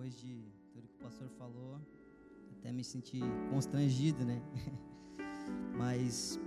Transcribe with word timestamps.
depois 0.00 0.18
de 0.18 0.42
tudo 0.72 0.88
que 0.88 0.94
o 0.94 1.04
pastor 1.04 1.28
falou, 1.36 1.78
até 2.52 2.72
me 2.72 2.82
senti 2.82 3.20
constrangido, 3.50 4.24
né? 4.24 4.40
Mas 5.76 6.40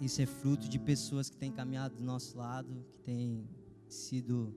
isso 0.00 0.22
é 0.22 0.26
fruto 0.26 0.68
de 0.68 0.78
pessoas 0.78 1.28
que 1.28 1.36
têm 1.36 1.50
caminhado 1.50 1.96
do 1.96 2.04
nosso 2.04 2.38
lado, 2.38 2.86
que 2.92 2.98
têm 3.00 3.48
sido 3.88 4.54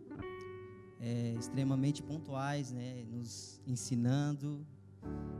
é, 1.00 1.34
extremamente 1.34 2.04
pontuais, 2.04 2.72
né? 2.72 3.04
Nos 3.10 3.60
ensinando. 3.66 4.64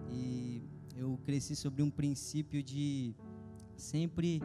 E 0.10 0.64
eu 0.96 1.20
cresci 1.24 1.56
sobre 1.56 1.84
um 1.84 1.92
princípio 1.92 2.64
de 2.64 3.14
sempre 3.78 4.42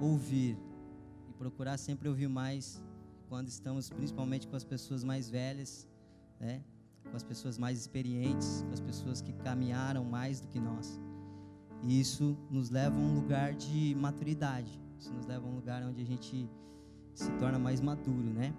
ouvir 0.00 0.56
e 1.28 1.32
procurar 1.32 1.76
sempre 1.76 2.08
ouvir 2.08 2.28
mais 2.28 2.80
quando 3.28 3.48
estamos 3.48 3.90
principalmente 3.90 4.46
com 4.46 4.54
as 4.54 4.64
pessoas 4.64 5.02
mais 5.02 5.28
velhas, 5.28 5.88
né? 6.38 6.62
Com 7.10 7.16
as 7.16 7.22
pessoas 7.22 7.58
mais 7.58 7.78
experientes, 7.78 8.62
com 8.66 8.72
as 8.72 8.80
pessoas 8.80 9.20
que 9.20 9.32
caminharam 9.32 10.04
mais 10.04 10.40
do 10.40 10.48
que 10.48 10.60
nós. 10.60 11.00
E 11.82 12.00
isso 12.00 12.36
nos 12.50 12.70
leva 12.70 12.96
a 12.96 12.98
um 12.98 13.14
lugar 13.14 13.54
de 13.54 13.94
maturidade. 13.98 14.80
Isso 14.98 15.12
nos 15.12 15.26
leva 15.26 15.46
a 15.46 15.50
um 15.50 15.54
lugar 15.54 15.82
onde 15.82 16.02
a 16.02 16.04
gente 16.04 16.48
se 17.14 17.30
torna 17.32 17.58
mais 17.58 17.80
maduro, 17.80 18.30
né? 18.30 18.54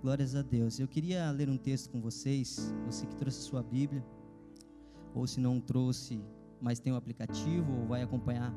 Glórias 0.00 0.34
a 0.34 0.42
Deus. 0.42 0.78
Eu 0.78 0.88
queria 0.88 1.30
ler 1.30 1.48
um 1.48 1.56
texto 1.56 1.90
com 1.90 2.00
vocês. 2.00 2.72
Você 2.86 3.06
que 3.06 3.14
trouxe 3.16 3.40
sua 3.42 3.62
Bíblia, 3.62 4.04
ou 5.14 5.26
se 5.26 5.40
não 5.40 5.60
trouxe, 5.60 6.20
mas 6.60 6.78
tem 6.78 6.92
o 6.92 6.94
um 6.94 6.98
aplicativo, 6.98 7.72
ou 7.80 7.86
vai 7.86 8.02
acompanhar 8.02 8.54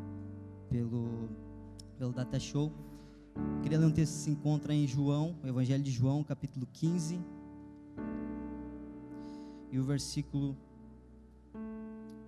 pelo, 0.70 1.30
pelo 1.98 2.13
Data 2.13 2.40
Show. 2.40 2.72
Eu 3.36 3.62
queria 3.62 3.80
ler 3.80 3.86
um 3.86 3.91
texto 3.91 4.13
que 4.13 4.20
se 4.20 4.30
encontra 4.30 4.74
em 4.74 4.88
João, 4.88 5.36
o 5.44 5.48
Evangelho 5.48 5.84
de 5.84 5.91
João, 5.91 6.24
capítulo 6.24 6.68
15, 6.72 7.20
e 9.72 9.80
o 9.80 9.84
versículo 9.84 10.55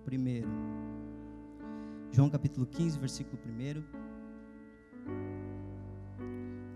1. 0.06 0.78
João 2.10 2.30
capítulo 2.30 2.66
15, 2.66 2.98
versículo 2.98 3.38
1. 3.46 3.82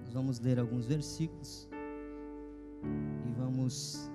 Nós 0.04 0.12
vamos 0.12 0.40
ler 0.40 0.58
alguns 0.58 0.86
versículos 0.86 1.68
e 3.26 3.32
vamos 3.38 4.10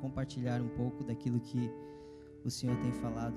compartilhar 0.00 0.60
um 0.60 0.68
pouco 0.68 1.04
daquilo 1.04 1.38
que 1.40 1.70
o 2.44 2.50
Senhor 2.50 2.76
tem 2.78 2.92
falado 2.92 3.36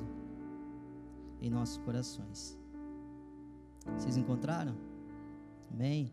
em 1.41 1.49
nossos 1.49 1.77
corações. 1.77 2.57
Vocês 3.97 4.17
encontraram? 4.17 4.75
Amém? 5.71 6.11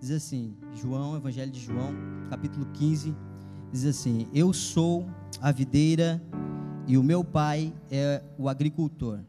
Diz 0.00 0.10
assim, 0.10 0.56
João, 0.74 1.16
Evangelho 1.16 1.50
de 1.50 1.60
João, 1.60 1.92
capítulo 2.28 2.66
15, 2.72 3.16
diz 3.72 3.84
assim: 3.84 4.28
Eu 4.32 4.52
sou 4.52 5.06
a 5.40 5.52
videira 5.52 6.22
e 6.86 6.96
o 6.96 7.02
meu 7.02 7.22
pai 7.22 7.74
é 7.90 8.22
o 8.38 8.48
agricultor. 8.48 9.20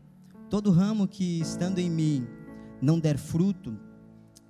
Todo 0.49 0.71
ramo 0.71 1.07
que 1.07 1.39
estando 1.39 1.79
em 1.79 1.89
mim 1.89 2.27
não 2.81 2.99
der 2.99 3.17
fruto, 3.17 3.77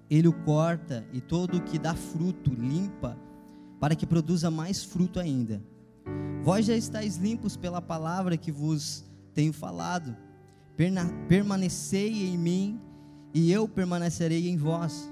ele 0.10 0.28
o 0.28 0.34
corta, 0.34 1.06
e 1.12 1.20
todo 1.20 1.62
que 1.62 1.78
dá 1.78 1.94
fruto 1.94 2.52
limpa, 2.52 3.18
para 3.80 3.96
que 3.96 4.06
produza 4.06 4.50
mais 4.50 4.84
fruto 4.84 5.20
ainda. 5.20 5.62
Vós 6.44 6.66
já 6.66 6.76
estáis 6.76 7.18
limpos 7.18 7.58
pela 7.58 7.82
palavra 7.82 8.38
que 8.38 8.52
vos 8.52 9.06
tenho 9.34 9.54
falado. 9.54 10.16
Permanecei 11.28 12.28
em 12.28 12.38
mim, 12.38 12.80
e 13.34 13.52
eu 13.52 13.68
permanecerei 13.68 14.50
em 14.50 14.58
vós. 14.58 15.12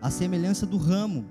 a 0.00 0.10
semelhança 0.10 0.66
do 0.66 0.76
ramo, 0.76 1.24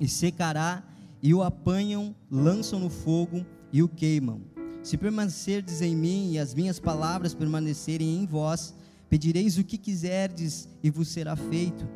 e 0.00 0.08
secará 0.08 0.82
e 1.22 1.32
o 1.32 1.42
apanham, 1.42 2.14
lançam 2.30 2.80
no 2.80 2.90
fogo 2.90 3.46
e 3.72 3.82
o 3.82 3.88
queimam. 3.88 4.40
Se 4.82 4.96
permanecerdes 4.96 5.80
em 5.80 5.94
mim 5.94 6.32
e 6.32 6.38
as 6.38 6.54
minhas 6.54 6.80
palavras 6.80 7.34
permanecerem 7.34 8.20
em 8.20 8.26
vós, 8.26 8.74
pedireis 9.08 9.56
o 9.58 9.64
que 9.64 9.78
quiserdes 9.78 10.68
e 10.82 10.90
vos 10.90 11.08
será 11.08 11.36
feito. 11.36 11.86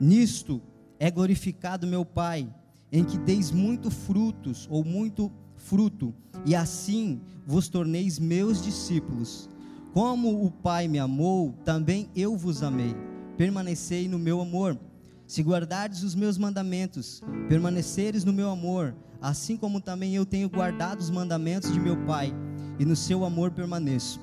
Nisto 0.00 0.62
é 0.98 1.10
glorificado 1.10 1.86
meu 1.86 2.04
Pai, 2.04 2.48
em 2.92 3.02
que 3.02 3.18
deis 3.18 3.50
muito 3.50 3.90
frutos 3.90 4.68
ou 4.70 4.84
muito 4.84 5.32
fruto, 5.56 6.14
e 6.46 6.54
assim 6.54 7.20
vos 7.44 7.68
torneis 7.68 8.18
meus 8.18 8.62
discípulos. 8.62 9.48
Como 9.92 10.44
o 10.44 10.50
Pai 10.50 10.86
me 10.86 10.98
amou, 10.98 11.52
também 11.64 12.08
eu 12.14 12.36
vos 12.36 12.62
amei. 12.62 12.94
Permanecei 13.36 14.08
no 14.08 14.18
meu 14.18 14.40
amor. 14.40 14.78
Se 15.26 15.42
guardardes 15.42 16.02
os 16.02 16.14
meus 16.14 16.36
mandamentos, 16.36 17.22
permaneceres 17.48 18.24
no 18.24 18.32
meu 18.32 18.50
amor, 18.50 18.94
assim 19.20 19.56
como 19.56 19.80
também 19.80 20.14
eu 20.14 20.26
tenho 20.26 20.48
guardado 20.50 21.00
os 21.00 21.10
mandamentos 21.10 21.72
de 21.72 21.80
meu 21.80 21.96
Pai, 22.04 22.32
e 22.78 22.84
no 22.84 22.94
seu 22.94 23.24
amor 23.24 23.50
permaneço. 23.50 24.20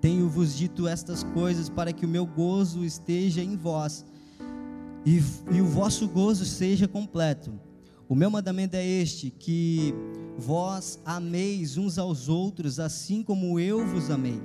Tenho-vos 0.00 0.56
dito 0.56 0.88
estas 0.88 1.22
coisas 1.22 1.68
para 1.68 1.92
que 1.92 2.06
o 2.06 2.08
meu 2.08 2.26
gozo 2.26 2.84
esteja 2.84 3.42
em 3.42 3.56
vós 3.56 4.04
e, 5.04 5.22
e 5.50 5.60
o 5.60 5.66
vosso 5.66 6.08
gozo 6.08 6.44
seja 6.44 6.88
completo. 6.88 7.52
O 8.08 8.14
meu 8.14 8.30
mandamento 8.30 8.76
é 8.76 8.84
este: 8.84 9.30
que 9.30 9.94
vós 10.38 10.98
ameis 11.04 11.76
uns 11.76 11.98
aos 11.98 12.28
outros, 12.28 12.80
assim 12.80 13.22
como 13.22 13.58
eu 13.58 13.86
vos 13.86 14.10
amei. 14.10 14.40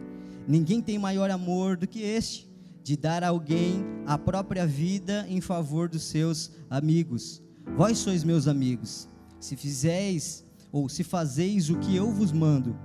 Ninguém 0.47 0.81
tem 0.81 0.97
maior 0.97 1.29
amor 1.29 1.77
do 1.77 1.87
que 1.87 2.01
este 2.01 2.48
de 2.83 2.97
dar 2.97 3.23
alguém 3.23 3.83
a 4.05 4.17
própria 4.17 4.65
vida 4.65 5.25
em 5.29 5.41
favor 5.41 5.87
dos 5.87 6.03
seus 6.03 6.51
amigos. 6.69 7.41
Vós 7.75 7.97
sois 7.97 8.23
meus 8.23 8.47
amigos, 8.47 9.07
se 9.39 9.55
fizeis 9.55 10.45
ou 10.71 10.89
se 10.89 11.03
fazeis 11.03 11.69
o 11.69 11.77
que 11.77 11.95
eu 11.95 12.11
vos 12.11 12.31
mando. 12.31 12.75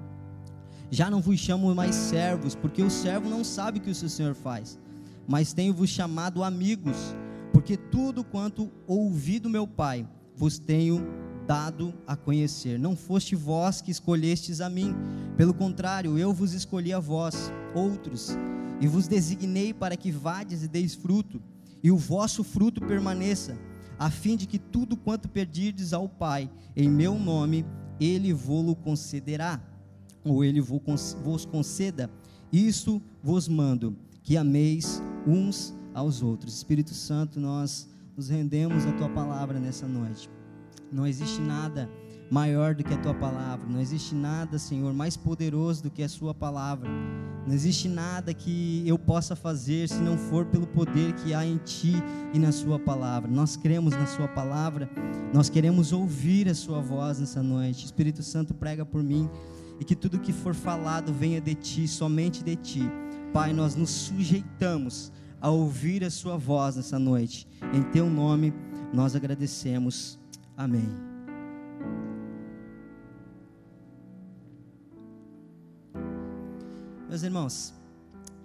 Já 0.90 1.10
não 1.10 1.20
vos 1.20 1.38
chamo 1.40 1.74
mais 1.74 1.94
servos, 1.94 2.54
porque 2.54 2.82
o 2.82 2.90
servo 2.90 3.28
não 3.28 3.42
sabe 3.42 3.78
o 3.78 3.82
que 3.82 3.90
o 3.90 3.94
seu 3.94 4.08
senhor 4.08 4.34
faz, 4.34 4.78
mas 5.26 5.52
tenho-vos 5.52 5.90
chamado 5.90 6.44
amigos, 6.44 6.96
porque 7.52 7.76
tudo 7.76 8.22
quanto 8.22 8.70
ouvi 8.86 9.38
do 9.38 9.50
meu 9.50 9.66
Pai 9.66 10.06
vos 10.36 10.58
tenho 10.58 11.23
dado 11.46 11.94
a 12.06 12.16
conhecer. 12.16 12.78
Não 12.78 12.96
foste 12.96 13.34
vós 13.36 13.80
que 13.80 13.90
escolhestes 13.90 14.60
a 14.60 14.68
mim, 14.68 14.94
pelo 15.36 15.54
contrário, 15.54 16.18
eu 16.18 16.32
vos 16.32 16.52
escolhi 16.52 16.92
a 16.92 17.00
vós, 17.00 17.52
outros 17.74 18.36
e 18.80 18.86
vos 18.86 19.06
designei 19.06 19.72
para 19.72 19.96
que 19.96 20.10
vades 20.10 20.62
e 20.62 20.68
deis 20.68 20.94
fruto, 20.94 21.40
e 21.82 21.90
o 21.90 21.96
vosso 21.96 22.42
fruto 22.42 22.80
permaneça, 22.80 23.56
a 23.98 24.10
fim 24.10 24.36
de 24.36 24.46
que 24.46 24.58
tudo 24.58 24.96
quanto 24.96 25.28
pedirdes 25.28 25.92
ao 25.92 26.08
Pai, 26.08 26.50
em 26.74 26.88
meu 26.88 27.18
nome, 27.18 27.64
Ele 28.00 28.32
vô-lo 28.32 28.74
concederá, 28.74 29.60
ou 30.24 30.44
Ele 30.44 30.60
vos 30.60 31.44
conceda. 31.44 32.10
Isso 32.52 33.00
vos 33.22 33.48
mando, 33.48 33.96
que 34.22 34.36
ameis 34.36 35.02
uns 35.26 35.74
aos 35.92 36.22
outros. 36.22 36.54
Espírito 36.54 36.94
Santo, 36.94 37.38
nós 37.38 37.88
nos 38.16 38.28
rendemos 38.28 38.86
à 38.86 38.92
Tua 38.92 39.08
palavra 39.08 39.60
nessa 39.60 39.86
noite. 39.86 40.28
Não 40.94 41.04
existe 41.04 41.40
nada 41.40 41.90
maior 42.30 42.72
do 42.72 42.84
que 42.84 42.94
a 42.94 42.96
tua 42.96 43.12
palavra. 43.12 43.66
Não 43.68 43.80
existe 43.80 44.14
nada, 44.14 44.60
Senhor, 44.60 44.94
mais 44.94 45.16
poderoso 45.16 45.82
do 45.82 45.90
que 45.90 46.04
a 46.04 46.08
Sua 46.08 46.32
palavra. 46.32 46.88
Não 47.44 47.52
existe 47.52 47.88
nada 47.88 48.32
que 48.32 48.84
eu 48.86 48.96
possa 48.96 49.34
fazer 49.34 49.88
se 49.88 50.00
não 50.00 50.16
for 50.16 50.46
pelo 50.46 50.68
poder 50.68 51.12
que 51.14 51.34
há 51.34 51.44
em 51.44 51.56
Ti 51.58 51.94
e 52.32 52.38
na 52.38 52.52
Sua 52.52 52.78
palavra. 52.78 53.28
Nós 53.28 53.56
cremos 53.56 53.92
na 53.92 54.06
Sua 54.06 54.28
palavra, 54.28 54.88
nós 55.32 55.48
queremos 55.48 55.92
ouvir 55.92 56.48
a 56.48 56.54
Sua 56.54 56.80
voz 56.80 57.18
nessa 57.18 57.42
noite. 57.42 57.84
Espírito 57.84 58.22
Santo, 58.22 58.54
prega 58.54 58.86
por 58.86 59.02
mim 59.02 59.28
e 59.80 59.84
que 59.84 59.96
tudo 59.96 60.20
que 60.20 60.32
for 60.32 60.54
falado 60.54 61.12
venha 61.12 61.40
de 61.40 61.56
Ti, 61.56 61.88
somente 61.88 62.44
de 62.44 62.54
Ti. 62.54 62.88
Pai, 63.32 63.52
nós 63.52 63.74
nos 63.74 63.90
sujeitamos 63.90 65.12
a 65.40 65.50
ouvir 65.50 66.04
a 66.04 66.10
Sua 66.10 66.38
voz 66.38 66.76
nessa 66.76 67.00
noite. 67.00 67.48
Em 67.72 67.82
Teu 67.82 68.08
nome 68.08 68.54
nós 68.92 69.16
agradecemos. 69.16 70.22
Amém. 70.56 70.88
Meus 77.08 77.24
irmãos, 77.24 77.74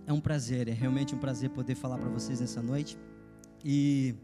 é 0.07 0.13
um 0.13 0.19
prazer, 0.19 0.67
é 0.67 0.71
realmente 0.71 1.13
um 1.13 1.19
prazer 1.19 1.51
poder 1.51 1.75
falar 1.75 1.99
para 1.99 2.09
vocês 2.09 2.39
nessa 2.39 2.63
noite. 2.63 2.97
E 3.63 4.15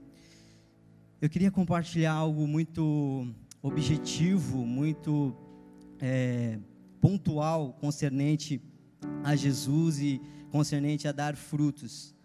eu 1.22 1.30
queria 1.30 1.52
compartilhar 1.52 2.14
algo 2.14 2.48
muito 2.48 3.28
objetivo, 3.62 4.66
muito 4.66 5.36
é, 6.00 6.58
pontual 7.00 7.74
concernente 7.74 8.60
a 9.24 9.36
Jesus 9.36 10.00
e 10.00 10.20
concernente 10.52 11.08
a 11.08 11.12
dar 11.12 11.36
frutos. 11.36 12.16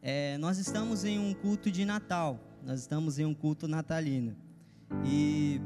É, 0.00 0.38
nós 0.38 0.56
estamos 0.56 1.04
em 1.04 1.18
um 1.18 1.34
culto 1.34 1.70
de 1.70 1.84
Natal, 1.84 2.40
nós 2.64 2.80
estamos 2.80 3.18
em 3.18 3.26
um 3.26 3.34
culto 3.34 3.68
natalino. 3.68 4.45
E 5.04 5.60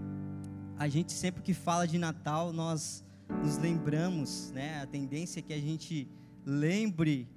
a 0.79 0.89
gente 0.89 1.13
sempre 1.13 1.43
que 1.43 1.55
fala 1.55 1.87
de 1.87 1.99
Natal, 1.99 2.53
nós 2.53 3.05
nos 3.43 3.59
lembramos, 3.59 4.51
né? 4.55 4.81
A 4.83 4.87
tendência 4.87 5.41
é 5.41 5.43
que 5.43 5.53
a 5.53 5.61
gente 5.61 6.09
lembre 6.45 7.29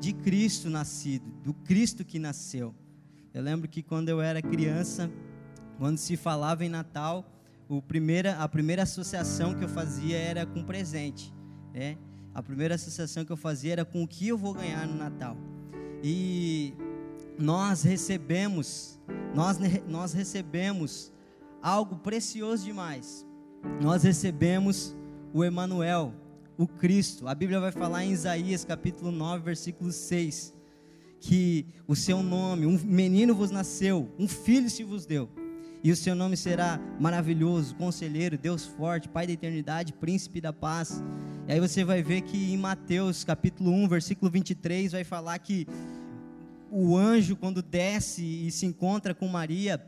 de 0.00 0.12
Cristo 0.12 0.68
nascido, 0.68 1.30
do 1.42 1.54
Cristo 1.54 2.04
que 2.04 2.18
nasceu. 2.18 2.74
Eu 3.32 3.42
lembro 3.42 3.68
que 3.68 3.82
quando 3.82 4.08
eu 4.08 4.20
era 4.20 4.42
criança, 4.42 5.10
quando 5.78 5.96
se 5.96 6.16
falava 6.16 6.64
em 6.64 6.68
Natal, 6.68 7.24
o 7.68 7.80
primeira, 7.80 8.36
a 8.36 8.48
primeira 8.48 8.82
associação 8.82 9.54
que 9.54 9.64
eu 9.64 9.68
fazia 9.68 10.18
era 10.18 10.44
com 10.44 10.62
presente, 10.62 11.32
né? 11.72 11.96
A 12.34 12.42
primeira 12.42 12.74
associação 12.74 13.24
que 13.24 13.32
eu 13.32 13.36
fazia 13.36 13.72
era 13.72 13.84
com 13.84 14.02
o 14.02 14.08
que 14.08 14.28
eu 14.28 14.36
vou 14.36 14.54
ganhar 14.54 14.86
no 14.86 14.96
Natal. 14.96 15.36
E 16.02 16.74
nós 17.38 17.82
recebemos, 17.82 18.98
nós, 19.34 19.58
nós 19.88 20.12
recebemos 20.12 21.12
algo 21.62 21.96
precioso 21.96 22.64
demais. 22.64 23.26
Nós 23.80 24.02
recebemos 24.02 24.94
o 25.32 25.44
Emanuel, 25.44 26.14
o 26.58 26.66
Cristo. 26.66 27.28
A 27.28 27.34
Bíblia 27.34 27.60
vai 27.60 27.72
falar 27.72 28.04
em 28.04 28.12
Isaías 28.12 28.64
capítulo 28.64 29.10
9, 29.10 29.44
versículo 29.44 29.92
6, 29.92 30.54
que 31.20 31.66
o 31.86 31.94
seu 31.94 32.22
nome, 32.22 32.66
um 32.66 32.78
menino 32.78 33.34
vos 33.34 33.50
nasceu, 33.50 34.10
um 34.18 34.28
filho 34.28 34.68
se 34.68 34.82
vos 34.84 35.06
deu 35.06 35.28
e 35.84 35.90
o 35.90 35.96
seu 35.96 36.14
nome 36.14 36.36
será 36.36 36.78
maravilhoso, 37.00 37.74
conselheiro, 37.74 38.38
Deus 38.38 38.64
forte, 38.64 39.08
Pai 39.08 39.26
da 39.26 39.32
eternidade, 39.32 39.92
príncipe 39.92 40.40
da 40.40 40.52
paz. 40.52 41.02
E 41.48 41.52
aí 41.52 41.58
você 41.58 41.82
vai 41.82 42.02
ver 42.02 42.20
que 42.20 42.52
em 42.52 42.56
Mateus 42.56 43.24
capítulo 43.24 43.72
1, 43.72 43.88
versículo 43.88 44.30
23, 44.30 44.92
vai 44.92 45.02
falar 45.02 45.36
que 45.40 45.66
o 46.72 46.96
anjo, 46.96 47.36
quando 47.36 47.62
desce 47.62 48.24
e 48.24 48.50
se 48.50 48.64
encontra 48.64 49.14
com 49.14 49.28
Maria, 49.28 49.84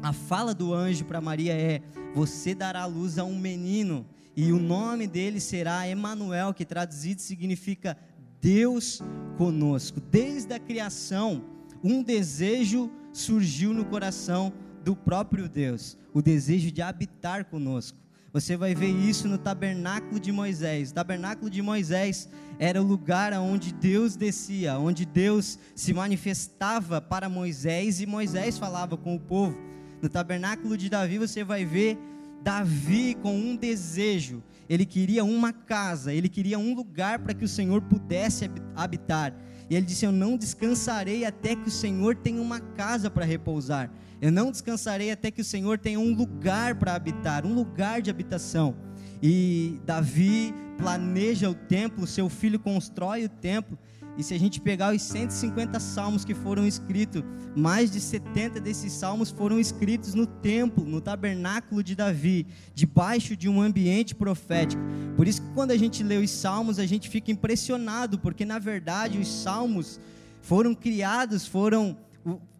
a 0.00 0.12
fala 0.12 0.54
do 0.54 0.72
anjo 0.72 1.04
para 1.04 1.20
Maria 1.20 1.52
é: 1.52 1.82
Você 2.14 2.54
dará 2.54 2.86
luz 2.86 3.18
a 3.18 3.24
um 3.24 3.36
menino, 3.36 4.06
e 4.36 4.52
o 4.52 4.60
nome 4.60 5.08
dele 5.08 5.40
será 5.40 5.88
Emanuel, 5.88 6.54
que 6.54 6.64
traduzido 6.64 7.20
significa 7.20 7.98
Deus 8.40 9.02
conosco. 9.36 10.00
Desde 10.00 10.54
a 10.54 10.60
criação, 10.60 11.44
um 11.82 12.00
desejo 12.02 12.88
surgiu 13.12 13.74
no 13.74 13.84
coração 13.84 14.52
do 14.84 14.94
próprio 14.94 15.48
Deus, 15.48 15.98
o 16.14 16.22
desejo 16.22 16.70
de 16.70 16.80
habitar 16.80 17.46
conosco. 17.46 17.98
Você 18.32 18.56
vai 18.56 18.76
ver 18.76 18.90
isso 18.90 19.26
no 19.26 19.36
tabernáculo 19.36 20.20
de 20.20 20.30
Moisés. 20.30 20.90
O 20.90 20.94
tabernáculo 20.94 21.50
de 21.50 21.60
Moisés 21.60 22.28
era 22.60 22.80
o 22.80 22.86
lugar 22.86 23.32
onde 23.32 23.72
Deus 23.72 24.14
descia, 24.14 24.78
onde 24.78 25.04
Deus 25.04 25.58
se 25.74 25.92
manifestava 25.92 27.00
para 27.00 27.28
Moisés 27.28 28.00
e 28.00 28.06
Moisés 28.06 28.56
falava 28.56 28.96
com 28.96 29.16
o 29.16 29.20
povo. 29.20 29.58
No 30.00 30.08
tabernáculo 30.08 30.76
de 30.76 30.88
Davi 30.88 31.18
você 31.18 31.42
vai 31.42 31.64
ver 31.64 31.98
Davi 32.40 33.16
com 33.20 33.36
um 33.36 33.56
desejo. 33.56 34.42
Ele 34.68 34.86
queria 34.86 35.24
uma 35.24 35.52
casa, 35.52 36.14
ele 36.14 36.28
queria 36.28 36.56
um 36.56 36.72
lugar 36.72 37.18
para 37.18 37.34
que 37.34 37.44
o 37.44 37.48
Senhor 37.48 37.82
pudesse 37.82 38.48
habitar. 38.76 39.34
E 39.68 39.74
ele 39.74 39.84
disse: 39.84 40.06
Eu 40.06 40.12
não 40.12 40.36
descansarei 40.36 41.24
até 41.24 41.56
que 41.56 41.68
o 41.68 41.72
Senhor 41.72 42.14
tenha 42.14 42.40
uma 42.40 42.60
casa 42.60 43.10
para 43.10 43.24
repousar. 43.24 43.90
Eu 44.20 44.30
não 44.30 44.50
descansarei 44.50 45.10
até 45.10 45.30
que 45.30 45.40
o 45.40 45.44
Senhor 45.44 45.78
tenha 45.78 45.98
um 45.98 46.14
lugar 46.14 46.74
para 46.74 46.94
habitar, 46.94 47.46
um 47.46 47.54
lugar 47.54 48.02
de 48.02 48.10
habitação. 48.10 48.76
E 49.22 49.80
Davi 49.86 50.54
planeja 50.76 51.48
o 51.48 51.54
templo, 51.54 52.06
seu 52.06 52.28
filho 52.28 52.58
constrói 52.58 53.24
o 53.24 53.28
templo. 53.28 53.78
E 54.18 54.22
se 54.22 54.34
a 54.34 54.38
gente 54.38 54.60
pegar 54.60 54.94
os 54.94 55.00
150 55.02 55.80
salmos 55.80 56.24
que 56.24 56.34
foram 56.34 56.66
escritos, 56.66 57.22
mais 57.56 57.90
de 57.90 58.00
70 58.00 58.60
desses 58.60 58.92
salmos 58.92 59.30
foram 59.30 59.58
escritos 59.58 60.12
no 60.12 60.26
templo, 60.26 60.84
no 60.84 61.00
tabernáculo 61.00 61.82
de 61.82 61.94
Davi, 61.94 62.46
debaixo 62.74 63.34
de 63.34 63.48
um 63.48 63.62
ambiente 63.62 64.14
profético. 64.14 64.82
Por 65.16 65.26
isso 65.26 65.40
que 65.40 65.54
quando 65.54 65.70
a 65.70 65.76
gente 65.76 66.02
lê 66.02 66.18
os 66.18 66.30
salmos, 66.30 66.78
a 66.78 66.84
gente 66.84 67.08
fica 67.08 67.30
impressionado, 67.30 68.18
porque 68.18 68.44
na 68.44 68.58
verdade 68.58 69.18
os 69.18 69.28
salmos 69.28 69.98
foram 70.42 70.74
criados, 70.74 71.46
foram 71.46 71.96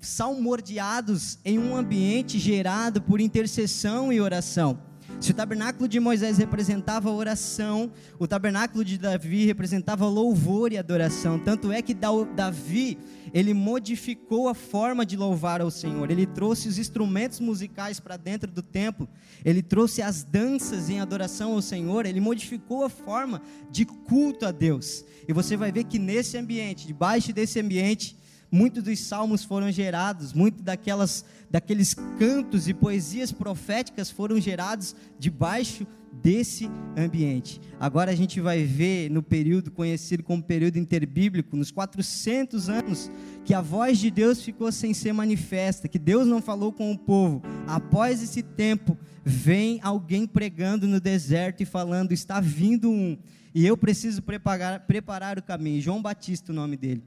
salmordeados 0.00 1.38
em 1.44 1.58
um 1.58 1.76
ambiente 1.76 2.38
gerado 2.38 3.02
por 3.02 3.20
intercessão 3.20 4.12
e 4.12 4.20
oração. 4.20 4.78
Se 5.20 5.32
o 5.32 5.34
tabernáculo 5.34 5.86
de 5.86 6.00
Moisés 6.00 6.38
representava 6.38 7.10
oração, 7.10 7.92
o 8.18 8.26
tabernáculo 8.26 8.82
de 8.82 8.96
Davi 8.96 9.44
representava 9.44 10.06
louvor 10.06 10.72
e 10.72 10.78
adoração. 10.78 11.38
Tanto 11.38 11.70
é 11.70 11.82
que 11.82 11.92
Davi, 11.92 12.96
ele 13.34 13.52
modificou 13.52 14.48
a 14.48 14.54
forma 14.54 15.04
de 15.04 15.18
louvar 15.18 15.60
ao 15.60 15.70
Senhor. 15.70 16.10
Ele 16.10 16.24
trouxe 16.26 16.68
os 16.68 16.78
instrumentos 16.78 17.38
musicais 17.38 18.00
para 18.00 18.16
dentro 18.16 18.50
do 18.50 18.62
templo. 18.62 19.06
Ele 19.44 19.62
trouxe 19.62 20.00
as 20.00 20.24
danças 20.24 20.88
em 20.88 21.00
adoração 21.00 21.52
ao 21.52 21.60
Senhor. 21.60 22.06
Ele 22.06 22.20
modificou 22.20 22.82
a 22.82 22.88
forma 22.88 23.42
de 23.70 23.84
culto 23.84 24.46
a 24.46 24.50
Deus. 24.50 25.04
E 25.28 25.34
você 25.34 25.54
vai 25.54 25.70
ver 25.70 25.84
que 25.84 25.98
nesse 25.98 26.38
ambiente, 26.38 26.86
debaixo 26.86 27.30
desse 27.30 27.60
ambiente, 27.60 28.16
Muitos 28.50 28.82
dos 28.82 28.98
salmos 28.98 29.44
foram 29.44 29.70
gerados, 29.70 30.32
muitos 30.32 30.62
daquelas, 30.62 31.24
daqueles 31.48 31.94
cantos 32.18 32.68
e 32.68 32.74
poesias 32.74 33.30
proféticas 33.30 34.10
foram 34.10 34.40
gerados 34.40 34.96
debaixo 35.18 35.86
desse 36.12 36.68
ambiente. 36.96 37.60
Agora 37.78 38.10
a 38.10 38.14
gente 38.14 38.40
vai 38.40 38.64
ver 38.64 39.08
no 39.10 39.22
período 39.22 39.70
conhecido 39.70 40.24
como 40.24 40.42
período 40.42 40.78
interbíblico, 40.78 41.56
nos 41.56 41.70
400 41.70 42.68
anos, 42.68 43.10
que 43.44 43.54
a 43.54 43.60
voz 43.60 43.98
de 43.98 44.10
Deus 44.10 44.42
ficou 44.42 44.72
sem 44.72 44.92
ser 44.92 45.12
manifesta, 45.12 45.88
que 45.88 45.98
Deus 45.98 46.26
não 46.26 46.42
falou 46.42 46.72
com 46.72 46.90
o 46.90 46.98
povo. 46.98 47.42
Após 47.66 48.22
esse 48.22 48.42
tempo, 48.42 48.98
vem 49.24 49.78
alguém 49.82 50.26
pregando 50.26 50.86
no 50.86 51.00
deserto 51.00 51.62
e 51.62 51.66
falando: 51.66 52.12
está 52.12 52.40
vindo 52.40 52.90
um, 52.90 53.16
e 53.54 53.64
eu 53.64 53.76
preciso 53.76 54.22
preparar, 54.22 54.80
preparar 54.80 55.38
o 55.38 55.42
caminho. 55.42 55.80
João 55.80 56.02
Batista, 56.02 56.52
o 56.52 56.54
nome 56.54 56.76
dele. 56.76 57.02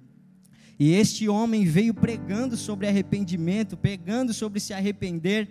E 0.83 0.95
este 0.95 1.29
homem 1.29 1.63
veio 1.63 1.93
pregando 1.93 2.57
sobre 2.57 2.89
arrependimento, 2.89 3.77
pregando 3.77 4.33
sobre 4.33 4.59
se 4.59 4.73
arrepender, 4.73 5.47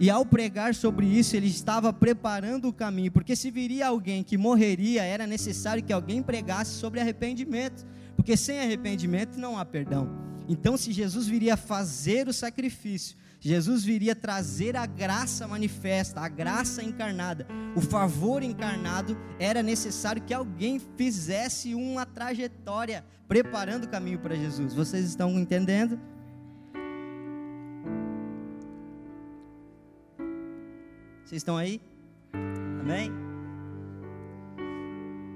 e 0.00 0.10
ao 0.10 0.26
pregar 0.26 0.74
sobre 0.74 1.06
isso, 1.06 1.36
ele 1.36 1.46
estava 1.46 1.92
preparando 1.92 2.66
o 2.66 2.72
caminho, 2.72 3.12
porque 3.12 3.36
se 3.36 3.48
viria 3.48 3.86
alguém 3.86 4.24
que 4.24 4.36
morreria, 4.36 5.04
era 5.04 5.24
necessário 5.24 5.84
que 5.84 5.92
alguém 5.92 6.20
pregasse 6.20 6.72
sobre 6.72 6.98
arrependimento, 6.98 7.86
porque 8.16 8.36
sem 8.36 8.58
arrependimento 8.58 9.38
não 9.38 9.56
há 9.56 9.64
perdão. 9.64 10.10
Então, 10.48 10.76
se 10.76 10.90
Jesus 10.90 11.28
viria 11.28 11.56
fazer 11.56 12.26
o 12.26 12.32
sacrifício, 12.32 13.16
Jesus 13.44 13.82
viria 13.82 14.14
trazer 14.14 14.76
a 14.76 14.86
graça 14.86 15.48
manifesta, 15.48 16.20
a 16.20 16.28
graça 16.28 16.80
encarnada, 16.80 17.44
o 17.74 17.80
favor 17.80 18.40
encarnado, 18.40 19.18
era 19.36 19.64
necessário 19.64 20.22
que 20.22 20.32
alguém 20.32 20.80
fizesse 20.96 21.74
uma 21.74 22.06
trajetória 22.06 23.04
preparando 23.26 23.82
o 23.82 23.88
caminho 23.88 24.20
para 24.20 24.36
Jesus. 24.36 24.72
Vocês 24.72 25.06
estão 25.06 25.40
entendendo? 25.40 25.98
Vocês 31.24 31.40
estão 31.40 31.56
aí? 31.56 31.80
Amém? 32.80 33.10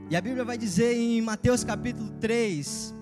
E 0.08 0.14
a 0.14 0.20
Bíblia 0.20 0.44
vai 0.44 0.56
dizer 0.56 0.96
em 0.96 1.20
Mateus 1.20 1.64
capítulo 1.64 2.08
3 2.20 2.94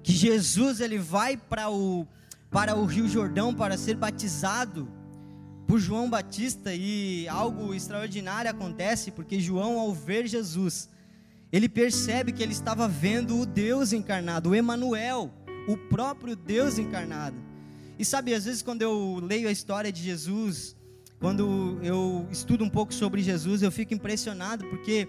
que 0.00 0.12
Jesus 0.12 0.78
ele 0.78 0.96
vai 0.96 1.36
para 1.36 1.68
o 1.70 2.06
para 2.50 2.74
o 2.74 2.84
Rio 2.84 3.08
Jordão 3.08 3.54
para 3.54 3.76
ser 3.76 3.96
batizado 3.96 4.88
por 5.66 5.78
João 5.78 6.08
Batista 6.08 6.74
e 6.74 7.28
algo 7.28 7.74
extraordinário 7.74 8.50
acontece, 8.50 9.10
porque 9.10 9.38
João, 9.38 9.78
ao 9.78 9.92
ver 9.92 10.26
Jesus, 10.26 10.88
ele 11.52 11.68
percebe 11.68 12.32
que 12.32 12.42
ele 12.42 12.52
estava 12.52 12.88
vendo 12.88 13.38
o 13.38 13.44
Deus 13.44 13.92
encarnado, 13.92 14.50
o 14.50 14.54
Emanuel, 14.54 15.30
o 15.68 15.76
próprio 15.76 16.34
Deus 16.34 16.78
encarnado. 16.78 17.36
E 17.98 18.04
sabe, 18.04 18.32
às 18.32 18.46
vezes 18.46 18.62
quando 18.62 18.80
eu 18.80 19.20
leio 19.22 19.46
a 19.46 19.52
história 19.52 19.92
de 19.92 20.02
Jesus, 20.02 20.74
quando 21.20 21.78
eu 21.82 22.26
estudo 22.30 22.64
um 22.64 22.70
pouco 22.70 22.94
sobre 22.94 23.20
Jesus, 23.20 23.60
eu 23.60 23.70
fico 23.70 23.92
impressionado 23.92 24.64
porque 24.68 25.06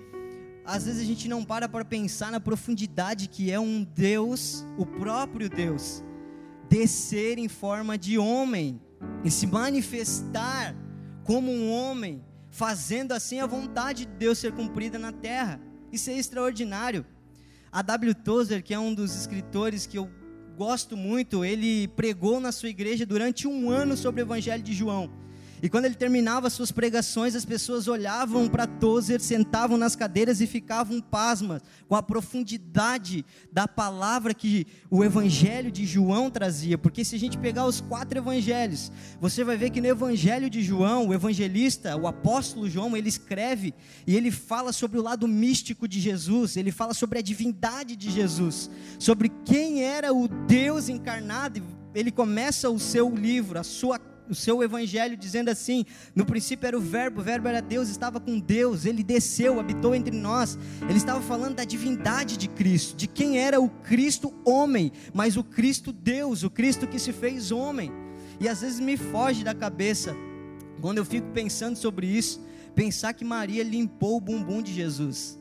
às 0.66 0.86
vezes 0.86 1.02
a 1.02 1.06
gente 1.06 1.30
não 1.30 1.46
para 1.46 1.70
para 1.70 1.86
pensar 1.86 2.34
na 2.34 2.40
profundidade 2.40 3.30
que 3.30 3.50
é 3.50 3.60
um 3.60 3.82
Deus, 3.84 4.66
o 4.78 4.86
próprio 4.86 5.50
Deus 5.50 6.04
descer 6.70 7.38
em 7.38 7.48
forma 7.48 7.98
de 7.98 8.18
homem 8.18 8.80
e 9.24 9.32
se 9.32 9.48
manifestar 9.48 10.76
como 11.24 11.52
um 11.52 11.72
homem, 11.72 12.24
fazendo 12.50 13.12
assim 13.12 13.40
a 13.40 13.48
vontade 13.48 14.06
de 14.06 14.12
Deus 14.14 14.38
ser 14.38 14.52
cumprida 14.54 15.00
na 15.00 15.12
terra. 15.12 15.60
Isso 15.92 16.10
é 16.10 16.14
extraordinário. 16.18 17.06
A 17.72 17.82
W. 17.82 18.14
Tozer, 18.16 18.64
que 18.64 18.74
é 18.74 18.80
um 18.80 18.94
dos 18.94 19.16
escritores 19.16 19.86
que 19.86 19.98
eu 19.98 20.10
gosto 20.58 20.98
muito, 20.98 21.46
ele 21.46 21.88
pregou 21.90 22.40
na 22.40 22.52
sua 22.52 22.70
igreja 22.70 23.06
durante 23.06 23.48
um 23.48 23.70
ano 23.70 23.96
sobre 23.96 24.22
o 24.22 24.26
Evangelho 24.26 24.62
de 24.64 24.74
João. 24.74 25.12
E 25.62 25.70
quando 25.70 25.86
ele 25.86 25.96
terminava 25.96 26.50
suas 26.50 26.72
pregações, 26.72 27.36
as 27.36 27.46
pessoas 27.46 27.88
olhavam 27.88 28.48
para 28.48 28.66
Tozer, 28.66 29.20
sentavam 29.20 29.78
nas 29.78 29.96
cadeiras 29.96 30.40
e 30.42 30.48
ficavam 30.48 31.02
pasmas 31.02 31.62
com 31.88 31.96
a 31.96 32.04
profundidade 32.04 33.26
da 33.52 33.68
palavra 33.68 34.34
que 34.34 34.66
o 34.90 35.04
evangelho 35.04 35.72
de 35.72 35.86
João 35.86 36.30
trazia. 36.30 36.78
Porque 36.78 37.04
se 37.04 37.16
a 37.16 37.20
gente 37.20 37.38
pegar 37.38 37.66
os 37.66 37.82
quatro 37.82 38.18
evangelhos, 38.18 38.92
você 39.20 39.44
vai 39.44 39.58
ver 39.58 39.70
que 39.70 39.82
no 39.82 39.88
evangelho 39.88 40.50
de 40.50 40.62
João, 40.62 41.08
o 41.08 41.14
evangelista, 41.14 41.96
o 41.96 42.08
apóstolo 42.08 42.70
João, 42.70 42.96
ele 42.96 43.10
escreve 43.10 43.74
e 44.08 44.16
ele 44.16 44.32
fala 44.32 44.72
sobre 44.72 44.98
o 44.98 45.04
lado 45.04 45.28
místico 45.28 45.88
de 45.88 46.00
Jesus, 46.00 46.56
ele 46.56 46.72
fala 46.72 46.94
sobre 46.94 47.20
a 47.20 47.22
divindade 47.22 47.96
de 47.96 48.10
Jesus, 48.10 48.70
sobre 48.98 49.30
quem 49.46 49.84
era 49.84 50.14
o 50.14 50.28
Deus 50.28 50.90
encarnado. 50.90 51.62
Ele 51.94 52.12
começa 52.12 52.70
o 52.70 52.80
seu 52.80 53.10
livro, 53.10 53.60
a 53.60 53.64
sua 53.64 53.98
o 54.30 54.36
seu 54.36 54.64
evangelho 54.64 55.18
dizendo 55.18 55.50
assim: 55.50 55.86
no 56.16 56.26
princípio 56.26 56.68
era 56.68 56.78
o 56.78 56.82
Verbo, 56.82 57.22
o 57.22 57.24
Verbo 57.24 57.48
era 57.48 57.62
Deus, 57.62 57.90
estava 57.90 58.20
com 58.20 58.40
Deus, 58.40 58.86
ele 58.86 59.04
desceu, 59.04 59.60
habitou 59.60 59.96
entre 59.96 60.16
nós. 60.16 60.58
Ele 60.82 60.98
estava 60.98 61.22
falando 61.22 61.56
da 61.56 61.64
divindade 61.64 62.38
de 62.38 62.48
Cristo, 62.48 62.96
de 62.96 63.08
quem 63.08 63.40
era 63.40 63.60
o 63.60 63.70
Cristo 63.70 64.34
homem, 64.46 64.92
mas 65.14 65.38
o 65.38 65.44
Cristo 65.44 65.92
Deus, 65.92 66.44
o 66.44 66.50
Cristo 66.50 66.88
que 66.88 67.00
se 67.00 67.12
fez 67.12 67.52
homem. 67.52 67.92
E 68.40 68.48
às 68.48 68.62
vezes 68.62 68.80
me 68.80 68.96
foge 68.96 69.44
da 69.44 69.54
cabeça, 69.54 70.16
quando 70.80 70.98
eu 70.98 71.06
fico 71.06 71.28
pensando 71.34 71.76
sobre 71.76 72.08
isso, 72.08 72.42
pensar 72.74 73.14
que 73.14 73.26
Maria 73.26 73.64
limpou 73.64 74.18
o 74.18 74.22
bumbum 74.22 74.62
de 74.62 74.74
Jesus. 74.74 75.38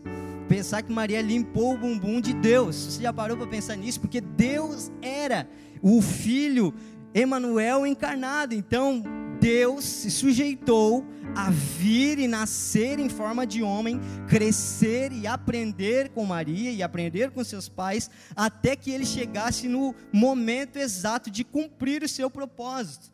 Pensar 0.48 0.82
que 0.82 0.90
Maria 0.90 1.20
limpou 1.20 1.74
o 1.74 1.78
bumbum 1.78 2.20
de 2.20 2.32
Deus. 2.32 2.74
Você 2.74 3.02
já 3.02 3.12
parou 3.12 3.36
para 3.36 3.46
pensar 3.46 3.76
nisso? 3.76 4.00
Porque 4.00 4.18
Deus 4.20 4.90
era 5.02 5.46
o 5.82 6.00
filho 6.00 6.74
Emanuel 7.18 7.84
encarnado. 7.84 8.54
Então, 8.54 9.02
Deus 9.40 9.84
se 9.84 10.10
sujeitou 10.10 11.04
a 11.34 11.50
vir 11.50 12.18
e 12.18 12.28
nascer 12.28 12.98
em 12.98 13.08
forma 13.08 13.46
de 13.46 13.62
homem, 13.62 14.00
crescer 14.28 15.12
e 15.12 15.26
aprender 15.26 16.10
com 16.10 16.24
Maria 16.24 16.70
e 16.70 16.82
aprender 16.82 17.30
com 17.30 17.42
seus 17.42 17.68
pais, 17.68 18.10
até 18.34 18.76
que 18.76 18.90
ele 18.90 19.04
chegasse 19.04 19.68
no 19.68 19.94
momento 20.12 20.76
exato 20.76 21.30
de 21.30 21.44
cumprir 21.44 22.02
o 22.02 22.08
seu 22.08 22.30
propósito. 22.30 23.10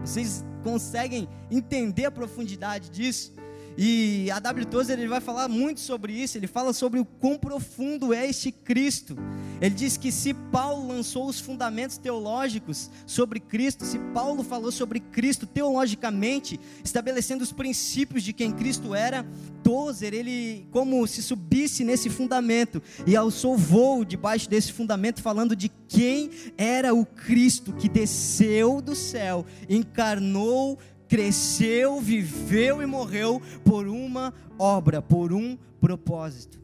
Vocês 0.00 0.44
conseguem 0.62 1.26
entender 1.50 2.04
a 2.04 2.10
profundidade 2.10 2.90
disso? 2.90 3.32
E 3.80 4.28
a 4.32 4.40
W. 4.40 4.66
Tozer 4.66 4.98
ele 4.98 5.06
vai 5.06 5.20
falar 5.20 5.46
muito 5.46 5.78
sobre 5.78 6.12
isso, 6.12 6.36
ele 6.36 6.48
fala 6.48 6.72
sobre 6.72 6.98
o 6.98 7.04
quão 7.04 7.38
profundo 7.38 8.12
é 8.12 8.28
este 8.28 8.50
Cristo. 8.50 9.16
Ele 9.60 9.72
diz 9.72 9.96
que 9.96 10.10
se 10.10 10.34
Paulo 10.34 10.88
lançou 10.88 11.28
os 11.28 11.38
fundamentos 11.38 11.96
teológicos 11.96 12.90
sobre 13.06 13.38
Cristo, 13.38 13.84
se 13.84 13.96
Paulo 14.12 14.42
falou 14.42 14.72
sobre 14.72 14.98
Cristo 14.98 15.46
teologicamente, 15.46 16.58
estabelecendo 16.82 17.44
os 17.44 17.52
princípios 17.52 18.24
de 18.24 18.32
quem 18.32 18.50
Cristo 18.50 18.96
era, 18.96 19.24
Tozer, 19.62 20.12
ele 20.12 20.66
como 20.72 21.06
se 21.06 21.22
subisse 21.22 21.84
nesse 21.84 22.10
fundamento 22.10 22.82
e 23.06 23.14
alçou 23.14 23.56
voo 23.56 24.04
debaixo 24.04 24.50
desse 24.50 24.72
fundamento, 24.72 25.22
falando 25.22 25.54
de 25.54 25.70
quem 25.86 26.30
era 26.56 26.92
o 26.92 27.06
Cristo 27.06 27.72
que 27.72 27.88
desceu 27.88 28.80
do 28.80 28.96
céu, 28.96 29.46
encarnou, 29.68 30.78
cresceu, 31.08 32.00
viveu 32.00 32.82
e 32.82 32.86
morreu 32.86 33.40
por 33.64 33.88
uma 33.88 34.32
obra, 34.58 35.00
por 35.00 35.32
um 35.32 35.56
propósito. 35.80 36.60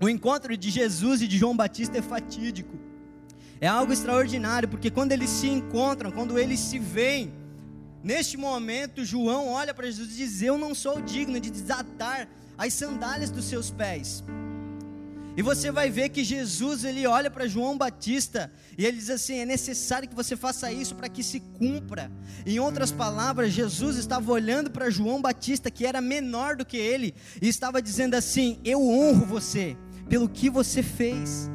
O 0.00 0.08
encontro 0.08 0.54
de 0.54 0.68
Jesus 0.68 1.22
e 1.22 1.28
de 1.28 1.38
João 1.38 1.56
Batista 1.56 1.96
é 1.96 2.02
fatídico. 2.02 2.76
É 3.58 3.66
algo 3.66 3.92
extraordinário, 3.92 4.68
porque 4.68 4.90
quando 4.90 5.12
eles 5.12 5.30
se 5.30 5.48
encontram, 5.48 6.10
quando 6.10 6.38
eles 6.38 6.60
se 6.60 6.78
veem, 6.78 7.32
neste 8.02 8.36
momento 8.36 9.02
João 9.02 9.48
olha 9.48 9.72
para 9.72 9.86
Jesus 9.86 10.12
e 10.12 10.16
diz: 10.16 10.42
Eu 10.42 10.58
não 10.58 10.74
sou 10.74 11.00
digno 11.00 11.40
de 11.40 11.50
desatar 11.50 12.28
as 12.58 12.74
sandálias 12.74 13.30
dos 13.30 13.46
seus 13.46 13.70
pés. 13.70 14.22
E 15.36 15.42
você 15.42 15.72
vai 15.72 15.90
ver 15.90 16.10
que 16.10 16.22
Jesus 16.22 16.84
ele 16.84 17.06
olha 17.06 17.28
para 17.28 17.48
João 17.48 17.76
Batista 17.76 18.52
e 18.78 18.86
ele 18.86 18.96
diz 18.96 19.10
assim: 19.10 19.38
é 19.38 19.44
necessário 19.44 20.08
que 20.08 20.14
você 20.14 20.36
faça 20.36 20.72
isso 20.72 20.94
para 20.94 21.08
que 21.08 21.22
se 21.24 21.40
cumpra. 21.40 22.10
Em 22.46 22.60
outras 22.60 22.92
palavras, 22.92 23.52
Jesus 23.52 23.96
estava 23.96 24.30
olhando 24.30 24.70
para 24.70 24.90
João 24.90 25.20
Batista, 25.20 25.70
que 25.70 25.84
era 25.84 26.00
menor 26.00 26.56
do 26.56 26.64
que 26.64 26.76
ele, 26.76 27.14
e 27.42 27.48
estava 27.48 27.82
dizendo 27.82 28.14
assim: 28.14 28.60
Eu 28.64 28.80
honro 28.88 29.26
você 29.26 29.76
pelo 30.08 30.28
que 30.28 30.48
você 30.48 30.82
fez. 30.82 31.50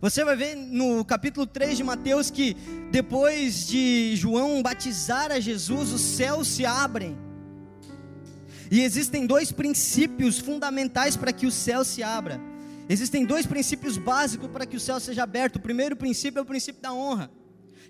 Você 0.00 0.24
vai 0.24 0.36
ver 0.36 0.54
no 0.54 1.04
capítulo 1.04 1.44
3 1.44 1.76
de 1.76 1.82
Mateus 1.82 2.30
que 2.30 2.56
depois 2.90 3.66
de 3.66 4.14
João 4.14 4.62
batizar 4.62 5.32
a 5.32 5.40
Jesus, 5.40 5.92
os 5.92 6.00
céus 6.00 6.46
se 6.46 6.64
abrem. 6.64 7.27
E 8.70 8.82
existem 8.82 9.26
dois 9.26 9.50
princípios 9.50 10.38
fundamentais 10.38 11.16
para 11.16 11.32
que 11.32 11.46
o 11.46 11.50
céu 11.50 11.84
se 11.84 12.02
abra. 12.02 12.40
Existem 12.88 13.24
dois 13.24 13.46
princípios 13.46 13.98
básicos 13.98 14.50
para 14.50 14.64
que 14.64 14.76
o 14.76 14.80
céu 14.80 14.98
seja 14.98 15.22
aberto. 15.22 15.56
O 15.56 15.60
primeiro 15.60 15.94
princípio 15.96 16.38
é 16.38 16.42
o 16.42 16.46
princípio 16.46 16.80
da 16.80 16.92
honra. 16.92 17.30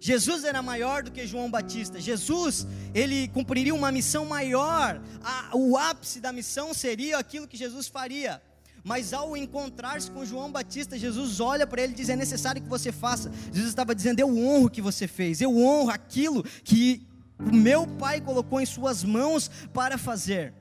Jesus 0.01 0.45
era 0.45 0.63
maior 0.63 1.03
do 1.03 1.11
que 1.11 1.27
João 1.27 1.51
Batista. 1.51 2.01
Jesus, 2.01 2.67
ele 2.95 3.29
cumpriria 3.29 3.75
uma 3.75 3.91
missão 3.91 4.25
maior. 4.25 5.01
A, 5.23 5.51
o 5.57 5.77
ápice 5.77 6.21
da 6.21 6.33
missão 6.33 6.73
seria 6.73 7.19
aquilo 7.19 7.49
que 7.49 7.57
Jesus 7.57 7.89
faria. 7.89 8.41
Mas 8.85 9.13
ao 9.13 9.37
encontrar-se 9.37 10.11
com 10.11 10.25
João 10.25 10.51
Batista, 10.51 10.97
Jesus 10.99 11.41
olha 11.41 11.67
para 11.67 11.83
ele 11.83 11.93
e 11.93 11.97
diz: 11.97 12.09
É 12.09 12.17
necessário 12.17 12.63
que 12.63 12.69
você 12.69 12.93
faça. 12.93 13.31
Jesus 13.53 13.69
estava 13.69 13.95
dizendo: 13.95 14.21
Eu 14.21 14.37
honro 14.37 14.67
o 14.67 14.71
que 14.71 14.81
você 14.81 15.09
fez, 15.09 15.41
eu 15.41 15.57
honro 15.57 15.91
aquilo 15.91 16.45
que 16.65 17.07
o 17.39 17.55
meu 17.55 17.87
Pai 17.87 18.21
colocou 18.21 18.61
em 18.61 18.67
Suas 18.67 19.05
mãos 19.05 19.51
para 19.73 19.99
fazer. 19.99 20.55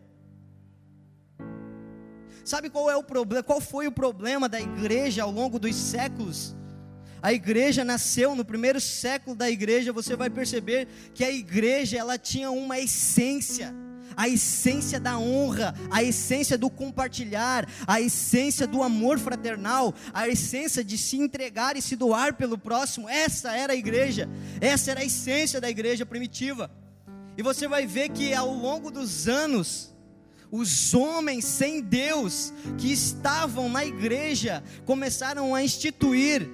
Sabe 2.48 2.70
qual 2.70 2.89
é 2.89 2.96
o 2.96 3.04
problema? 3.04 3.44
Qual 3.44 3.60
foi 3.60 3.88
o 3.88 3.92
problema 3.92 4.48
da 4.48 4.58
igreja 4.58 5.24
ao 5.24 5.30
longo 5.30 5.60
dos 5.60 5.75
séculos? 5.75 6.56
A 7.22 7.34
igreja 7.34 7.84
nasceu 7.84 8.38
no 8.38 8.46
primeiro 8.46 8.80
século 8.80 9.36
da 9.36 9.50
igreja, 9.50 9.92
você 9.92 10.16
vai 10.16 10.30
perceber 10.30 10.88
que 11.13 11.25
a 11.25 11.30
igreja 11.30 11.98
ela 11.98 12.18
tinha 12.18 12.50
uma 12.50 12.80
essência, 12.80 13.75
a 14.16 14.30
essência 14.30 14.98
da 14.98 15.20
honra, 15.20 15.75
a 15.92 16.01
essência 16.01 16.58
do 16.58 16.70
compartilhar, 16.70 17.68
a 17.86 18.00
essência 18.00 18.66
do 18.66 18.82
amor 18.82 19.20
fraternal, 19.20 19.94
a 20.13 20.30
essência 20.30 20.86
de 20.86 20.98
se 20.98 21.18
entregar 21.18 21.75
e 21.75 21.82
se 21.82 21.98
doar 21.98 22.36
pelo 22.36 22.58
próximo. 22.58 23.10
Essa 23.10 23.58
era 23.58 23.74
a 23.74 23.75
igreja, 23.75 24.30
essa 24.62 24.92
era 24.92 25.01
a 25.01 25.06
essência 25.06 25.60
da 25.60 25.70
igreja 25.70 26.06
primitiva. 26.06 26.72
E 27.38 27.44
você 27.44 27.68
vai 27.68 27.86
ver 27.86 28.08
que 28.08 28.34
ao 28.34 28.54
longo 28.54 28.89
dos 28.89 29.27
anos, 29.27 29.97
os 30.51 30.94
homens 30.94 31.46
sem 31.46 31.82
Deus 31.82 32.54
que 32.77 32.92
estavam 32.92 33.70
na 33.70 33.86
igreja 33.86 34.63
começaram 34.86 35.54
a 35.54 35.63
instituir 35.63 36.50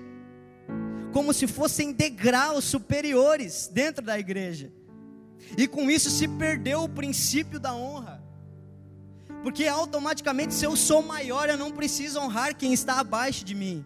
como 1.12 1.32
se 1.32 1.46
fossem 1.46 1.94
degraus 1.94 2.66
superiores 2.66 3.70
dentro 3.72 4.04
da 4.04 4.18
igreja. 4.18 4.72
E 5.58 5.68
com 5.68 5.90
isso 5.90 6.10
se 6.10 6.28
perdeu 6.28 6.84
o 6.84 6.90
princípio 6.90 7.60
da 7.60 7.74
honra. 7.74 8.24
Porque 9.44 9.68
automaticamente, 9.68 10.54
se 10.54 10.66
eu 10.66 10.76
sou 10.76 11.04
maior, 11.04 11.50
eu 11.50 11.58
não 11.58 11.72
preciso 11.72 12.20
honrar 12.20 12.56
quem 12.56 12.74
está 12.74 13.00
abaixo 13.00 13.46
de 13.46 13.54
mim. 13.54 13.86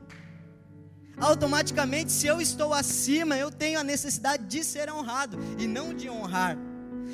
Automaticamente, 1.19 2.11
se 2.11 2.27
eu 2.27 2.39
estou 2.39 2.73
acima, 2.73 3.35
eu 3.35 3.51
tenho 3.51 3.79
a 3.79 3.83
necessidade 3.83 4.45
de 4.45 4.63
ser 4.63 4.89
honrado 4.91 5.37
e 5.57 5.67
não 5.67 5.93
de 5.93 6.09
honrar. 6.09 6.57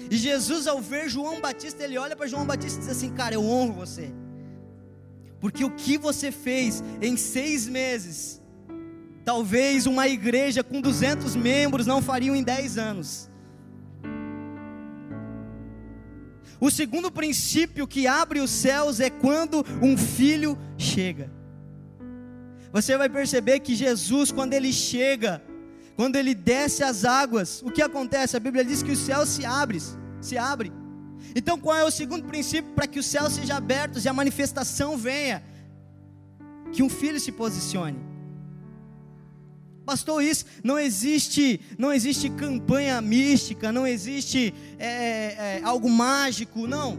E 0.10 0.18
Jesus, 0.18 0.68
ao 0.68 0.82
ver 0.82 1.10
João 1.10 1.40
Batista, 1.42 1.84
ele 1.84 1.98
olha 1.98 2.16
para 2.16 2.28
João 2.28 2.46
Batista 2.46 2.80
e 2.80 2.82
diz 2.82 2.90
assim: 2.90 3.12
Cara, 3.14 3.36
eu 3.36 3.44
honro 3.44 3.74
você, 3.74 4.14
porque 5.40 5.64
o 5.64 5.72
que 5.72 5.98
você 5.98 6.32
fez 6.32 6.84
em 7.02 7.18
seis 7.18 7.68
meses, 7.68 8.42
talvez 9.26 9.86
uma 9.86 10.08
igreja 10.08 10.64
com 10.64 10.82
200 10.82 11.36
membros 11.36 11.86
não 11.86 12.02
fariam 12.02 12.36
em 12.36 12.44
10 12.44 12.78
anos. 12.78 13.30
O 16.60 16.72
segundo 16.72 17.12
princípio 17.12 17.86
que 17.86 18.08
abre 18.08 18.40
os 18.40 18.50
céus 18.50 19.02
é 19.02 19.10
quando 19.10 19.66
um 19.82 19.98
filho 19.98 20.58
chega. 20.78 21.30
Você 22.72 22.98
vai 22.98 23.10
perceber 23.10 23.60
que 23.60 23.76
Jesus, 23.76 24.32
quando 24.32 24.54
ele 24.54 24.72
chega, 24.72 25.44
quando 25.96 26.16
ele 26.16 26.34
desce 26.34 26.84
as 26.84 27.06
águas, 27.06 27.62
o 27.62 27.72
que 27.72 27.82
acontece? 27.82 28.36
A 28.36 28.40
Bíblia 28.40 28.66
diz 28.66 28.82
que 28.82 28.92
os 28.92 29.00
céus 29.00 29.30
se 29.30 29.46
abrem, 29.46 29.80
se 30.22 30.38
abre. 30.38 30.72
Então, 31.36 31.58
qual 31.58 31.78
é 31.78 31.84
o 31.84 31.92
segundo 31.92 32.26
princípio 32.26 32.74
para 32.74 32.88
que 32.88 33.00
os 33.00 33.06
céus 33.06 33.34
sejam 33.34 33.58
abertos 33.58 34.06
e 34.06 34.10
a 34.10 34.14
manifestação 34.14 34.98
venha? 34.98 35.44
Que 36.72 36.84
um 36.84 36.90
filho 36.90 37.20
se 37.20 37.32
posicione. 37.32 37.98
Bastou 39.86 40.22
isso. 40.22 40.46
Não 40.64 40.80
existe, 40.80 41.60
não 41.78 41.92
existe 41.92 42.30
campanha 42.30 43.02
mística, 43.02 43.72
não 43.72 43.86
existe 43.86 44.54
é, 44.80 45.60
é, 45.60 45.62
algo 45.64 45.90
mágico, 45.90 46.68
não. 46.68 46.98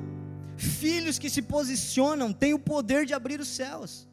Filhos 0.56 1.18
que 1.18 1.28
se 1.28 1.42
posicionam 1.42 2.32
têm 2.32 2.54
o 2.54 2.58
poder 2.58 3.06
de 3.06 3.14
abrir 3.14 3.40
os 3.40 3.48
céus. 3.48 4.06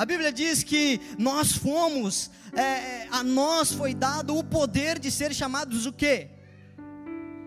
A 0.00 0.06
Bíblia 0.06 0.32
diz 0.32 0.62
que 0.62 0.98
nós 1.18 1.52
fomos, 1.52 2.30
é, 2.54 3.06
a 3.10 3.22
nós 3.22 3.70
foi 3.70 3.92
dado 3.92 4.34
o 4.34 4.42
poder 4.42 4.98
de 4.98 5.10
ser 5.10 5.34
chamados 5.34 5.84
o 5.84 5.92
quê? 5.92 6.28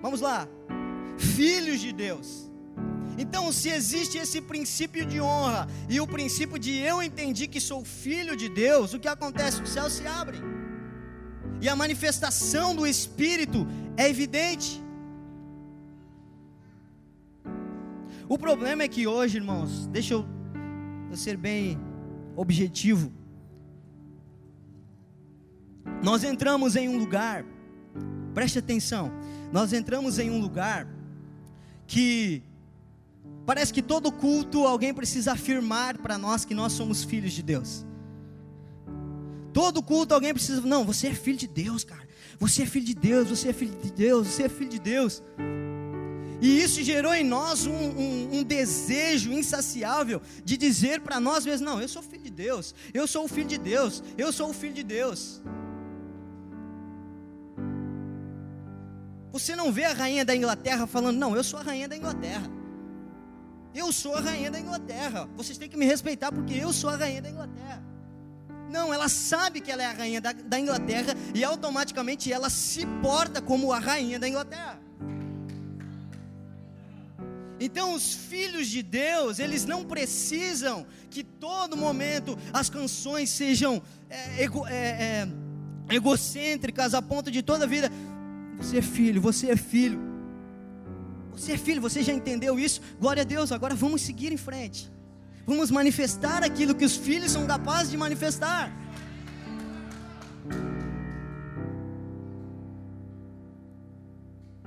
Vamos 0.03 0.21
lá, 0.21 0.47
filhos 1.17 1.79
de 1.81 1.91
Deus. 1.91 2.47
Então, 3.17 3.51
se 3.51 3.69
existe 3.69 4.19
esse 4.19 4.39
princípio 4.39 5.03
de 5.03 5.19
honra 5.19 5.67
e 5.89 5.99
o 5.99 6.05
princípio 6.05 6.59
de 6.59 6.77
eu 6.77 7.01
entendi 7.01 7.47
que 7.47 7.59
sou 7.59 7.83
filho 7.83 8.37
de 8.37 8.49
Deus, 8.49 8.93
o 8.93 8.99
que 8.99 9.07
acontece? 9.07 9.59
Os 9.63 9.71
céus 9.71 9.93
se 9.93 10.05
abrem 10.05 10.43
e 11.59 11.67
a 11.67 11.75
manifestação 11.75 12.75
do 12.75 12.85
Espírito 12.85 13.65
é 13.97 14.07
evidente. 14.07 14.79
O 18.29 18.37
problema 18.37 18.83
é 18.83 18.87
que 18.87 19.07
hoje, 19.07 19.37
irmãos, 19.37 19.87
deixa 19.87 20.13
eu, 20.13 20.23
eu 21.09 21.17
ser 21.17 21.35
bem 21.35 21.79
objetivo. 22.35 23.11
Nós 26.03 26.23
entramos 26.23 26.75
em 26.75 26.89
um 26.89 26.97
lugar, 26.97 27.45
preste 28.33 28.59
atenção, 28.59 29.11
nós 29.51 29.73
entramos 29.73 30.19
em 30.19 30.29
um 30.29 30.39
lugar 30.39 30.87
que 31.85 32.43
parece 33.45 33.73
que 33.73 33.81
todo 33.81 34.11
culto 34.11 34.65
alguém 34.65 34.93
precisa 34.93 35.33
afirmar 35.33 35.97
para 35.97 36.17
nós 36.17 36.45
que 36.45 36.53
nós 36.53 36.73
somos 36.73 37.03
filhos 37.03 37.33
de 37.33 37.43
Deus. 37.43 37.85
Todo 39.53 39.83
culto 39.83 40.13
alguém 40.13 40.33
precisa, 40.33 40.61
não, 40.61 40.83
você 40.83 41.07
é 41.07 41.13
filho 41.13 41.37
de 41.37 41.47
Deus, 41.47 41.83
cara. 41.83 42.07
Você 42.39 42.63
é 42.63 42.65
filho 42.65 42.85
de 42.85 42.95
Deus, 42.95 43.29
você 43.29 43.49
é 43.49 43.53
filho 43.53 43.77
de 43.79 43.91
Deus, 43.91 44.27
você 44.27 44.43
é 44.43 44.49
filho 44.49 44.69
de 44.69 44.79
Deus. 44.79 45.21
E 46.43 46.61
isso 46.61 46.83
gerou 46.83 47.13
em 47.13 47.23
nós 47.23 47.65
um, 47.65 47.71
um, 47.73 48.39
um 48.39 48.43
desejo 48.43 49.31
insaciável 49.31 50.21
de 50.43 50.57
dizer 50.57 50.99
para 50.99 51.17
nós 51.17 51.45
mesmos: 51.45 51.61
não, 51.61 51.81
eu 51.81 51.87
sou 51.87 52.03
filho 52.03 52.23
de 52.23 52.29
Deus, 52.29 52.75
eu 52.93 53.07
sou 53.07 53.23
o 53.23 53.27
filho 53.29 53.47
de 53.47 53.57
Deus, 53.57 54.03
eu 54.17 54.29
sou 54.33 54.49
o 54.49 54.53
filho 54.53 54.73
de 54.73 54.83
Deus. 54.83 55.41
Você 59.31 59.55
não 59.55 59.71
vê 59.71 59.85
a 59.85 59.93
rainha 59.93 60.25
da 60.25 60.35
Inglaterra 60.35 60.85
falando: 60.85 61.17
não, 61.17 61.33
eu 61.33 61.45
sou 61.45 61.61
a 61.61 61.63
rainha 61.63 61.87
da 61.87 61.95
Inglaterra. 61.95 62.51
Eu 63.73 63.93
sou 63.93 64.13
a 64.13 64.19
rainha 64.19 64.51
da 64.51 64.59
Inglaterra. 64.59 65.29
Vocês 65.37 65.57
têm 65.57 65.69
que 65.69 65.77
me 65.77 65.85
respeitar 65.85 66.29
porque 66.29 66.55
eu 66.55 66.73
sou 66.73 66.89
a 66.89 66.97
rainha 66.97 67.21
da 67.21 67.29
Inglaterra. 67.29 67.81
Não, 68.69 68.93
ela 68.93 69.07
sabe 69.07 69.61
que 69.61 69.71
ela 69.71 69.81
é 69.81 69.85
a 69.85 69.93
rainha 69.93 70.19
da, 70.19 70.33
da 70.33 70.59
Inglaterra 70.59 71.15
e 71.33 71.41
automaticamente 71.41 72.33
ela 72.33 72.49
se 72.49 72.85
porta 73.01 73.41
como 73.41 73.71
a 73.71 73.79
rainha 73.79 74.19
da 74.19 74.27
Inglaterra. 74.27 74.81
Então, 77.65 77.93
os 77.93 78.13
filhos 78.13 78.67
de 78.67 78.83
Deus, 78.83 79.39
eles 79.39 79.63
não 79.63 79.85
precisam 79.85 80.85
que 81.09 81.23
todo 81.23 81.77
momento 81.77 82.37
as 82.51 82.69
canções 82.69 83.29
sejam 83.29 83.81
é, 84.09 84.43
ego, 84.43 84.67
é, 84.67 84.73
é, 84.75 85.95
egocêntricas 85.95 86.93
a 86.93 87.01
ponto 87.01 87.31
de 87.31 87.41
toda 87.41 87.63
a 87.63 87.67
vida. 87.67 87.89
Você 88.57 88.79
é 88.79 88.81
filho, 88.81 89.21
você 89.21 89.49
é 89.49 89.55
filho. 89.55 89.97
Você 91.31 91.53
é 91.53 91.57
filho, 91.57 91.81
você 91.81 92.03
já 92.03 92.11
entendeu 92.11 92.59
isso? 92.59 92.81
Glória 92.99 93.21
a 93.21 93.25
Deus, 93.25 93.49
agora 93.53 93.73
vamos 93.73 94.01
seguir 94.01 94.33
em 94.33 94.37
frente. 94.37 94.91
Vamos 95.47 95.71
manifestar 95.71 96.43
aquilo 96.43 96.75
que 96.75 96.83
os 96.83 96.97
filhos 96.97 97.31
são 97.31 97.47
capazes 97.47 97.91
de 97.91 97.95
manifestar. 97.95 98.69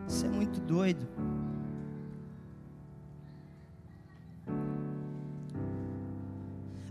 Isso 0.09 0.25
é 0.25 0.31
muito 0.31 0.59
doido. 0.61 1.36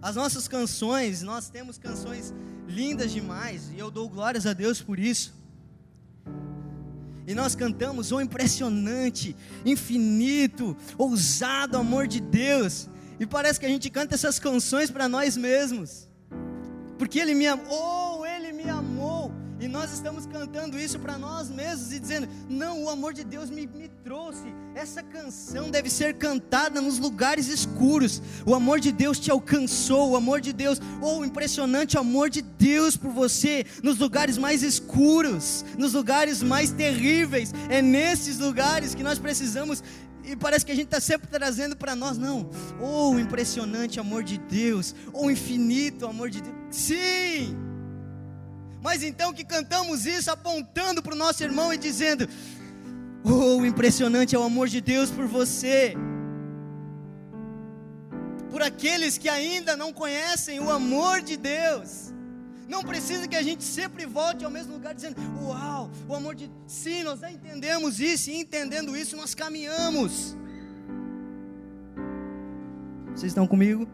As 0.06 0.16
nossas 0.16 0.48
canções, 0.48 1.24
nós 1.24 1.50
temos 1.50 1.80
canções 1.80 2.32
lindas 2.68 3.12
demais, 3.12 3.72
e 3.74 3.80
eu 3.80 3.90
dou 3.90 4.08
glórias 4.08 4.46
a 4.46 4.54
Deus 4.54 4.80
por 4.80 5.00
isso. 5.00 5.34
E 7.26 7.34
nós 7.34 7.56
cantamos 7.56 8.12
o 8.12 8.22
impressionante, 8.22 9.36
infinito, 9.66 10.78
ousado 10.96 11.76
amor 11.76 12.06
de 12.06 12.20
Deus. 12.20 12.88
E 13.20 13.26
parece 13.26 13.60
que 13.60 13.66
a 13.66 13.70
gente 13.70 13.90
canta 13.90 14.14
essas 14.14 14.38
canções 14.38 14.92
para 14.92 15.10
nós 15.10 15.36
mesmos. 15.36 16.08
Porque 17.00 17.18
Ele 17.18 17.34
me 17.34 17.48
amou, 17.48 17.66
oh, 17.68 17.74
Ele 17.74 17.74
me 17.74 17.84
amou. 17.88 18.05
E 19.66 19.68
nós 19.68 19.92
estamos 19.92 20.28
cantando 20.28 20.78
isso 20.78 21.00
para 21.00 21.18
nós 21.18 21.50
mesmos 21.50 21.92
e 21.92 22.00
dizendo: 22.00 22.30
não, 22.48 22.84
o 22.84 22.90
amor 22.90 23.14
de 23.16 23.24
Deus 23.24 23.50
me, 23.50 23.66
me 23.66 23.90
trouxe. 24.04 24.54
Essa 24.76 25.02
canção 25.02 25.72
deve 25.72 25.90
ser 25.90 26.14
cantada 26.20 26.80
nos 26.80 27.00
lugares 27.00 27.48
escuros. 27.48 28.22
O 28.46 28.54
amor 28.54 28.80
de 28.80 28.92
Deus 28.92 29.18
te 29.18 29.32
alcançou. 29.32 30.12
O 30.12 30.16
amor 30.16 30.40
de 30.40 30.54
Deus, 30.54 30.80
oh, 31.02 31.26
impressionante 31.26 31.98
amor 31.98 32.30
de 32.30 32.44
Deus 32.44 32.96
por 32.96 33.10
você, 33.10 33.66
nos 33.82 33.98
lugares 33.98 34.38
mais 34.38 34.62
escuros, 34.62 35.66
nos 35.80 35.94
lugares 35.94 36.44
mais 36.44 36.70
terríveis. 36.70 37.52
É 37.68 37.82
nesses 37.82 38.38
lugares 38.38 38.94
que 38.94 39.02
nós 39.02 39.18
precisamos 39.18 39.82
e 40.24 40.36
parece 40.36 40.64
que 40.64 40.74
a 40.74 40.76
gente 40.76 40.86
está 40.86 41.02
sempre 41.02 41.28
trazendo 41.28 41.76
para 41.76 41.96
nós, 41.96 42.20
não. 42.20 42.52
Oh, 42.80 43.18
impressionante 43.18 44.00
amor 44.00 44.24
de 44.24 44.38
Deus, 44.38 44.94
oh, 45.12 45.32
infinito 45.32 46.06
amor 46.06 46.30
de 46.30 46.44
Deus. 46.44 46.56
Sim! 46.70 47.65
Mas 48.86 49.02
então 49.02 49.34
que 49.34 49.44
cantamos 49.44 50.06
isso 50.06 50.30
apontando 50.30 51.02
para 51.02 51.16
o 51.16 51.18
nosso 51.18 51.42
irmão 51.44 51.74
e 51.74 51.78
dizendo: 51.78 52.30
Oh, 53.24 53.66
impressionante 53.66 54.36
é 54.36 54.40
o 54.40 54.44
amor 54.44 54.68
de 54.68 54.80
Deus 54.80 55.10
por 55.10 55.26
você. 55.26 55.96
Por 58.52 58.62
aqueles 58.62 59.18
que 59.18 59.28
ainda 59.28 59.76
não 59.76 59.92
conhecem 59.92 60.60
o 60.60 60.70
amor 60.70 61.24
de 61.24 61.36
Deus. 61.36 62.14
Não 62.68 62.84
precisa 62.84 63.28
que 63.28 63.36
a 63.36 63.42
gente 63.42 63.64
sempre 63.64 64.06
volte 64.06 64.46
ao 64.46 64.52
mesmo 64.52 64.74
lugar 64.74 64.94
dizendo: 64.94 65.20
Uau, 65.42 65.90
o 66.08 66.14
amor 66.14 66.36
de 66.36 66.48
Sim, 66.68 67.02
nós 67.02 67.22
já 67.22 67.32
entendemos 67.32 68.00
isso, 68.00 68.30
e 68.30 68.40
entendendo 68.40 68.96
isso, 68.96 69.18
nós 69.18 69.34
caminhamos. 69.34 70.38
Vocês 73.16 73.32
estão 73.32 73.48
comigo? 73.48 73.88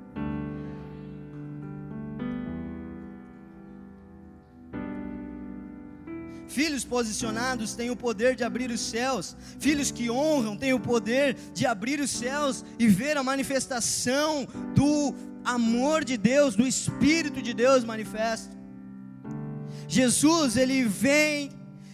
Filhos 6.51 6.83
posicionados 6.83 7.75
têm 7.75 7.89
o 7.89 7.95
poder 7.95 8.35
de 8.35 8.43
abrir 8.43 8.69
os 8.69 8.81
céus. 8.81 9.37
Filhos 9.57 9.89
que 9.89 10.11
honram 10.11 10.57
têm 10.57 10.73
o 10.73 10.79
poder 10.79 11.37
de 11.53 11.65
abrir 11.65 11.99
os 12.01 12.11
céus 12.11 12.65
e 12.77 12.87
ver 12.87 13.15
a 13.15 13.23
manifestação 13.23 14.45
do 14.75 15.15
amor 15.45 16.03
de 16.03 16.17
Deus, 16.17 16.55
do 16.55 16.67
Espírito 16.67 17.41
de 17.41 17.53
Deus 17.53 17.85
manifesto. 17.85 18.53
Jesus, 19.87 20.57
ele 20.57 20.83
vem 20.83 21.51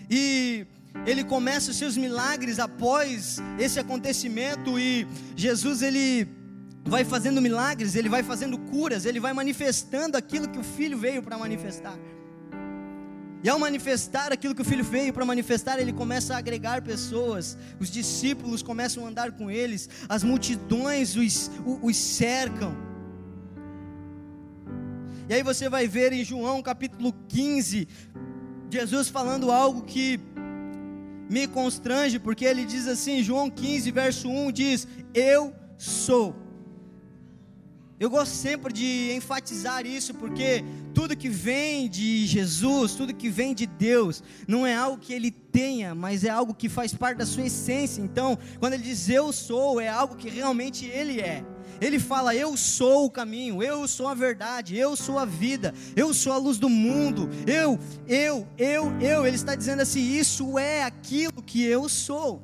e 0.09 0.65
ele 1.05 1.23
começa 1.23 1.69
os 1.69 1.77
seus 1.77 1.95
milagres 1.95 2.57
após 2.57 3.37
esse 3.59 3.79
acontecimento 3.79 4.79
e 4.79 5.07
Jesus 5.35 5.83
ele 5.83 6.27
vai 6.83 7.05
fazendo 7.05 7.39
milagres, 7.41 7.95
ele 7.95 8.09
vai 8.09 8.23
fazendo 8.23 8.57
curas, 8.57 9.05
ele 9.05 9.19
vai 9.19 9.33
manifestando 9.33 10.17
aquilo 10.17 10.49
que 10.49 10.57
o 10.57 10.63
filho 10.63 10.97
veio 10.97 11.21
para 11.21 11.37
manifestar. 11.37 11.97
E 13.47 13.49
ao 13.49 13.57
manifestar 13.57 14.33
aquilo 14.33 14.53
que 14.53 14.61
o 14.61 14.65
filho 14.65 14.83
veio 14.83 15.13
para 15.13 15.23
manifestar, 15.23 15.79
ele 15.79 15.93
começa 15.93 16.35
a 16.35 16.37
agregar 16.37 16.81
pessoas, 16.81 17.57
os 17.79 17.89
discípulos 17.89 18.61
começam 18.61 19.05
a 19.05 19.07
andar 19.07 19.31
com 19.31 19.49
eles, 19.49 19.89
as 20.09 20.21
multidões 20.21 21.15
os, 21.15 21.49
os 21.81 21.95
cercam. 21.95 22.75
E 25.29 25.33
aí 25.33 25.43
você 25.43 25.69
vai 25.69 25.87
ver 25.87 26.11
em 26.11 26.25
João 26.25 26.61
capítulo 26.61 27.15
15, 27.29 27.87
Jesus 28.69 29.07
falando 29.07 29.49
algo 29.49 29.83
que 29.83 30.19
me 31.29 31.47
constrange, 31.47 32.19
porque 32.19 32.43
ele 32.43 32.65
diz 32.65 32.85
assim, 32.85 33.23
João 33.23 33.49
15, 33.49 33.89
verso 33.91 34.27
1 34.27 34.51
diz: 34.51 34.85
Eu 35.13 35.55
sou 35.77 36.35
eu 37.99 38.11
gosto 38.11 38.33
sempre 38.33 38.71
de 38.71 39.11
enfatizar 39.15 39.83
isso, 39.87 40.13
porque 40.13 40.63
tudo 40.97 41.15
que 41.15 41.29
vem 41.29 41.87
de 41.87 42.25
Jesus, 42.25 42.95
tudo 42.95 43.13
que 43.13 43.29
vem 43.29 43.53
de 43.53 43.67
Deus, 43.67 44.23
não 44.47 44.65
é 44.65 44.73
algo 44.73 44.97
que 44.97 45.13
ele 45.13 45.29
tenha, 45.29 45.93
mas 45.93 46.23
é 46.23 46.29
algo 46.31 46.55
que 46.55 46.67
faz 46.67 46.91
parte 46.91 47.19
da 47.19 47.25
sua 47.27 47.45
essência. 47.45 48.01
Então, 48.01 48.35
quando 48.59 48.73
ele 48.73 48.81
diz 48.81 49.07
eu 49.07 49.31
sou, 49.31 49.79
é 49.79 49.87
algo 49.87 50.15
que 50.15 50.27
realmente 50.27 50.87
ele 50.87 51.21
é. 51.21 51.45
Ele 51.79 51.99
fala: 51.99 52.33
Eu 52.33 52.57
sou 52.57 53.05
o 53.05 53.11
caminho, 53.11 53.61
eu 53.61 53.87
sou 53.87 54.07
a 54.07 54.15
verdade, 54.15 54.75
eu 54.75 54.95
sou 54.95 55.19
a 55.19 55.25
vida, 55.25 55.71
eu 55.95 56.15
sou 56.15 56.33
a 56.33 56.37
luz 56.37 56.57
do 56.57 56.67
mundo, 56.67 57.29
eu, 57.45 57.77
eu, 58.07 58.47
eu, 58.57 58.91
eu. 58.99 59.23
Ele 59.23 59.35
está 59.35 59.53
dizendo 59.53 59.83
assim: 59.83 60.01
Isso 60.01 60.57
é 60.57 60.81
aquilo 60.81 61.43
que 61.43 61.63
eu 61.63 61.87
sou 61.87 62.41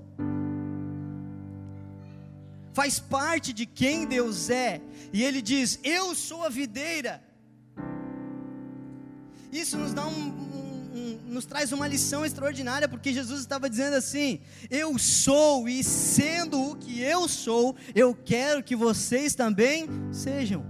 faz 2.71 2.99
parte 2.99 3.51
de 3.51 3.65
quem 3.65 4.05
Deus 4.05 4.51
é, 4.51 4.79
e 5.11 5.23
ele 5.23 5.41
diz: 5.41 5.79
Eu 5.83 6.13
sou 6.13 6.43
a 6.43 6.49
videira. 6.49 7.32
Isso 9.53 9.77
nos 9.77 9.93
dá 9.93 10.07
um, 10.07 10.09
um, 10.09 10.97
um 10.97 11.19
nos 11.27 11.45
traz 11.45 11.71
uma 11.71 11.87
lição 11.87 12.25
extraordinária, 12.25 12.89
porque 12.89 13.13
Jesus 13.13 13.39
estava 13.39 13.69
dizendo 13.69 13.95
assim: 13.95 14.41
Eu 14.67 14.97
sou, 14.97 15.69
e 15.69 15.83
sendo 15.83 16.71
o 16.71 16.75
que 16.75 17.01
eu 17.01 17.27
sou, 17.27 17.75
eu 17.93 18.15
quero 18.15 18.63
que 18.63 18.75
vocês 18.75 19.35
também 19.35 19.87
sejam. 20.11 20.65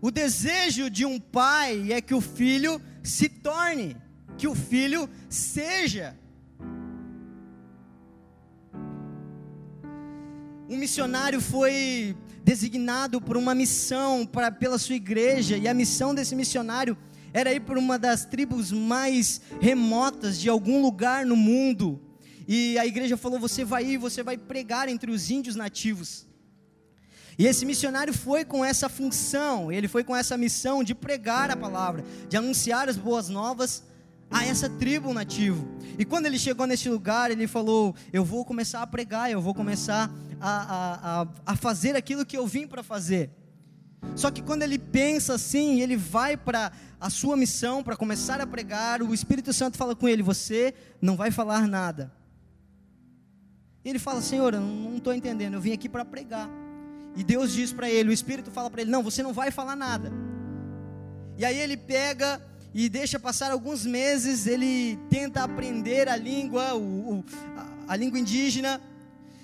O 0.00 0.12
desejo 0.12 0.88
de 0.88 1.04
um 1.04 1.18
pai 1.18 1.92
é 1.92 2.00
que 2.00 2.14
o 2.14 2.20
filho 2.20 2.80
se 3.02 3.28
torne, 3.28 3.96
que 4.38 4.46
o 4.46 4.54
filho 4.54 5.10
seja. 5.28 6.16
Um 10.66 10.78
missionário 10.78 11.42
foi 11.42 12.16
designado 12.42 13.20
por 13.20 13.36
uma 13.36 13.54
missão 13.54 14.24
para, 14.24 14.50
pela 14.50 14.78
sua 14.78 14.94
igreja, 14.94 15.58
e 15.58 15.68
a 15.68 15.74
missão 15.74 16.14
desse 16.14 16.34
missionário 16.34 16.96
era 17.34 17.52
ir 17.52 17.60
para 17.60 17.78
uma 17.78 17.98
das 17.98 18.24
tribos 18.24 18.72
mais 18.72 19.42
remotas 19.60 20.40
de 20.40 20.48
algum 20.48 20.80
lugar 20.80 21.26
no 21.26 21.36
mundo. 21.36 22.00
E 22.48 22.78
a 22.78 22.86
igreja 22.86 23.14
falou: 23.14 23.38
Você 23.40 23.62
vai 23.62 23.84
ir, 23.84 23.98
você 23.98 24.22
vai 24.22 24.38
pregar 24.38 24.88
entre 24.88 25.10
os 25.10 25.30
índios 25.30 25.54
nativos. 25.54 26.26
E 27.38 27.46
esse 27.46 27.66
missionário 27.66 28.14
foi 28.14 28.42
com 28.42 28.64
essa 28.64 28.88
função, 28.88 29.70
ele 29.70 29.88
foi 29.88 30.02
com 30.02 30.16
essa 30.16 30.36
missão 30.36 30.82
de 30.82 30.94
pregar 30.94 31.50
a 31.50 31.56
palavra, 31.56 32.04
de 32.26 32.38
anunciar 32.38 32.88
as 32.88 32.96
boas 32.96 33.28
novas 33.28 33.82
a 34.34 34.44
essa 34.44 34.68
tribo 34.68 35.14
nativo. 35.14 35.64
E 35.96 36.04
quando 36.04 36.26
ele 36.26 36.38
chegou 36.40 36.66
nesse 36.66 36.88
lugar, 36.88 37.30
ele 37.30 37.46
falou: 37.46 37.94
Eu 38.12 38.24
vou 38.24 38.44
começar 38.44 38.82
a 38.82 38.86
pregar, 38.86 39.30
eu 39.30 39.40
vou 39.40 39.54
começar 39.54 40.10
a, 40.40 41.22
a, 41.22 41.52
a 41.52 41.56
fazer 41.56 41.94
aquilo 41.94 42.26
que 42.26 42.36
eu 42.36 42.44
vim 42.44 42.66
para 42.66 42.82
fazer. 42.82 43.30
Só 44.16 44.32
que 44.32 44.42
quando 44.42 44.62
ele 44.62 44.78
pensa 44.78 45.34
assim, 45.34 45.80
ele 45.80 45.96
vai 45.96 46.36
para 46.36 46.72
a 47.00 47.08
sua 47.08 47.36
missão, 47.36 47.82
para 47.82 47.96
começar 47.96 48.40
a 48.40 48.46
pregar, 48.46 49.02
o 49.02 49.14
Espírito 49.14 49.52
Santo 49.52 49.78
fala 49.78 49.94
com 49.94 50.08
ele: 50.08 50.22
Você 50.22 50.74
não 51.00 51.14
vai 51.16 51.30
falar 51.30 51.68
nada. 51.68 52.12
E 53.84 53.88
ele 53.88 54.00
fala: 54.00 54.20
Senhor, 54.20 54.52
eu 54.52 54.60
não 54.60 54.96
estou 54.96 55.14
entendendo, 55.14 55.54
eu 55.54 55.60
vim 55.60 55.72
aqui 55.72 55.88
para 55.88 56.04
pregar. 56.04 56.50
E 57.16 57.22
Deus 57.22 57.52
diz 57.52 57.72
para 57.72 57.88
ele, 57.88 58.08
o 58.08 58.12
Espírito 58.12 58.50
fala 58.50 58.68
para 58.68 58.82
ele: 58.82 58.90
Não, 58.90 59.02
você 59.02 59.22
não 59.22 59.32
vai 59.32 59.52
falar 59.52 59.76
nada. 59.76 60.12
E 61.38 61.44
aí 61.44 61.56
ele 61.56 61.76
pega 61.76 62.40
e 62.74 62.88
deixa 62.88 63.20
passar 63.20 63.52
alguns 63.52 63.86
meses, 63.86 64.48
ele 64.48 64.98
tenta 65.08 65.44
aprender 65.44 66.08
a 66.08 66.16
língua, 66.16 66.74
o, 66.74 67.18
o, 67.18 67.24
a, 67.56 67.92
a 67.92 67.96
língua 67.96 68.18
indígena, 68.18 68.80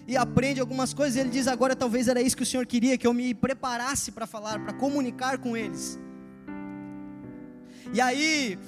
e 0.09 0.17
aprende 0.17 0.61
algumas 0.61 0.93
coisas. 0.93 1.17
Ele 1.17 1.31
diz: 1.31 1.47
Agora 1.47 1.77
talvez 1.77 2.09
era 2.09 2.21
isso 2.21 2.37
que 2.37 2.43
o 2.43 2.47
Senhor 2.47 2.67
queria, 2.67 2.99
que 2.99 3.07
eu 3.07 3.15
me 3.15 3.33
preparasse 3.33 4.11
para 4.11 4.27
falar, 4.27 4.59
para 4.59 4.73
comunicar 4.73 5.39
com 5.39 5.57
eles. 5.57 5.97
E 7.93 8.01
aí, 8.01 8.59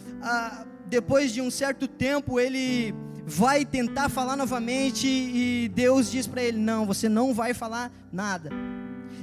depois 0.86 1.32
de 1.32 1.40
um 1.40 1.50
certo 1.50 1.88
tempo, 1.88 2.38
ele 2.38 2.94
vai 3.26 3.64
tentar 3.64 4.08
falar 4.08 4.36
novamente 4.36 5.06
e 5.08 5.68
Deus 5.74 6.08
diz 6.08 6.28
para 6.28 6.40
ele: 6.40 6.58
Não, 6.58 6.86
você 6.86 7.08
não 7.08 7.34
vai 7.34 7.52
falar 7.52 7.90
nada. 8.12 8.50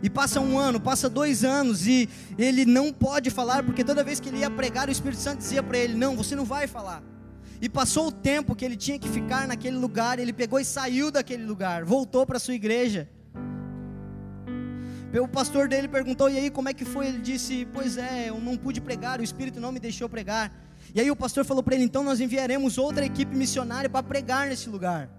E 0.01 0.09
passa 0.09 0.39
um 0.39 0.57
ano, 0.57 0.79
passa 0.79 1.09
dois 1.09 1.43
anos 1.43 1.85
e 1.85 2.07
ele 2.37 2.65
não 2.65 2.91
pode 2.93 3.29
falar, 3.29 3.63
porque 3.63 3.83
toda 3.83 4.03
vez 4.03 4.19
que 4.19 4.29
ele 4.29 4.39
ia 4.39 4.49
pregar, 4.49 4.87
o 4.87 4.91
Espírito 4.91 5.21
Santo 5.21 5.39
dizia 5.39 5.61
para 5.61 5.77
ele: 5.77 5.93
Não, 5.93 6.15
você 6.15 6.35
não 6.35 6.45
vai 6.45 6.67
falar. 6.67 7.03
E 7.61 7.67
passou 7.67 8.07
o 8.07 8.11
tempo 8.11 8.55
que 8.55 8.63
ele 8.63 8.77
tinha 8.77 8.97
que 8.97 9.09
ficar 9.09 9.47
naquele 9.47 9.75
lugar, 9.75 10.17
ele 10.17 10.31
pegou 10.31 10.59
e 10.59 10.65
saiu 10.65 11.11
daquele 11.11 11.45
lugar, 11.45 11.83
voltou 11.83 12.25
para 12.25 12.39
sua 12.39 12.53
igreja. 12.53 13.09
O 15.21 15.27
pastor 15.27 15.67
dele 15.67 15.87
perguntou: 15.87 16.29
E 16.29 16.37
aí, 16.37 16.49
como 16.49 16.69
é 16.69 16.73
que 16.73 16.85
foi? 16.85 17.07
Ele 17.07 17.19
disse: 17.19 17.67
Pois 17.73 17.97
é, 17.97 18.29
eu 18.29 18.39
não 18.39 18.55
pude 18.55 18.79
pregar, 18.79 19.19
o 19.19 19.23
Espírito 19.23 19.59
não 19.59 19.71
me 19.71 19.79
deixou 19.79 20.07
pregar. 20.07 20.51
E 20.93 21.01
aí 21.01 21.09
o 21.11 21.15
pastor 21.15 21.43
falou 21.43 21.63
para 21.63 21.75
ele: 21.75 21.83
Então 21.83 22.03
nós 22.03 22.21
enviaremos 22.21 22.77
outra 22.77 23.05
equipe 23.05 23.35
missionária 23.35 23.89
para 23.89 24.03
pregar 24.03 24.47
nesse 24.47 24.69
lugar. 24.69 25.09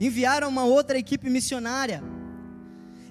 Enviaram 0.00 0.48
uma 0.48 0.64
outra 0.64 0.98
equipe 0.98 1.30
missionária. 1.30 2.02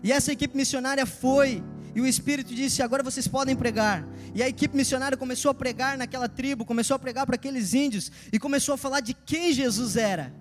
E 0.03 0.11
essa 0.11 0.31
equipe 0.31 0.55
missionária 0.57 1.05
foi, 1.05 1.63
e 1.93 2.01
o 2.01 2.07
Espírito 2.07 2.53
disse: 2.53 2.81
agora 2.81 3.03
vocês 3.03 3.27
podem 3.27 3.55
pregar. 3.55 4.07
E 4.33 4.41
a 4.41 4.47
equipe 4.47 4.75
missionária 4.75 5.17
começou 5.17 5.51
a 5.51 5.53
pregar 5.53 5.97
naquela 5.97 6.27
tribo, 6.27 6.65
começou 6.65 6.95
a 6.95 6.99
pregar 6.99 7.25
para 7.25 7.35
aqueles 7.35 7.73
índios, 7.73 8.11
e 8.31 8.39
começou 8.39 8.73
a 8.73 8.77
falar 8.77 9.01
de 9.01 9.13
quem 9.13 9.53
Jesus 9.53 9.95
era. 9.95 10.33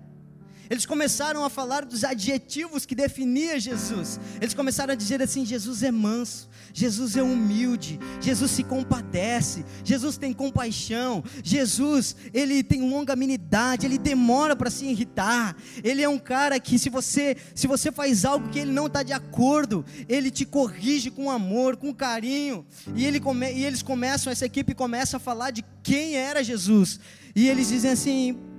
Eles 0.71 0.85
começaram 0.85 1.43
a 1.43 1.49
falar 1.49 1.83
dos 1.83 2.05
adjetivos 2.05 2.85
que 2.85 2.95
definia 2.95 3.59
Jesus. 3.59 4.17
Eles 4.39 4.53
começaram 4.53 4.93
a 4.93 4.95
dizer 4.95 5.21
assim: 5.21 5.45
Jesus 5.45 5.83
é 5.83 5.91
manso, 5.91 6.49
Jesus 6.73 7.17
é 7.17 7.21
humilde, 7.21 7.99
Jesus 8.21 8.51
se 8.51 8.63
compadece, 8.63 9.65
Jesus 9.83 10.17
tem 10.17 10.31
compaixão, 10.31 11.21
Jesus, 11.43 12.15
ele 12.33 12.63
tem 12.63 12.89
longanimidade, 12.89 13.85
ele 13.85 13.97
demora 13.97 14.55
para 14.55 14.69
se 14.69 14.85
irritar. 14.85 15.57
Ele 15.83 16.01
é 16.01 16.07
um 16.07 16.17
cara 16.17 16.57
que 16.57 16.79
se 16.79 16.89
você, 16.89 17.35
se 17.53 17.67
você 17.67 17.91
faz 17.91 18.23
algo 18.23 18.47
que 18.47 18.59
ele 18.59 18.71
não 18.71 18.87
está 18.87 19.03
de 19.03 19.11
acordo, 19.11 19.83
ele 20.07 20.31
te 20.31 20.45
corrige 20.45 21.11
com 21.11 21.29
amor, 21.29 21.75
com 21.75 21.93
carinho. 21.93 22.65
E, 22.95 23.05
ele 23.05 23.19
come, 23.19 23.51
e 23.51 23.65
eles 23.65 23.81
começam, 23.81 24.31
essa 24.31 24.45
equipe 24.45 24.73
começa 24.73 25.17
a 25.17 25.19
falar 25.19 25.51
de 25.51 25.65
quem 25.83 26.15
era 26.15 26.41
Jesus. 26.41 26.97
E 27.35 27.49
eles 27.49 27.67
dizem 27.67 27.91
assim: 27.91 28.50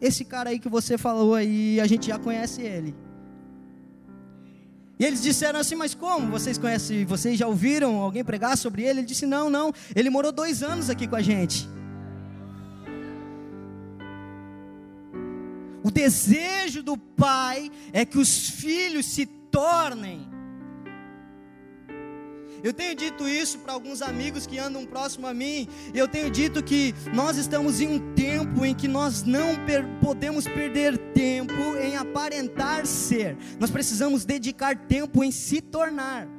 esse 0.00 0.24
cara 0.24 0.50
aí 0.50 0.58
que 0.58 0.68
você 0.68 0.98
falou 0.98 1.34
aí, 1.34 1.80
a 1.80 1.86
gente 1.86 2.06
já 2.08 2.18
conhece 2.18 2.62
ele. 2.62 2.94
E 4.98 5.04
eles 5.04 5.22
disseram 5.22 5.60
assim, 5.60 5.74
mas 5.74 5.94
como? 5.94 6.30
Vocês 6.30 6.56
conhecem, 6.56 7.04
vocês 7.04 7.38
já 7.38 7.46
ouviram 7.46 7.96
alguém 7.96 8.24
pregar 8.24 8.56
sobre 8.56 8.82
ele? 8.82 9.00
Ele 9.00 9.06
disse, 9.06 9.26
não, 9.26 9.50
não, 9.50 9.72
ele 9.94 10.08
morou 10.08 10.32
dois 10.32 10.62
anos 10.62 10.88
aqui 10.88 11.06
com 11.06 11.16
a 11.16 11.22
gente. 11.22 11.68
O 15.82 15.90
desejo 15.90 16.82
do 16.82 16.96
pai 16.96 17.70
é 17.92 18.04
que 18.04 18.18
os 18.18 18.48
filhos 18.48 19.06
se 19.06 19.26
tornem 19.26 20.35
eu 22.62 22.72
tenho 22.72 22.94
dito 22.94 23.28
isso 23.28 23.58
para 23.58 23.72
alguns 23.72 24.02
amigos 24.02 24.46
que 24.46 24.58
andam 24.58 24.84
próximo 24.84 25.26
a 25.26 25.34
mim. 25.34 25.68
Eu 25.94 26.08
tenho 26.08 26.30
dito 26.30 26.62
que 26.62 26.94
nós 27.12 27.36
estamos 27.36 27.80
em 27.80 27.88
um 27.88 28.14
tempo 28.14 28.64
em 28.64 28.74
que 28.74 28.88
nós 28.88 29.22
não 29.22 29.54
per 29.64 29.84
podemos 30.00 30.46
perder 30.46 30.96
tempo 31.12 31.52
em 31.80 31.96
aparentar 31.96 32.86
ser. 32.86 33.36
Nós 33.58 33.70
precisamos 33.70 34.24
dedicar 34.24 34.76
tempo 34.76 35.22
em 35.22 35.30
se 35.30 35.60
tornar. 35.60 36.35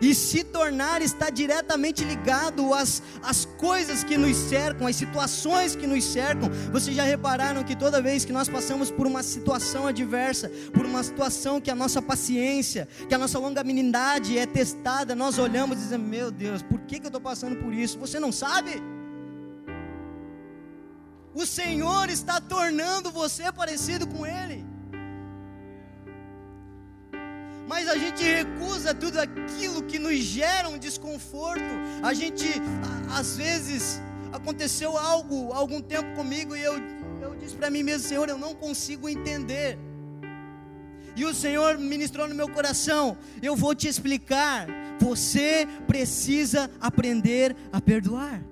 E 0.00 0.14
se 0.14 0.42
tornar 0.42 1.02
está 1.02 1.28
diretamente 1.28 2.02
ligado 2.04 2.72
às, 2.72 3.02
às 3.22 3.44
coisas 3.44 4.02
que 4.02 4.16
nos 4.16 4.34
cercam, 4.36 4.86
às 4.86 4.96
situações 4.96 5.76
que 5.76 5.86
nos 5.86 6.04
cercam. 6.04 6.48
Vocês 6.72 6.96
já 6.96 7.04
repararam 7.04 7.62
que 7.62 7.76
toda 7.76 8.00
vez 8.00 8.24
que 8.24 8.32
nós 8.32 8.48
passamos 8.48 8.90
por 8.90 9.06
uma 9.06 9.22
situação 9.22 9.86
adversa, 9.86 10.50
por 10.72 10.86
uma 10.86 11.02
situação 11.02 11.60
que 11.60 11.70
a 11.70 11.74
nossa 11.74 12.00
paciência, 12.00 12.88
que 13.08 13.14
a 13.14 13.18
nossa 13.18 13.38
longanimidade 13.38 14.38
é 14.38 14.46
testada, 14.46 15.14
nós 15.14 15.38
olhamos 15.38 15.76
e 15.76 15.82
dizemos: 15.82 16.08
Meu 16.08 16.30
Deus, 16.30 16.62
por 16.62 16.80
que, 16.80 16.98
que 16.98 17.06
eu 17.06 17.08
estou 17.08 17.20
passando 17.20 17.56
por 17.56 17.74
isso? 17.74 17.98
Você 17.98 18.18
não 18.18 18.32
sabe? 18.32 18.82
O 21.34 21.44
Senhor 21.44 22.08
está 22.08 22.40
tornando 22.40 23.10
você 23.10 23.52
parecido 23.52 24.06
com 24.06 24.26
Ele 24.26 24.69
mas 27.70 27.88
a 27.88 27.96
gente 27.96 28.24
recusa 28.24 28.92
tudo 28.92 29.20
aquilo 29.20 29.84
que 29.84 29.96
nos 29.96 30.16
gera 30.16 30.68
um 30.68 30.76
desconforto. 30.76 31.72
A 32.02 32.12
gente, 32.12 32.44
às 33.16 33.36
vezes, 33.36 34.02
aconteceu 34.32 34.98
algo 34.98 35.52
algum 35.52 35.80
tempo 35.80 36.12
comigo 36.16 36.56
e 36.56 36.60
eu, 36.64 36.74
eu 37.22 37.36
disse 37.36 37.54
para 37.54 37.70
mim 37.70 37.84
mesmo, 37.84 38.08
Senhor, 38.08 38.28
eu 38.28 38.36
não 38.36 38.56
consigo 38.56 39.08
entender. 39.08 39.78
E 41.14 41.24
o 41.24 41.32
Senhor 41.32 41.78
ministrou 41.78 42.26
no 42.26 42.34
meu 42.34 42.48
coração: 42.48 43.16
eu 43.40 43.54
vou 43.54 43.72
te 43.72 43.86
explicar. 43.86 44.66
Você 44.98 45.64
precisa 45.86 46.68
aprender 46.80 47.54
a 47.72 47.80
perdoar. 47.80 48.42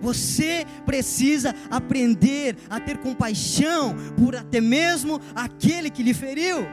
Você 0.00 0.64
precisa 0.86 1.54
aprender 1.70 2.56
a 2.70 2.78
ter 2.78 2.98
compaixão 2.98 3.96
por 4.16 4.36
até 4.36 4.60
mesmo 4.60 5.20
aquele 5.34 5.90
que 5.90 6.02
lhe 6.02 6.14
feriu 6.14 6.66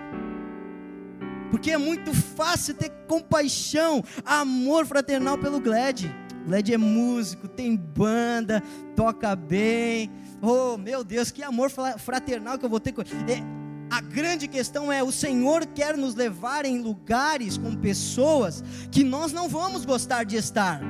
porque 1.56 1.72
é 1.72 1.78
muito 1.78 2.14
fácil 2.14 2.74
ter 2.74 2.90
compaixão, 3.08 4.04
amor 4.26 4.86
fraternal 4.86 5.38
pelo 5.38 5.58
Gled. 5.62 6.14
Gled 6.46 6.74
é 6.74 6.78
músico, 6.78 7.48
tem 7.48 7.78
banda, 7.78 8.62
toca 8.94 9.34
bem. 9.38 10.12
Oh, 10.42 10.76
meu 10.78 11.02
Deus, 11.02 11.32
que 11.32 11.42
amor 11.42 11.72
fraternal 11.98 12.60
que 12.60 12.66
eu 12.66 12.70
vou 12.70 12.82
ter 12.82 12.92
com 12.92 13.04
é, 13.04 13.42
a 13.90 14.02
grande 14.02 14.50
questão 14.50 14.92
é: 14.92 15.02
o 15.02 15.14
Senhor 15.14 15.66
quer 15.68 15.96
nos 15.96 16.14
levar 16.14 16.66
em 16.66 16.82
lugares 16.82 17.58
com 17.58 17.74
pessoas 17.74 18.62
que 18.92 19.02
nós 19.02 19.32
não 19.32 19.48
vamos 19.48 19.86
gostar 19.86 20.26
de 20.26 20.36
estar. 20.36 20.82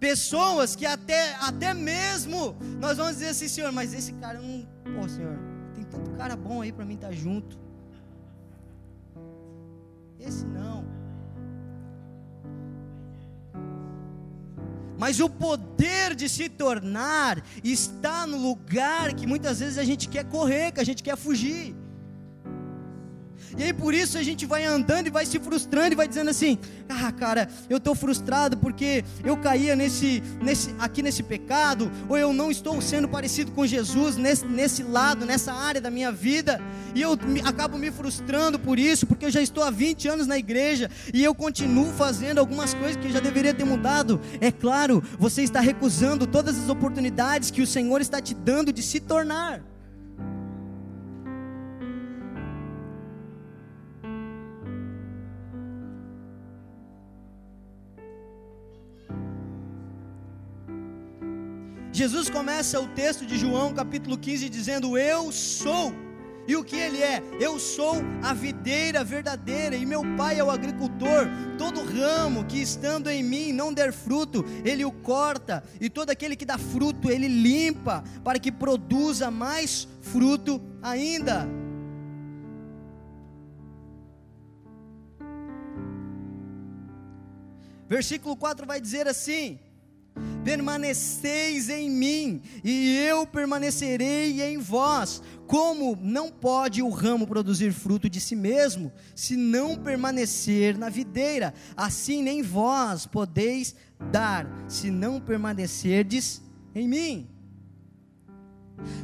Pessoas 0.00 0.74
que 0.74 0.84
até, 0.84 1.36
até 1.36 1.72
mesmo 1.72 2.56
nós 2.80 2.96
vamos 2.96 3.12
dizer 3.12 3.28
assim, 3.28 3.46
Senhor, 3.46 3.70
mas 3.70 3.94
esse 3.94 4.12
cara 4.14 4.40
não. 4.40 4.66
Pô, 4.96 5.08
Senhor, 5.08 5.38
tanto 5.84 6.10
cara 6.12 6.36
bom 6.36 6.62
aí 6.62 6.72
para 6.72 6.84
mim 6.84 6.94
estar 6.94 7.08
tá 7.08 7.12
junto. 7.12 7.58
Esse 10.18 10.44
não. 10.44 10.84
Mas 14.98 15.20
o 15.20 15.30
poder 15.30 16.14
de 16.16 16.28
se 16.28 16.48
tornar 16.48 17.42
está 17.62 18.26
no 18.26 18.36
lugar 18.36 19.14
que 19.14 19.28
muitas 19.28 19.60
vezes 19.60 19.78
a 19.78 19.84
gente 19.84 20.08
quer 20.08 20.24
correr, 20.24 20.72
que 20.72 20.80
a 20.80 20.84
gente 20.84 21.04
quer 21.04 21.16
fugir. 21.16 21.76
E 23.56 23.62
aí 23.62 23.72
por 23.72 23.94
isso 23.94 24.18
a 24.18 24.22
gente 24.22 24.44
vai 24.46 24.64
andando 24.64 25.06
e 25.06 25.10
vai 25.10 25.24
se 25.24 25.38
frustrando 25.38 25.92
e 25.92 25.96
vai 25.96 26.08
dizendo 26.08 26.30
assim: 26.30 26.58
"Ah, 26.88 27.10
cara, 27.12 27.48
eu 27.68 27.78
estou 27.78 27.94
frustrado 27.94 28.56
porque 28.56 29.04
eu 29.24 29.36
caía 29.36 29.74
nesse 29.74 30.22
nesse 30.42 30.74
aqui 30.78 31.02
nesse 31.02 31.22
pecado, 31.22 31.90
ou 32.08 32.16
eu 32.16 32.32
não 32.32 32.50
estou 32.50 32.80
sendo 32.80 33.08
parecido 33.08 33.52
com 33.52 33.66
Jesus 33.66 34.16
nesse 34.16 34.44
nesse 34.46 34.82
lado, 34.82 35.24
nessa 35.24 35.52
área 35.52 35.80
da 35.80 35.90
minha 35.90 36.12
vida, 36.12 36.60
e 36.94 37.02
eu 37.02 37.16
me, 37.16 37.40
acabo 37.40 37.78
me 37.78 37.90
frustrando 37.90 38.58
por 38.58 38.78
isso, 38.78 39.06
porque 39.06 39.26
eu 39.26 39.30
já 39.30 39.40
estou 39.40 39.62
há 39.62 39.70
20 39.70 40.08
anos 40.08 40.26
na 40.26 40.38
igreja 40.38 40.90
e 41.12 41.24
eu 41.24 41.34
continuo 41.34 41.92
fazendo 41.92 42.38
algumas 42.38 42.74
coisas 42.74 42.96
que 42.96 43.06
eu 43.06 43.12
já 43.12 43.20
deveria 43.20 43.54
ter 43.54 43.64
mudado". 43.64 44.20
É 44.40 44.50
claro, 44.50 45.02
você 45.18 45.42
está 45.42 45.60
recusando 45.60 46.26
todas 46.26 46.58
as 46.58 46.68
oportunidades 46.68 47.50
que 47.50 47.62
o 47.62 47.66
Senhor 47.66 48.00
está 48.00 48.20
te 48.20 48.34
dando 48.34 48.72
de 48.72 48.82
se 48.82 49.00
tornar. 49.00 49.62
Jesus 61.98 62.30
começa 62.30 62.78
o 62.78 62.86
texto 62.86 63.26
de 63.26 63.36
João, 63.36 63.74
capítulo 63.74 64.16
15, 64.16 64.48
dizendo: 64.48 64.96
Eu 64.96 65.32
sou. 65.32 65.92
E 66.46 66.54
o 66.54 66.62
que 66.62 66.76
ele 66.76 67.02
é? 67.02 67.20
Eu 67.40 67.58
sou 67.58 67.96
a 68.22 68.32
videira 68.32 69.02
verdadeira 69.02 69.74
e 69.74 69.84
meu 69.84 70.02
pai 70.16 70.38
é 70.38 70.44
o 70.44 70.48
agricultor. 70.48 71.26
Todo 71.58 71.82
ramo 71.82 72.44
que 72.44 72.62
estando 72.62 73.10
em 73.10 73.24
mim 73.24 73.52
não 73.52 73.74
der 73.74 73.92
fruto, 73.92 74.44
ele 74.64 74.84
o 74.84 74.92
corta, 74.92 75.64
e 75.80 75.90
todo 75.90 76.10
aquele 76.10 76.36
que 76.36 76.44
dá 76.44 76.56
fruto, 76.56 77.10
ele 77.10 77.26
limpa, 77.26 78.04
para 78.22 78.38
que 78.38 78.52
produza 78.52 79.28
mais 79.28 79.88
fruto 80.00 80.62
ainda. 80.80 81.48
Versículo 87.88 88.36
4 88.36 88.64
vai 88.68 88.80
dizer 88.80 89.08
assim: 89.08 89.58
permaneceis 90.44 91.68
em 91.68 91.90
mim, 91.90 92.42
e 92.64 92.96
eu 92.96 93.26
permanecerei 93.26 94.42
em 94.42 94.58
vós. 94.58 95.22
Como 95.46 95.98
não 96.00 96.30
pode 96.30 96.82
o 96.82 96.90
ramo 96.90 97.26
produzir 97.26 97.72
fruto 97.72 98.08
de 98.08 98.20
si 98.20 98.36
mesmo, 98.36 98.92
se 99.14 99.36
não 99.36 99.76
permanecer 99.76 100.76
na 100.76 100.88
videira, 100.88 101.54
assim 101.76 102.22
nem 102.22 102.42
vós 102.42 103.06
podeis 103.06 103.74
dar, 104.12 104.46
se 104.68 104.90
não 104.90 105.20
permanecerdes 105.20 106.42
em 106.74 106.86
mim. 106.86 107.37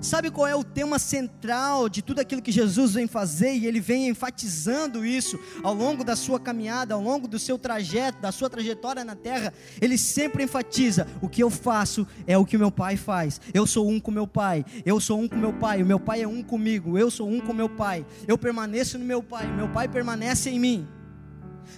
Sabe 0.01 0.31
qual 0.31 0.47
é 0.47 0.55
o 0.55 0.65
tema 0.65 0.99
central 0.99 1.89
de 1.89 2.03
tudo 2.03 2.21
aquilo 2.21 2.43
que 2.43 2.53
Jesus 2.53 2.95
vem 2.95 3.07
fazer 3.07 3.55
e 3.55 3.67
ele 3.67 3.81
vem 3.81 4.09
enfatizando 4.09 5.05
isso 5.05 5.39
ao 5.63 5.75
longo 5.75 6.05
da 6.05 6.17
sua 6.17 6.39
caminhada, 6.39 6.95
ao 6.95 7.03
longo 7.03 7.27
do 7.27 7.39
seu 7.39 7.59
trajeto, 7.59 8.21
da 8.21 8.33
sua 8.33 8.51
trajetória 8.51 9.05
na 9.05 9.15
terra? 9.15 9.53
Ele 9.81 9.97
sempre 9.97 10.45
enfatiza: 10.45 11.07
o 11.21 11.29
que 11.29 11.43
eu 11.43 11.51
faço 11.51 12.07
é 12.27 12.37
o 12.37 12.45
que 12.45 12.59
meu 12.59 12.71
pai 12.71 12.97
faz. 12.97 13.41
Eu 13.53 13.67
sou 13.67 13.89
um 13.89 14.01
com 14.01 14.11
meu 14.11 14.27
pai, 14.27 14.65
eu 14.85 15.01
sou 15.01 15.21
um 15.21 15.29
com 15.29 15.37
meu 15.37 15.53
pai, 15.53 15.83
o 15.83 15.87
meu 15.87 16.01
pai 16.01 16.23
é 16.23 16.29
um 16.29 16.43
comigo, 16.43 16.99
eu 16.99 17.11
sou 17.11 17.29
um 17.29 17.41
com 17.41 17.53
meu 17.53 17.69
pai. 17.69 18.05
Eu 18.27 18.39
permaneço 18.39 18.99
no 18.99 19.05
meu 19.05 19.23
pai, 19.23 19.47
meu 19.55 19.69
pai 19.69 19.89
permanece 19.89 20.51
em 20.51 20.59
mim. 20.59 20.89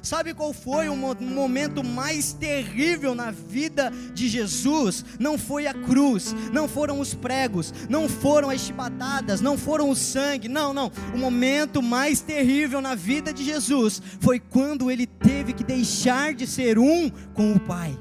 Sabe 0.03 0.35
qual 0.35 0.53
foi 0.53 0.89
o 0.89 0.97
momento 0.97 1.83
mais 1.83 2.33
terrível 2.33 3.15
na 3.15 3.31
vida 3.31 3.93
de 4.15 4.29
Jesus? 4.29 5.05
Não 5.19 5.37
foi 5.39 5.67
a 5.67 5.75
cruz, 5.75 6.35
não 6.53 6.69
foram 6.69 7.01
os 7.01 7.15
pregos, 7.15 7.73
não 7.89 8.09
foram 8.09 8.51
as 8.51 8.61
chibatadas, 8.61 9.41
não 9.41 9.57
foram 9.59 9.91
o 9.91 9.97
sangue, 9.97 10.49
não, 10.49 10.73
não. 10.73 10.91
O 11.15 11.19
momento 11.19 11.83
mais 11.83 12.21
terrível 12.21 12.81
na 12.81 12.95
vida 12.95 13.33
de 13.33 13.45
Jesus 13.45 14.01
foi 14.21 14.39
quando 14.39 14.91
ele 14.91 15.07
teve 15.07 15.53
que 15.53 15.65
deixar 15.65 16.35
de 16.35 16.47
ser 16.47 16.79
um 16.79 17.11
com 17.35 17.53
o 17.53 17.61
Pai. 17.61 17.99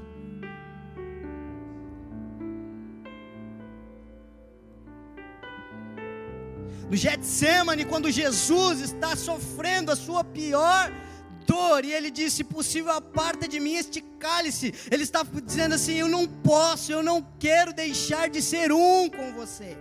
No 6.89 6.95
Getsemane, 6.95 7.83
quando 7.83 8.11
Jesus 8.11 8.79
está 8.79 9.15
sofrendo 9.15 9.91
a 9.91 9.95
sua 9.95 10.23
pior 10.23 10.91
dor, 11.45 11.85
e 11.85 11.93
ele 11.93 12.11
disse: 12.11 12.43
possível, 12.43 12.91
aparta 12.91 13.47
de 13.47 13.59
mim 13.59 13.75
este 13.75 14.01
cálice. 14.19 14.73
Ele 14.89 15.03
estava 15.03 15.41
dizendo 15.41 15.75
assim: 15.75 15.95
eu 15.95 16.07
não 16.07 16.27
posso, 16.27 16.91
eu 16.91 17.03
não 17.03 17.25
quero 17.39 17.73
deixar 17.73 18.29
de 18.29 18.41
ser 18.41 18.71
um 18.71 19.09
com 19.09 19.33
você. 19.33 19.77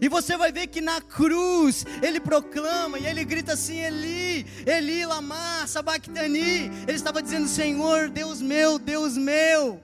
E 0.00 0.08
você 0.08 0.36
vai 0.36 0.50
ver 0.50 0.66
que 0.66 0.80
na 0.80 1.00
cruz 1.00 1.84
ele 2.02 2.18
proclama 2.18 2.98
e 2.98 3.06
ele 3.06 3.24
grita 3.24 3.52
assim: 3.52 3.78
Eli, 3.78 4.46
Eli, 4.66 5.04
lama, 5.06 5.66
sabachthani. 5.66 6.70
Ele 6.86 6.96
estava 6.96 7.22
dizendo: 7.22 7.48
Senhor, 7.48 8.08
Deus 8.08 8.40
meu, 8.40 8.78
Deus 8.78 9.16
meu. 9.16 9.80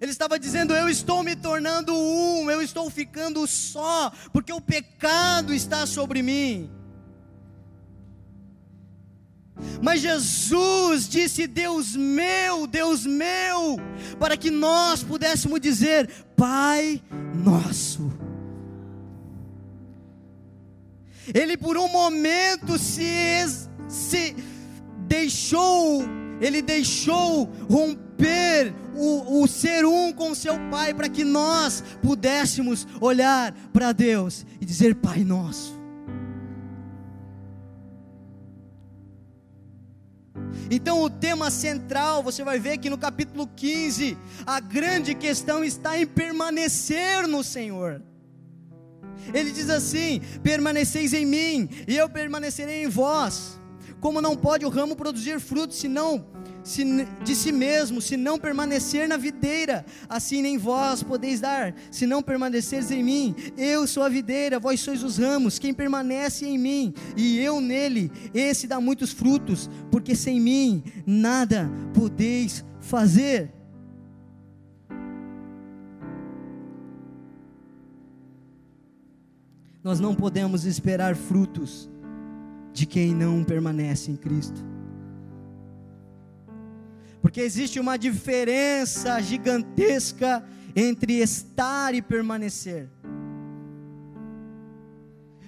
Ele 0.00 0.10
estava 0.10 0.38
dizendo: 0.38 0.74
Eu 0.74 0.88
estou 0.88 1.22
me 1.22 1.34
tornando 1.34 1.94
um, 1.94 2.50
eu 2.50 2.62
estou 2.62 2.88
ficando 2.90 3.46
só, 3.46 4.12
porque 4.32 4.52
o 4.52 4.60
pecado 4.60 5.52
está 5.52 5.86
sobre 5.86 6.22
mim. 6.22 6.70
Mas 9.82 10.00
Jesus 10.00 11.08
disse: 11.08 11.46
Deus 11.46 11.96
meu, 11.96 12.66
Deus 12.66 13.06
meu, 13.06 13.78
para 14.18 14.36
que 14.36 14.50
nós 14.50 15.02
pudéssemos 15.02 15.60
dizer: 15.60 16.08
Pai 16.36 17.02
nosso. 17.34 18.12
Ele 21.34 21.56
por 21.56 21.76
um 21.76 21.88
momento 21.88 22.78
se, 22.78 23.44
se 23.88 24.36
deixou, 25.06 26.04
ele 26.40 26.62
deixou 26.62 27.50
romper 27.68 28.72
o, 28.94 29.42
o 29.42 29.48
ser 29.48 29.84
um 29.84 30.12
com 30.12 30.34
seu 30.34 30.54
Pai, 30.70 30.94
para 30.94 31.08
que 31.08 31.24
nós 31.24 31.82
pudéssemos 32.00 32.86
olhar 33.00 33.52
para 33.72 33.92
Deus 33.92 34.46
e 34.60 34.64
dizer: 34.64 34.94
Pai 34.96 35.24
nosso. 35.24 35.75
Então, 40.70 41.02
o 41.02 41.10
tema 41.10 41.50
central, 41.50 42.22
você 42.22 42.42
vai 42.42 42.58
ver 42.58 42.78
que 42.78 42.90
no 42.90 42.98
capítulo 42.98 43.48
15, 43.56 44.16
a 44.46 44.60
grande 44.60 45.14
questão 45.14 45.64
está 45.64 45.98
em 45.98 46.06
permanecer 46.06 47.26
no 47.26 47.42
Senhor. 47.44 48.02
Ele 49.32 49.50
diz 49.50 49.70
assim: 49.70 50.20
permaneceis 50.42 51.12
em 51.12 51.26
mim, 51.26 51.68
e 51.86 51.96
eu 51.96 52.08
permanecerei 52.08 52.84
em 52.84 52.88
vós. 52.88 53.60
Como 54.00 54.20
não 54.20 54.36
pode 54.36 54.64
o 54.64 54.68
ramo 54.68 54.94
produzir 54.94 55.40
frutos, 55.40 55.78
senão 55.78 56.26
se, 56.66 56.84
de 57.22 57.36
si 57.36 57.52
mesmo, 57.52 58.02
se 58.02 58.16
não 58.16 58.40
permanecer 58.40 59.08
na 59.08 59.16
videira, 59.16 59.86
assim 60.08 60.42
nem 60.42 60.58
vós 60.58 61.00
podeis 61.00 61.40
dar, 61.40 61.72
se 61.92 62.08
não 62.08 62.20
permaneceres 62.20 62.90
em 62.90 63.04
mim. 63.04 63.36
Eu 63.56 63.86
sou 63.86 64.02
a 64.02 64.08
videira, 64.08 64.58
vós 64.58 64.80
sois 64.80 65.04
os 65.04 65.16
ramos, 65.16 65.60
quem 65.60 65.72
permanece 65.72 66.44
em 66.44 66.58
mim 66.58 66.92
e 67.16 67.38
eu 67.38 67.60
nele, 67.60 68.10
esse 68.34 68.66
dá 68.66 68.80
muitos 68.80 69.12
frutos, 69.12 69.70
porque 69.92 70.16
sem 70.16 70.40
mim 70.40 70.82
nada 71.06 71.70
podeis 71.94 72.64
fazer. 72.80 73.52
Nós 79.84 80.00
não 80.00 80.16
podemos 80.16 80.64
esperar 80.64 81.14
frutos 81.14 81.88
de 82.72 82.86
quem 82.86 83.14
não 83.14 83.44
permanece 83.44 84.10
em 84.10 84.16
Cristo. 84.16 84.75
Porque 87.26 87.40
existe 87.40 87.80
uma 87.80 87.96
diferença 87.96 89.20
gigantesca 89.20 90.44
entre 90.76 91.14
estar 91.14 91.92
e 91.92 92.00
permanecer. 92.00 92.88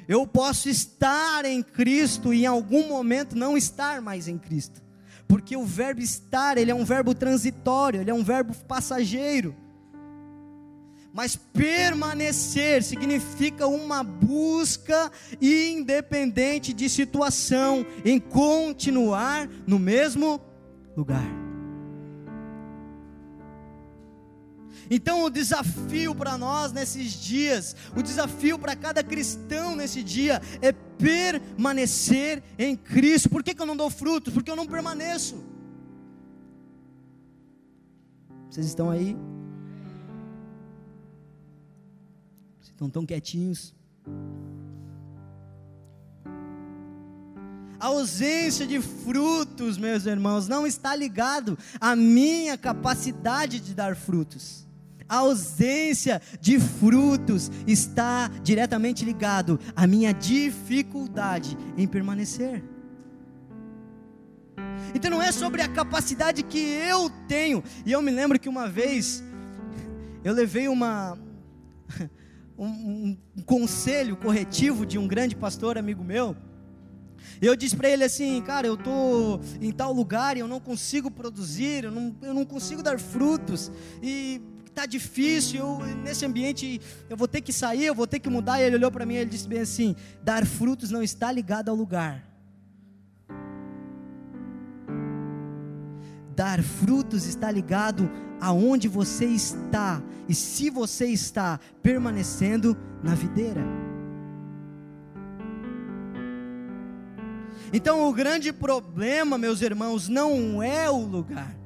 Eu 0.09 0.27
posso 0.27 0.69
estar 0.69 1.45
em 1.45 1.63
Cristo 1.63 2.35
e 2.35 2.43
em 2.43 2.47
algum 2.47 2.89
momento 2.89 3.37
não 3.37 3.57
estar 3.57 4.03
mais 4.03 4.27
em 4.27 4.37
Cristo. 4.37 4.83
Porque 5.29 5.57
o 5.57 5.65
verbo 5.65 6.01
estar, 6.01 6.59
ele 6.59 6.73
é 6.73 6.75
um 6.75 6.85
verbo 6.85 7.15
transitório, 7.15 8.01
ele 8.01 8.11
é 8.11 8.15
um 8.15 8.25
verbo 8.25 8.53
passageiro. 8.67 9.55
Mas 11.13 11.37
permanecer 11.37 12.83
significa 12.83 13.69
uma 13.69 14.03
busca 14.03 15.13
independente 15.41 16.73
de 16.73 16.89
situação, 16.89 17.87
em 18.05 18.19
continuar 18.19 19.49
no 19.65 19.79
mesmo 19.79 20.41
lugar. 20.97 21.48
Então, 24.91 25.25
o 25.25 25.31
desafio 25.31 26.15
para 26.15 26.39
nós 26.39 26.73
nesses 26.73 27.13
dias, 27.13 27.77
o 27.97 28.03
desafio 28.03 28.59
para 28.59 28.75
cada 28.75 29.03
cristão 29.03 29.77
nesse 29.77 30.03
dia 30.03 30.41
é 30.63 30.73
permanecer 30.73 32.43
em 32.59 32.77
Cristo. 32.77 33.29
Por 33.29 33.43
que, 33.43 33.55
que 33.55 33.61
eu 33.61 33.67
não 33.67 33.77
dou 33.77 33.91
frutos? 33.91 34.33
Porque 34.33 34.51
eu 34.51 34.57
não 34.57 34.67
permaneço. 34.67 35.37
Vocês 38.51 38.67
estão 38.67 38.91
aí? 38.91 39.17
Vocês 42.59 42.73
estão 42.73 42.89
tão 42.89 43.05
quietinhos? 43.05 43.75
A 47.79 47.87
ausência 47.87 48.67
de 48.67 48.81
frutos, 48.81 49.79
meus 49.79 50.05
irmãos, 50.07 50.49
não 50.49 50.67
está 50.67 50.97
ligado 50.97 51.57
à 51.81 51.95
minha 51.95 52.59
capacidade 52.59 53.61
de 53.61 53.73
dar 53.73 53.95
frutos. 53.95 54.68
A 55.09 55.17
ausência 55.17 56.21
de 56.41 56.61
frutos 56.61 57.51
está 57.67 58.29
diretamente 58.43 59.05
ligado 59.05 59.59
à 59.75 59.87
minha 59.87 60.13
dificuldade 60.13 61.57
em 61.77 61.87
permanecer. 61.87 62.63
Então 64.95 65.11
não 65.11 65.23
é 65.23 65.33
sobre 65.33 65.63
a 65.63 65.69
capacidade 65.69 66.43
que 66.43 66.59
eu 66.59 67.11
tenho. 67.27 67.63
E 67.87 67.93
eu 67.93 68.03
me 68.03 68.11
lembro 68.11 68.39
que 68.39 68.49
uma 68.49 68.69
vez 68.69 69.23
eu 70.25 70.35
levei 70.35 70.69
uma 70.69 71.19
um, 72.59 73.17
um 73.37 73.43
conselho 73.43 74.17
corretivo 74.17 74.85
de 74.85 74.99
um 74.99 75.07
grande 75.07 75.37
pastor 75.37 75.79
amigo 75.79 76.03
meu. 76.03 76.37
Eu 77.41 77.55
disse 77.55 77.77
para 77.77 77.89
ele 77.89 78.05
assim, 78.05 78.43
cara, 78.43 78.67
eu 78.67 78.77
tô 78.77 79.41
em 79.61 79.71
tal 79.71 79.93
lugar 79.93 80.37
e 80.37 80.41
eu 80.41 80.49
não 80.49 80.61
consigo 80.61 81.11
produzir, 81.11 81.85
eu 81.85 81.91
não, 81.91 82.17
eu 82.23 82.35
não 82.35 82.45
consigo 82.45 82.83
dar 82.83 82.99
frutos 82.99 83.71
e 84.03 84.41
tá 84.79 84.87
difícil, 84.87 85.59
eu, 85.59 85.79
nesse 86.05 86.25
ambiente 86.25 86.81
eu 87.11 87.17
vou 87.17 87.27
ter 87.27 87.41
que 87.41 87.53
sair, 87.53 87.87
eu 87.87 87.95
vou 87.97 88.07
ter 88.07 88.21
que 88.21 88.29
mudar. 88.29 88.61
E 88.61 88.65
ele 88.65 88.77
olhou 88.77 88.93
para 88.93 89.05
mim 89.05 89.15
e 89.15 89.19
ele 89.19 89.31
disse 89.31 89.49
bem 89.49 89.61
assim: 89.61 89.97
dar 90.23 90.47
frutos 90.47 90.91
não 90.91 91.03
está 91.03 91.33
ligado 91.33 91.69
ao 91.69 91.75
lugar. 91.75 92.25
Dar 96.37 96.63
frutos 96.63 97.27
está 97.27 97.51
ligado 97.51 98.09
aonde 98.41 98.87
você 98.87 99.25
está 99.25 100.01
e 100.29 100.35
se 100.35 100.71
você 100.71 101.07
está 101.07 101.59
permanecendo 101.83 102.77
na 103.03 103.17
videira. 103.17 103.63
Então 107.73 108.09
o 108.09 108.13
grande 108.13 108.53
problema, 108.53 109.37
meus 109.37 109.61
irmãos, 109.61 110.09
não 110.09 110.63
é 110.63 110.89
o 110.89 110.99
lugar. 110.99 111.58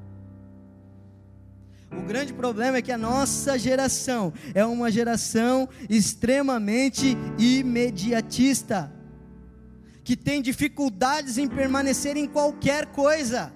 O 1.97 2.03
grande 2.03 2.33
problema 2.33 2.79
é 2.79 2.83
que 2.83 2.93
a 2.93 2.99
nossa 2.99 3.59
geração 3.59 4.33
é 4.55 4.65
uma 4.65 4.91
geração 4.91 5.69
extremamente 5.89 7.17
imediatista, 7.39 8.93
que 10.03 10.17
tem 10.17 10.41
dificuldades 10.41 11.39
em 11.39 11.47
permanecer 11.47 12.17
em 12.17 12.27
qualquer 12.27 12.87
coisa 12.87 13.53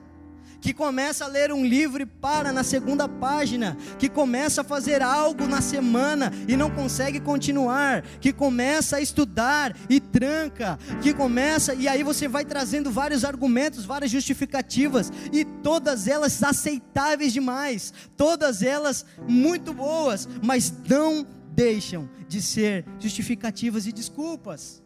que 0.67 0.75
começa 0.75 1.25
a 1.25 1.29
ler 1.29 1.53
um 1.53 1.65
livro 1.65 2.03
e 2.03 2.07
para 2.07 2.53
na 2.53 2.65
segunda 2.65 3.09
página, 3.09 3.77
que 4.01 4.09
começa 4.09 4.63
a 4.63 4.65
fazer 4.65 5.01
algo 5.01 5.47
na 5.47 5.61
semana 5.61 6.33
e 6.49 6.57
não 6.57 6.69
consegue 6.69 7.21
continuar, 7.21 8.03
que 8.21 8.33
começa 8.33 8.97
a 8.97 9.01
estudar 9.01 9.77
e 9.89 10.01
tranca, 10.01 10.77
que 11.01 11.15
começa 11.15 11.73
e 11.73 11.87
aí 11.87 12.03
você 12.03 12.27
vai 12.27 12.45
trazendo 12.45 12.91
vários 12.91 13.25
argumentos, 13.25 13.85
várias 13.85 14.11
justificativas 14.11 15.13
e 15.33 15.45
todas 15.45 16.09
elas 16.09 16.43
aceitáveis 16.43 17.33
demais, 17.33 17.95
todas 18.17 18.61
elas 18.61 19.07
muito 19.29 19.73
boas, 19.73 20.29
mas 20.43 20.75
não 20.89 21.25
deixam 21.55 22.11
de 22.27 22.43
ser 22.43 22.85
justificativas 22.99 23.87
e 23.87 23.93
desculpas. 23.93 24.83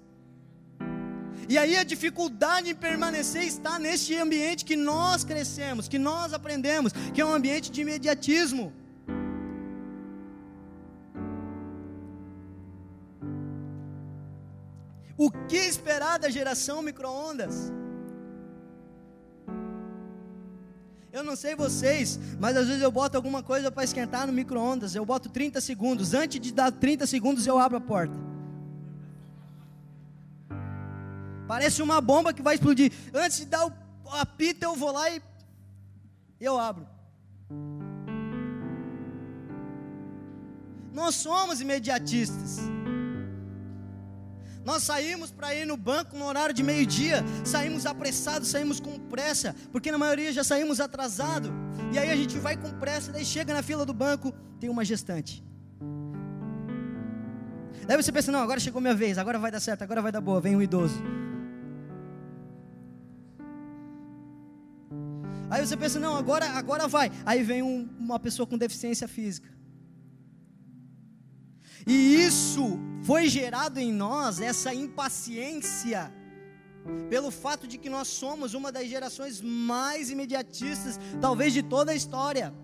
E 1.53 1.59
aí 1.59 1.77
a 1.77 1.83
dificuldade 1.83 2.71
em 2.71 2.77
permanecer 2.77 3.43
está 3.43 3.77
neste 3.77 4.15
ambiente 4.17 4.65
que 4.65 4.77
nós 4.77 5.25
crescemos, 5.25 5.89
que 5.89 5.99
nós 5.99 6.33
aprendemos, 6.33 6.93
que 7.13 7.21
é 7.21 7.27
um 7.27 7.35
ambiente 7.35 7.73
de 7.73 7.81
imediatismo. 7.81 8.73
O 15.17 15.29
que 15.49 15.57
esperar 15.57 16.21
da 16.21 16.31
geração 16.31 16.81
microondas? 16.83 17.73
Eu 21.13 21.25
não 21.25 21.35
sei 21.35 21.57
vocês, 21.57 22.17
mas 22.39 22.57
às 22.57 22.69
vezes 22.69 22.81
eu 22.81 22.93
boto 22.93 23.17
alguma 23.17 23.43
coisa 23.43 23.73
para 23.73 23.83
esquentar 23.83 24.25
no 24.25 24.33
micro-ondas. 24.33 24.95
Eu 24.95 25.05
boto 25.05 25.29
30 25.29 25.61
segundos. 25.61 26.15
Antes 26.15 26.41
de 26.41 26.53
dar 26.53 26.71
30 26.71 27.09
segundos, 27.09 27.45
eu 27.45 27.59
abro 27.59 27.79
a 27.79 27.81
porta. 27.81 28.30
Parece 31.51 31.83
uma 31.83 32.01
bomba 32.01 32.33
que 32.33 32.43
vai 32.43 32.55
explodir. 32.55 32.93
Antes 33.13 33.39
de 33.39 33.47
dar 33.47 33.67
o 33.67 33.73
apito, 34.13 34.65
eu 34.65 34.77
vou 34.77 34.93
lá 34.93 35.11
e 35.11 35.21
eu 36.41 36.57
abro. 36.57 36.87
Nós 40.93 41.17
somos 41.17 41.61
imediatistas. 41.61 42.59
Nós 44.65 44.85
saímos 44.85 45.33
para 45.33 45.53
ir 45.53 45.67
no 45.67 45.77
banco 45.77 46.17
no 46.17 46.25
horário 46.25 46.55
de 46.55 46.63
meio-dia, 46.63 47.25
saímos 47.45 47.85
apressados, 47.85 48.47
saímos 48.47 48.79
com 48.79 48.97
pressa, 49.01 49.57
porque 49.73 49.91
na 49.91 49.99
maioria 49.99 50.33
já 50.33 50.45
saímos 50.45 50.79
atrasado. 50.79 51.53
E 51.93 51.99
aí 51.99 52.11
a 52.11 52.15
gente 52.15 52.39
vai 52.39 52.57
com 52.57 52.71
pressa, 52.75 53.11
daí 53.11 53.25
chega 53.25 53.53
na 53.53 53.63
fila 53.65 53.85
do 53.85 53.93
banco, 53.93 54.33
tem 54.61 54.71
uma 54.71 54.85
gestante. 54.85 55.45
Daí 57.89 58.01
você 58.01 58.13
pensa, 58.13 58.31
não, 58.31 58.41
agora 58.41 58.61
chegou 58.61 58.81
minha 58.81 58.95
vez, 58.95 59.19
agora 59.19 59.37
vai 59.37 59.51
dar 59.51 59.59
certo, 59.59 59.83
agora 59.83 60.01
vai 60.01 60.13
dar 60.13 60.21
boa, 60.21 60.41
vem 60.41 60.55
um 60.55 60.63
idoso. 60.63 61.03
Aí 65.51 65.67
você 65.67 65.77
pensa, 65.77 65.99
não, 65.99 66.15
agora, 66.15 66.47
agora 66.51 66.87
vai. 66.87 67.11
Aí 67.27 67.43
vem 67.43 67.61
um, 67.61 67.89
uma 67.99 68.21
pessoa 68.21 68.47
com 68.47 68.57
deficiência 68.57 69.09
física. 69.09 69.51
E 71.87 72.25
isso 72.25 72.79
foi 73.03 73.29
gerado 73.29 73.81
em 73.81 73.93
nós, 73.93 74.41
essa 74.41 74.73
impaciência, 74.73 76.13
pelo 77.09 77.33
fato 77.33 77.67
de 77.67 77.79
que 77.79 77.91
nós 77.91 78.07
somos 78.07 78.55
uma 78.55 78.71
das 78.71 78.87
gerações 78.89 79.41
mais 79.41 80.11
imediatistas, 80.11 81.01
talvez 81.21 81.53
de 81.53 81.63
toda 81.63 81.91
a 81.91 81.95
história. 81.97 82.55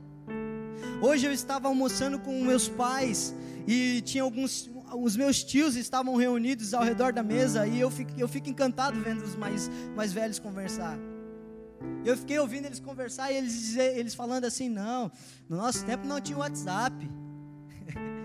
Hoje 1.03 1.27
eu 1.27 1.33
estava 1.33 1.67
almoçando 1.67 2.21
com 2.21 2.41
meus 2.45 2.69
pais 2.69 3.35
e 3.67 4.01
tinha 4.03 4.23
alguns, 4.23 4.71
os 4.95 5.17
meus 5.17 5.43
tios 5.43 5.75
estavam 5.75 6.15
reunidos 6.15 6.73
ao 6.73 6.85
redor 6.85 7.13
da 7.13 7.23
mesa 7.23 7.67
e 7.67 7.81
eu 7.81 7.91
fico, 7.91 8.13
eu 8.17 8.29
fico 8.29 8.49
encantado 8.49 9.01
vendo 9.01 9.25
os 9.25 9.35
mais, 9.35 9.69
mais 9.97 10.13
velhos 10.13 10.39
conversar. 10.39 10.97
Eu 12.05 12.17
fiquei 12.17 12.39
ouvindo 12.39 12.67
eles 12.67 12.81
conversar 12.81 13.33
e 13.33 13.37
eles, 13.37 13.53
dizer, 13.53 13.99
eles 13.99 14.15
falando 14.15 14.45
assim: 14.45 14.69
não, 14.69 15.11
no 15.49 15.57
nosso 15.57 15.85
tempo 15.85 16.07
não 16.07 16.21
tinha 16.21 16.39
WhatsApp. 16.39 16.95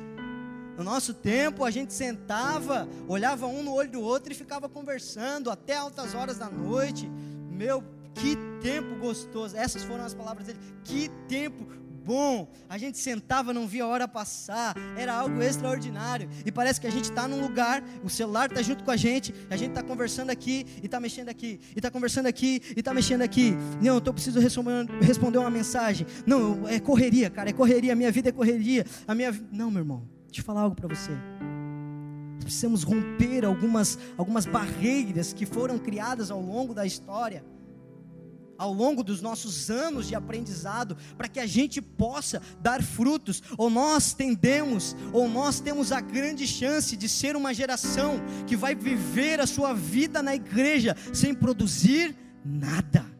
No 0.78 0.86
nosso 0.86 1.14
tempo 1.14 1.64
a 1.64 1.70
gente 1.70 1.94
sentava, 1.94 2.88
olhava 3.08 3.46
um 3.46 3.62
no 3.62 3.72
olho 3.72 3.92
do 3.92 4.02
outro 4.02 4.32
e 4.32 4.36
ficava 4.36 4.68
conversando 4.68 5.52
até 5.52 5.76
altas 5.76 6.16
horas 6.16 6.40
da 6.40 6.50
noite. 6.50 7.08
Meu, 7.52 7.84
que 8.16 8.36
tempo 8.62 8.96
gostoso. 8.96 9.56
Essas 9.56 9.84
foram 9.84 10.04
as 10.04 10.14
palavras 10.14 10.48
dele. 10.48 10.60
Que 10.84 11.10
tempo 11.28 11.68
bom, 12.04 12.52
a 12.68 12.78
gente 12.78 12.98
sentava, 12.98 13.54
não 13.54 13.68
via 13.68 13.84
a 13.84 13.88
hora 13.88 14.08
passar, 14.08 14.76
era 14.98 15.14
algo 15.14 15.42
extraordinário. 15.42 16.30
E 16.46 16.52
parece 16.52 16.80
que 16.80 16.88
a 16.88 16.92
gente 16.92 17.06
está 17.06 17.28
num 17.28 17.42
lugar, 17.42 17.84
o 18.04 18.10
celular 18.10 18.50
está 18.50 18.62
junto 18.62 18.84
com 18.84 18.92
a 18.92 18.98
gente, 18.98 19.34
a 19.50 19.56
gente 19.56 19.70
está 19.70 19.84
conversando 19.84 20.30
aqui 20.30 20.66
e 20.82 20.86
está 20.86 21.00
mexendo 21.00 21.30
aqui, 21.30 21.60
e 21.76 21.80
está 21.80 21.90
conversando 21.92 22.28
aqui 22.28 22.62
e 22.76 22.80
está 22.80 22.94
mexendo 22.94 23.22
aqui. 23.22 23.56
Não, 23.82 23.94
eu 23.94 23.98
estou 24.00 24.14
preciso 24.14 24.40
responder 24.40 25.38
uma 25.38 25.50
mensagem. 25.50 26.06
Não, 26.26 26.68
é 26.68 26.80
correria, 26.80 27.30
cara, 27.30 27.50
é 27.50 27.54
correria, 27.54 27.94
a 27.94 27.96
minha 27.96 28.12
vida 28.12 28.30
é 28.30 28.32
correria. 28.32 28.86
A 29.08 29.16
minha 29.16 29.32
Não, 29.52 29.70
meu 29.70 29.82
irmão, 29.82 30.08
deixa 30.26 30.42
eu 30.42 30.46
falar 30.46 30.62
algo 30.62 30.76
para 30.76 30.88
você. 30.88 31.12
Precisamos 32.40 32.84
romper 32.84 33.46
algumas, 33.46 34.00
algumas 34.18 34.46
barreiras 34.46 35.32
que 35.32 35.46
foram 35.46 35.78
criadas 35.78 36.32
ao 36.32 36.42
longo 36.42 36.74
da 36.74 36.86
história 36.86 37.44
ao 38.62 38.72
longo 38.72 39.04
dos 39.04 39.24
nossos 39.24 39.72
anos 39.72 40.08
de 40.08 40.14
aprendizado, 40.14 40.96
para 41.18 41.28
que 41.28 41.40
a 41.40 41.48
gente 41.48 41.82
possa 41.82 42.40
dar 42.62 42.84
frutos, 42.84 43.42
ou 43.58 43.72
nós 43.72 44.14
tendemos, 44.14 44.96
ou 45.12 45.28
nós 45.28 45.60
temos 45.60 45.92
a 45.92 46.00
grande 46.00 46.46
chance 46.46 46.96
de 46.96 47.10
ser 47.10 47.36
uma 47.36 47.56
geração 47.56 48.22
que 48.46 48.56
vai 48.56 48.76
viver 48.76 49.40
a 49.40 49.48
sua 49.48 49.74
vida 49.74 50.22
na 50.22 50.36
igreja 50.36 50.96
sem 51.12 51.34
produzir 51.34 52.16
nada. 52.46 53.11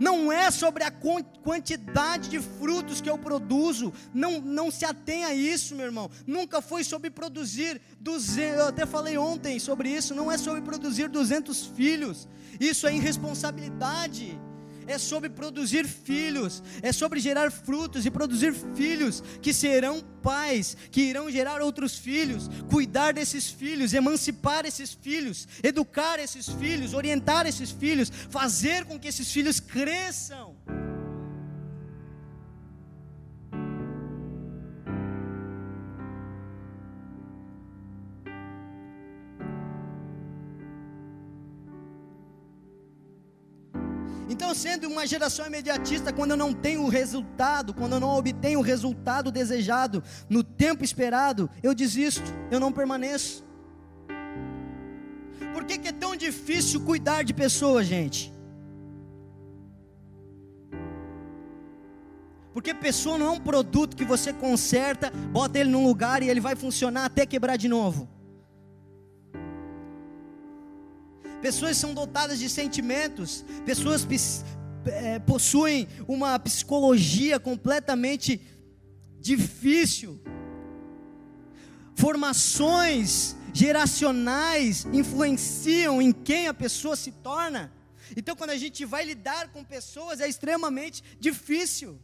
Não 0.00 0.32
é 0.32 0.50
sobre 0.50 0.82
a 0.82 0.90
quantidade 0.90 2.30
de 2.30 2.40
frutos 2.40 3.02
que 3.02 3.10
eu 3.10 3.18
produzo, 3.18 3.92
não, 4.14 4.40
não 4.40 4.70
se 4.70 4.86
atenha 4.86 5.28
a 5.28 5.34
isso, 5.34 5.74
meu 5.74 5.84
irmão, 5.84 6.10
nunca 6.26 6.62
foi 6.62 6.82
sobre 6.82 7.10
produzir 7.10 7.80
200, 8.00 8.58
eu 8.58 8.66
até 8.68 8.86
falei 8.86 9.18
ontem 9.18 9.58
sobre 9.58 9.90
isso, 9.90 10.14
não 10.14 10.32
é 10.32 10.38
sobre 10.38 10.62
produzir 10.62 11.08
200 11.10 11.66
filhos, 11.66 12.26
isso 12.58 12.86
é 12.86 12.94
irresponsabilidade, 12.94 14.40
é 14.86 14.98
sobre 14.98 15.28
produzir 15.28 15.86
filhos, 15.86 16.62
é 16.82 16.92
sobre 16.92 17.20
gerar 17.20 17.50
frutos 17.50 18.06
e 18.06 18.10
produzir 18.10 18.54
filhos 18.74 19.22
que 19.40 19.52
serão 19.52 20.00
pais, 20.22 20.76
que 20.90 21.02
irão 21.02 21.30
gerar 21.30 21.60
outros 21.60 21.96
filhos, 21.96 22.48
cuidar 22.70 23.12
desses 23.12 23.48
filhos, 23.48 23.94
emancipar 23.94 24.66
esses 24.66 24.92
filhos, 24.92 25.48
educar 25.62 26.18
esses 26.18 26.48
filhos, 26.48 26.94
orientar 26.94 27.46
esses 27.46 27.70
filhos, 27.70 28.10
fazer 28.30 28.84
com 28.84 28.98
que 28.98 29.08
esses 29.08 29.30
filhos 29.30 29.60
cresçam. 29.60 30.56
Então, 44.50 44.60
sendo 44.60 44.88
uma 44.88 45.06
geração 45.06 45.46
imediatista, 45.46 46.12
quando 46.12 46.32
eu 46.32 46.36
não 46.36 46.52
tenho 46.52 46.82
o 46.82 46.88
resultado, 46.88 47.72
quando 47.72 47.92
eu 47.92 48.00
não 48.00 48.08
obtenho 48.18 48.58
o 48.58 48.62
resultado 48.62 49.30
desejado 49.30 50.02
no 50.28 50.42
tempo 50.42 50.82
esperado, 50.82 51.48
eu 51.62 51.72
desisto, 51.72 52.34
eu 52.50 52.58
não 52.58 52.72
permaneço. 52.72 53.44
Por 55.54 55.64
que, 55.64 55.78
que 55.78 55.86
é 55.86 55.92
tão 55.92 56.16
difícil 56.16 56.80
cuidar 56.80 57.22
de 57.22 57.32
pessoas, 57.32 57.86
gente? 57.86 58.34
Porque 62.52 62.74
pessoa 62.74 63.16
não 63.16 63.26
é 63.26 63.30
um 63.30 63.40
produto 63.40 63.96
que 63.96 64.04
você 64.04 64.32
conserta, 64.32 65.12
bota 65.30 65.60
ele 65.60 65.70
num 65.70 65.86
lugar 65.86 66.24
e 66.24 66.28
ele 66.28 66.40
vai 66.40 66.56
funcionar 66.56 67.04
até 67.04 67.24
quebrar 67.24 67.56
de 67.56 67.68
novo. 67.68 68.08
Pessoas 71.40 71.76
são 71.76 71.94
dotadas 71.94 72.38
de 72.38 72.48
sentimentos, 72.50 73.44
pessoas 73.64 74.06
é, 74.84 75.18
possuem 75.18 75.88
uma 76.06 76.38
psicologia 76.38 77.40
completamente 77.40 78.40
difícil. 79.18 80.20
Formações 81.94 83.36
geracionais 83.52 84.86
influenciam 84.92 86.00
em 86.00 86.12
quem 86.12 86.46
a 86.48 86.54
pessoa 86.54 86.96
se 86.96 87.12
torna. 87.12 87.72
Então, 88.16 88.34
quando 88.34 88.50
a 88.50 88.56
gente 88.56 88.84
vai 88.84 89.04
lidar 89.04 89.48
com 89.48 89.64
pessoas, 89.64 90.20
é 90.20 90.28
extremamente 90.28 91.02
difícil. 91.18 92.00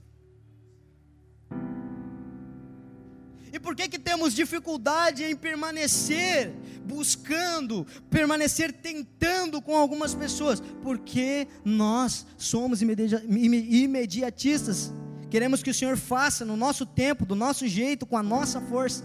E 3.52 3.58
por 3.58 3.74
que 3.74 3.88
que 3.88 3.98
temos 3.98 4.34
dificuldade 4.34 5.24
em 5.24 5.36
permanecer 5.36 6.52
buscando, 6.84 7.84
permanecer 8.08 8.72
tentando 8.72 9.60
com 9.60 9.76
algumas 9.76 10.14
pessoas? 10.14 10.60
Porque 10.82 11.48
nós 11.64 12.24
somos 12.36 12.80
imediatistas. 12.82 14.92
Queremos 15.30 15.62
que 15.62 15.70
o 15.70 15.74
Senhor 15.74 15.96
faça 15.96 16.44
no 16.44 16.56
nosso 16.56 16.86
tempo, 16.86 17.26
do 17.26 17.34
nosso 17.34 17.66
jeito, 17.66 18.06
com 18.06 18.16
a 18.16 18.22
nossa 18.22 18.60
força. 18.60 19.04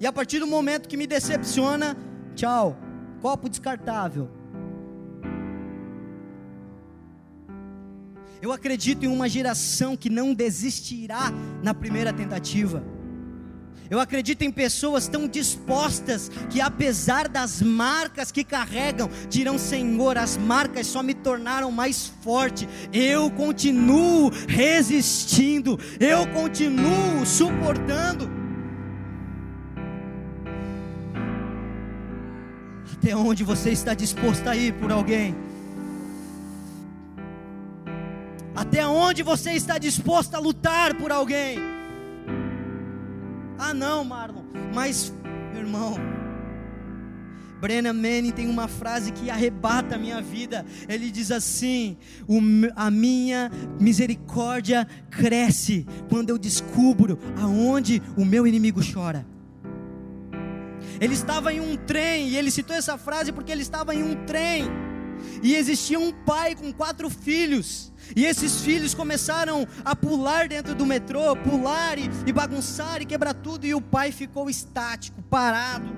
E 0.00 0.06
a 0.06 0.12
partir 0.12 0.40
do 0.40 0.46
momento 0.46 0.88
que 0.88 0.96
me 0.96 1.06
decepciona, 1.06 1.96
tchau, 2.34 2.76
copo 3.20 3.48
descartável. 3.48 4.28
Eu 8.40 8.52
acredito 8.52 9.04
em 9.04 9.08
uma 9.08 9.28
geração 9.28 9.96
que 9.96 10.10
não 10.10 10.34
desistirá 10.34 11.32
na 11.62 11.72
primeira 11.72 12.12
tentativa. 12.12 12.82
Eu 13.88 14.00
acredito 14.00 14.42
em 14.42 14.50
pessoas 14.50 15.06
tão 15.06 15.28
dispostas 15.28 16.28
que, 16.50 16.60
apesar 16.60 17.28
das 17.28 17.62
marcas 17.62 18.32
que 18.32 18.42
carregam, 18.42 19.08
dirão: 19.28 19.58
Senhor, 19.58 20.18
as 20.18 20.36
marcas 20.36 20.86
só 20.88 21.02
me 21.02 21.14
tornaram 21.14 21.70
mais 21.70 22.12
forte. 22.22 22.68
Eu 22.92 23.30
continuo 23.30 24.30
resistindo, 24.48 25.78
eu 26.00 26.26
continuo 26.28 27.24
suportando. 27.24 28.28
Até 32.92 33.14
onde 33.14 33.44
você 33.44 33.70
está 33.70 33.94
disposto 33.94 34.48
a 34.48 34.56
ir 34.56 34.72
por 34.74 34.90
alguém? 34.90 35.45
Até 38.66 38.86
onde 38.86 39.22
você 39.22 39.52
está 39.52 39.78
disposto 39.78 40.34
a 40.34 40.38
lutar 40.38 40.94
por 40.94 41.12
alguém? 41.12 41.58
Ah, 43.58 43.72
não, 43.72 44.04
Marlon, 44.04 44.42
mas, 44.74 45.12
meu 45.52 45.62
irmão, 45.62 45.94
Brennan 47.60 47.94
Manning 47.94 48.32
tem 48.32 48.48
uma 48.48 48.68
frase 48.68 49.12
que 49.12 49.30
arrebata 49.30 49.94
a 49.94 49.98
minha 49.98 50.20
vida. 50.20 50.66
Ele 50.88 51.10
diz 51.10 51.30
assim: 51.30 51.96
A 52.74 52.90
minha 52.90 53.50
misericórdia 53.80 54.86
cresce 55.10 55.86
quando 56.10 56.30
eu 56.30 56.38
descubro 56.38 57.18
aonde 57.40 58.02
o 58.16 58.24
meu 58.24 58.46
inimigo 58.46 58.80
chora. 58.92 59.26
Ele 61.00 61.14
estava 61.14 61.52
em 61.52 61.60
um 61.60 61.76
trem, 61.76 62.28
e 62.28 62.36
ele 62.36 62.50
citou 62.50 62.76
essa 62.76 62.96
frase 62.96 63.32
porque 63.32 63.52
ele 63.52 63.62
estava 63.62 63.94
em 63.94 64.02
um 64.02 64.14
trem, 64.26 64.64
e 65.42 65.54
existia 65.54 65.98
um 65.98 66.12
pai 66.12 66.54
com 66.54 66.72
quatro 66.72 67.08
filhos. 67.10 67.92
E 68.14 68.24
esses 68.24 68.60
filhos 68.60 68.94
começaram 68.94 69.66
a 69.84 69.96
pular 69.96 70.48
dentro 70.48 70.74
do 70.74 70.86
metrô, 70.86 71.34
pular 71.36 71.98
e, 71.98 72.08
e 72.26 72.32
bagunçar 72.32 73.02
e 73.02 73.06
quebrar 73.06 73.34
tudo, 73.34 73.66
e 73.66 73.74
o 73.74 73.80
pai 73.80 74.12
ficou 74.12 74.48
estático, 74.48 75.20
parado, 75.22 75.88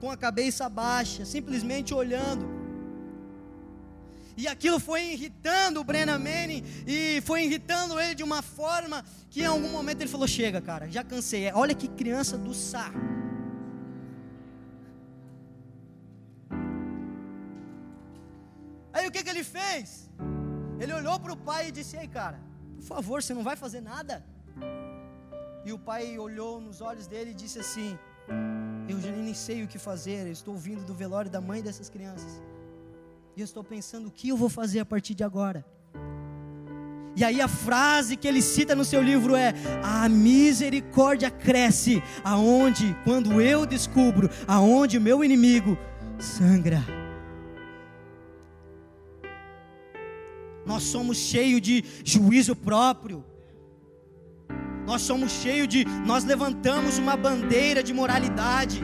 com 0.00 0.10
a 0.10 0.16
cabeça 0.16 0.68
baixa, 0.68 1.24
simplesmente 1.24 1.94
olhando. 1.94 2.60
E 4.36 4.48
aquilo 4.48 4.80
foi 4.80 5.12
irritando 5.12 5.80
o 5.80 5.84
Brennan 5.84 6.18
Manning 6.18 6.64
e 6.86 7.20
foi 7.26 7.44
irritando 7.44 8.00
ele 8.00 8.14
de 8.14 8.22
uma 8.22 8.40
forma 8.40 9.04
que 9.28 9.42
em 9.42 9.46
algum 9.46 9.70
momento 9.70 10.00
ele 10.00 10.08
falou: 10.08 10.26
Chega, 10.26 10.60
cara, 10.62 10.88
já 10.88 11.04
cansei. 11.04 11.50
Olha 11.52 11.74
que 11.74 11.86
criança 11.86 12.38
do 12.38 12.54
saco. 12.54 12.98
Aí 19.00 19.06
o 19.08 19.10
que, 19.10 19.22
que 19.24 19.30
ele 19.30 19.42
fez? 19.42 20.10
Ele 20.78 20.92
olhou 20.92 21.18
para 21.18 21.32
o 21.32 21.36
pai 21.36 21.68
e 21.68 21.72
disse: 21.72 21.96
Ei, 21.96 22.06
cara, 22.06 22.38
por 22.76 22.84
favor, 22.84 23.22
você 23.22 23.32
não 23.32 23.42
vai 23.42 23.56
fazer 23.56 23.80
nada? 23.80 24.22
E 25.64 25.72
o 25.72 25.78
pai 25.78 26.18
olhou 26.18 26.60
nos 26.60 26.82
olhos 26.82 27.06
dele 27.06 27.30
e 27.30 27.34
disse 27.34 27.58
assim: 27.58 27.98
Eu 28.86 29.00
já 29.00 29.10
nem 29.10 29.32
sei 29.32 29.64
o 29.64 29.68
que 29.68 29.78
fazer, 29.78 30.26
eu 30.26 30.32
estou 30.32 30.54
vindo 30.54 30.84
do 30.84 30.92
velório 30.92 31.30
da 31.30 31.40
mãe 31.40 31.62
dessas 31.62 31.88
crianças. 31.88 32.42
E 33.34 33.40
eu 33.40 33.44
estou 33.46 33.64
pensando 33.64 34.08
o 34.08 34.10
que 34.10 34.28
eu 34.28 34.36
vou 34.36 34.50
fazer 34.50 34.80
a 34.80 34.84
partir 34.84 35.14
de 35.14 35.24
agora. 35.24 35.64
E 37.16 37.24
aí 37.24 37.40
a 37.40 37.48
frase 37.48 38.18
que 38.18 38.28
ele 38.28 38.42
cita 38.42 38.74
no 38.74 38.84
seu 38.84 39.02
livro 39.02 39.34
é: 39.34 39.54
A 39.82 40.10
misericórdia 40.10 41.30
cresce 41.30 42.02
aonde, 42.22 42.94
quando 43.02 43.40
eu 43.40 43.64
descubro 43.64 44.28
aonde 44.46 44.98
o 44.98 45.00
meu 45.00 45.24
inimigo 45.24 45.78
sangra. 46.18 46.99
Nós 50.70 50.84
somos 50.84 51.16
cheios 51.16 51.60
de 51.60 51.84
juízo 52.04 52.54
próprio. 52.54 53.24
Nós 54.86 55.02
somos 55.02 55.32
cheios 55.32 55.66
de. 55.66 55.84
Nós 56.06 56.22
levantamos 56.22 56.96
uma 56.96 57.16
bandeira 57.16 57.82
de 57.82 57.92
moralidade 57.92 58.80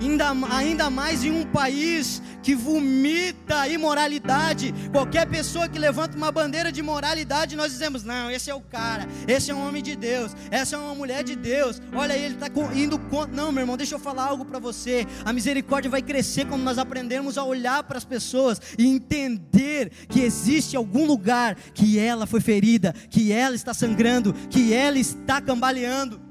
ainda, 0.00 0.32
ainda 0.50 0.90
mais 0.90 1.24
em 1.24 1.30
um 1.30 1.44
país 1.44 2.22
que 2.42 2.54
vomita 2.54 3.66
imoralidade. 3.68 4.74
Qualquer 4.92 5.26
pessoa 5.26 5.68
que 5.68 5.78
levanta 5.78 6.16
uma 6.16 6.30
bandeira 6.30 6.70
de 6.70 6.82
moralidade, 6.82 7.56
nós 7.56 7.72
dizemos: 7.72 8.04
não, 8.04 8.30
esse 8.30 8.50
é 8.50 8.54
o 8.54 8.60
cara, 8.60 9.08
esse 9.26 9.50
é 9.50 9.54
um 9.54 9.66
homem 9.66 9.82
de 9.82 9.96
Deus, 9.96 10.32
essa 10.50 10.76
é 10.76 10.78
uma 10.78 10.94
mulher 10.94 11.24
de 11.24 11.34
Deus. 11.34 11.80
Olha, 11.94 12.14
ele 12.14 12.34
está 12.34 12.48
indo 12.74 12.98
contra. 12.98 13.34
Não, 13.34 13.50
meu 13.50 13.62
irmão, 13.62 13.76
deixa 13.76 13.94
eu 13.94 13.98
falar 13.98 14.24
algo 14.24 14.44
para 14.44 14.58
você. 14.58 15.06
A 15.24 15.32
misericórdia 15.32 15.90
vai 15.90 16.02
crescer 16.02 16.46
quando 16.46 16.62
nós 16.62 16.78
aprendermos 16.78 17.38
a 17.38 17.44
olhar 17.44 17.82
para 17.84 17.98
as 17.98 18.04
pessoas 18.04 18.60
e 18.78 18.86
entender 18.86 19.90
que 20.08 20.20
existe 20.20 20.76
algum 20.76 21.06
lugar 21.06 21.56
que 21.74 21.98
ela 21.98 22.26
foi 22.26 22.40
ferida, 22.40 22.94
que 23.10 23.32
ela 23.32 23.54
está 23.54 23.72
sangrando, 23.72 24.32
que 24.50 24.72
ela 24.72 24.98
está 24.98 25.40
cambaleando. 25.40 26.23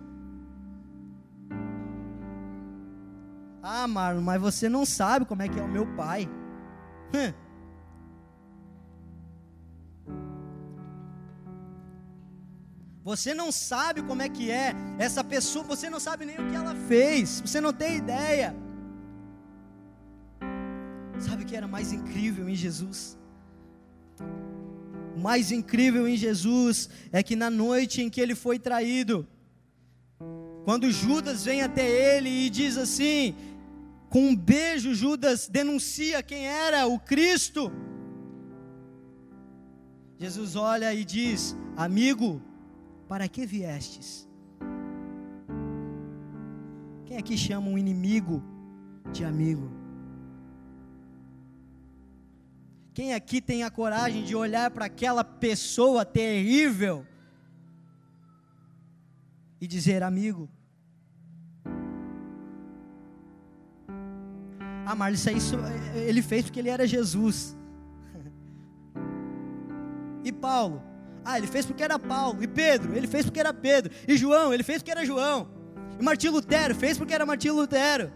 Ah, 3.66 3.88
Marlon, 3.88 4.22
mas 4.22 4.42
você 4.42 4.68
não 4.68 4.86
sabe 4.86 5.26
como 5.26 5.42
é 5.42 5.48
que 5.48 5.58
é 5.58 5.64
o 5.64 5.70
meu 5.70 5.88
pai. 5.96 6.30
Hum. 7.16 7.34
Você 13.06 13.34
não 13.34 13.52
sabe 13.54 14.02
como 14.02 14.22
é 14.22 14.28
que 14.28 14.52
é 14.52 14.74
essa 14.98 15.24
pessoa, 15.24 15.64
você 15.64 15.90
não 15.90 16.00
sabe 16.00 16.26
nem 16.26 16.38
o 16.38 16.50
que 16.50 16.56
ela 16.56 16.76
fez, 16.76 17.40
você 17.40 17.62
não 17.62 17.72
tem 17.72 17.98
ideia. 17.98 18.54
Sabe 21.20 21.44
o 21.44 21.46
que 21.46 21.56
era 21.56 21.68
mais 21.68 21.94
incrível 21.94 22.50
em 22.50 22.56
Jesus? 22.56 23.18
O 25.16 25.20
mais 25.20 25.52
incrível 25.52 26.06
em 26.06 26.18
Jesus 26.18 26.90
é 27.14 27.24
que 27.24 27.36
na 27.36 27.50
noite 27.50 28.02
em 28.02 28.10
que 28.10 28.20
ele 28.20 28.36
foi 28.36 28.60
traído, 28.60 29.28
quando 30.66 30.90
Judas 30.90 31.44
vem 31.44 31.62
até 31.62 31.86
ele 31.86 32.30
e 32.30 32.50
diz 32.50 32.78
assim: 32.78 33.36
com 34.14 34.28
um 34.28 34.36
beijo, 34.36 34.94
Judas 34.94 35.48
denuncia 35.48 36.22
quem 36.22 36.46
era 36.46 36.86
o 36.86 37.00
Cristo. 37.00 37.72
Jesus 40.20 40.56
olha 40.56 40.94
e 40.94 41.04
diz: 41.04 41.58
Amigo, 41.76 42.40
para 43.08 43.28
que 43.28 43.44
viestes? 43.44 44.30
Quem 47.08 47.18
aqui 47.18 47.36
chama 47.36 47.68
um 47.68 47.76
inimigo 47.76 48.44
de 49.12 49.26
amigo? 49.26 49.72
Quem 52.94 53.16
aqui 53.16 53.42
tem 53.42 53.64
a 53.64 53.72
coragem 53.72 54.24
de 54.24 54.36
olhar 54.36 54.70
para 54.70 54.86
aquela 54.86 55.24
pessoa 55.24 56.06
terrível 56.06 57.04
e 59.60 59.66
dizer: 59.66 60.04
Amigo, 60.04 60.48
Ah, 64.94 64.96
Marlon, 64.96 65.16
isso 65.16 65.28
aí 65.28 65.38
ele 66.08 66.22
fez 66.22 66.46
porque 66.46 66.60
ele 66.60 66.70
era 66.70 66.86
Jesus. 66.86 67.58
e 70.24 70.32
Paulo? 70.32 70.84
Ah, 71.26 71.40
ele 71.40 71.48
fez 71.48 71.66
porque 71.66 71.84
era 71.84 71.98
Paulo. 71.98 72.44
E 72.44 72.48
Pedro? 72.48 72.96
Ele 72.96 73.08
fez 73.08 73.26
porque 73.26 73.40
era 73.40 73.52
Pedro. 73.52 73.92
E 74.08 74.16
João? 74.16 74.54
Ele 74.54 74.62
fez 74.62 74.84
porque 74.84 74.92
era 74.92 75.04
João. 75.04 75.50
E 76.00 76.04
Martinho 76.04 76.34
Lutero? 76.34 76.76
Fez 76.76 76.96
porque 76.96 77.12
era 77.12 77.26
Martinho 77.26 77.56
Lutero. 77.56 78.14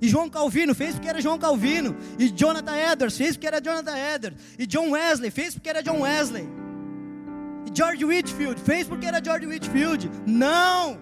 E 0.00 0.08
João 0.08 0.28
Calvino 0.28 0.74
fez 0.74 0.96
porque 0.96 1.08
era 1.08 1.20
João 1.20 1.38
Calvino. 1.38 1.96
E 2.18 2.28
Jonathan 2.30 2.76
Edwards 2.76 3.16
fez 3.16 3.36
porque 3.36 3.46
era 3.46 3.60
Jonathan 3.60 3.96
Edwards. 3.96 4.42
E 4.58 4.66
John 4.66 4.90
Wesley 4.90 5.30
fez 5.30 5.54
porque 5.54 5.68
era 5.68 5.84
John 5.84 6.00
Wesley. 6.00 6.48
E 7.64 7.70
George 7.72 8.04
Whitfield 8.04 8.60
fez 8.60 8.88
porque 8.88 9.06
era 9.06 9.22
George 9.22 9.46
Whitfield. 9.46 10.10
Não! 10.26 10.98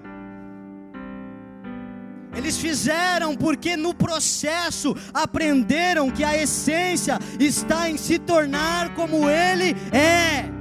Eles 2.37 2.59
fizeram 2.59 3.35
porque 3.35 3.77
no 3.77 3.95
processo 3.95 4.95
aprenderam 5.13 6.11
que 6.11 6.23
a 6.23 6.37
essência 6.37 7.19
está 7.41 7.89
em 7.89 7.97
se 7.97 8.19
tornar 8.19 8.95
como 8.95 9.29
Ele 9.29 9.75
é. 9.93 10.57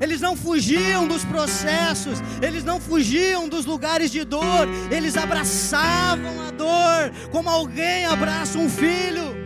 Eles 0.00 0.20
não 0.20 0.36
fugiam 0.36 1.06
dos 1.08 1.24
processos, 1.24 2.18
eles 2.40 2.62
não 2.62 2.80
fugiam 2.80 3.48
dos 3.48 3.66
lugares 3.66 4.10
de 4.10 4.24
dor, 4.24 4.68
eles 4.90 5.16
abraçavam 5.16 6.40
a 6.46 6.50
dor 6.52 7.12
como 7.32 7.48
alguém 7.48 8.06
abraça 8.06 8.58
um 8.58 8.68
filho. 8.68 9.37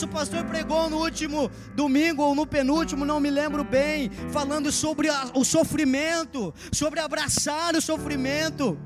Nosso 0.00 0.14
pastor 0.14 0.44
pregou 0.46 0.88
no 0.88 0.96
último 0.96 1.50
domingo 1.74 2.22
ou 2.22 2.34
no 2.34 2.46
penúltimo, 2.46 3.04
não 3.04 3.20
me 3.20 3.28
lembro 3.28 3.62
bem, 3.62 4.10
falando 4.32 4.72
sobre 4.72 5.10
a, 5.10 5.30
o 5.34 5.44
sofrimento, 5.44 6.54
sobre 6.72 7.00
abraçar 7.00 7.76
o 7.76 7.82
sofrimento. 7.82 8.80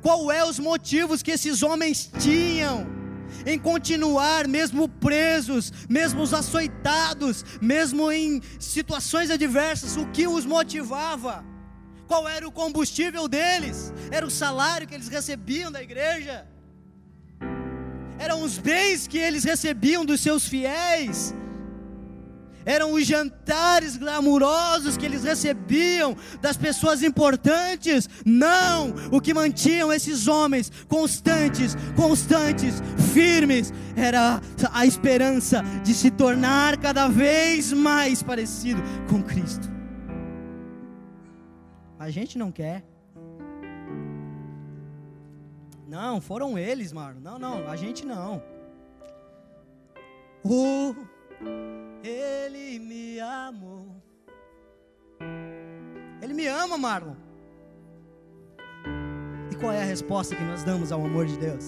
Qual 0.00 0.32
é 0.32 0.42
os 0.42 0.58
motivos 0.58 1.22
que 1.22 1.32
esses 1.32 1.62
homens 1.62 2.10
tinham? 2.18 2.86
em 3.44 3.58
continuar, 3.58 4.48
mesmo 4.48 4.88
presos, 4.88 5.70
mesmo 5.86 6.22
açoitados, 6.22 7.44
mesmo 7.60 8.10
em 8.10 8.40
situações 8.58 9.30
adversas, 9.30 9.98
o 9.98 10.06
que 10.06 10.26
os 10.26 10.46
motivava? 10.46 11.44
Qual 12.06 12.26
era 12.26 12.48
o 12.48 12.50
combustível 12.50 13.28
deles? 13.28 13.92
Era 14.10 14.26
o 14.26 14.30
salário 14.30 14.88
que 14.88 14.94
eles 14.94 15.08
recebiam 15.08 15.70
da 15.70 15.82
igreja? 15.82 16.48
Eram 18.18 18.42
os 18.42 18.58
bens 18.58 19.06
que 19.06 19.18
eles 19.18 19.44
recebiam 19.44 20.04
dos 20.04 20.20
seus 20.20 20.46
fiéis? 20.46 21.34
eram 22.68 22.92
os 22.92 23.06
jantares 23.06 23.96
glamurosos 23.96 24.98
que 24.98 25.06
eles 25.06 25.24
recebiam 25.24 26.14
das 26.42 26.54
pessoas 26.54 27.02
importantes. 27.02 28.06
Não, 28.26 28.94
o 29.10 29.22
que 29.22 29.32
mantinham 29.32 29.90
esses 29.90 30.28
homens 30.28 30.70
constantes, 30.86 31.74
constantes, 31.96 32.82
firmes, 33.14 33.72
era 33.96 34.42
a 34.70 34.84
esperança 34.84 35.62
de 35.82 35.94
se 35.94 36.10
tornar 36.10 36.76
cada 36.76 37.08
vez 37.08 37.72
mais 37.72 38.22
parecido 38.22 38.82
com 39.08 39.22
Cristo. 39.22 39.66
A 41.98 42.10
gente 42.10 42.36
não 42.36 42.52
quer. 42.52 42.84
Não, 45.88 46.20
foram 46.20 46.58
eles, 46.58 46.92
mano. 46.92 47.18
Não, 47.18 47.38
não, 47.38 47.66
a 47.66 47.74
gente 47.74 48.04
não. 48.04 48.42
O 50.44 50.94
ele 52.04 52.78
me 52.78 53.18
amou. 53.20 53.86
Ele 56.20 56.34
me 56.34 56.46
ama, 56.46 56.76
Marlon. 56.76 57.14
E 59.50 59.56
qual 59.56 59.72
é 59.72 59.80
a 59.80 59.84
resposta 59.84 60.36
que 60.36 60.42
nós 60.42 60.62
damos 60.62 60.92
ao 60.92 61.02
amor 61.04 61.24
de 61.24 61.38
Deus? 61.38 61.64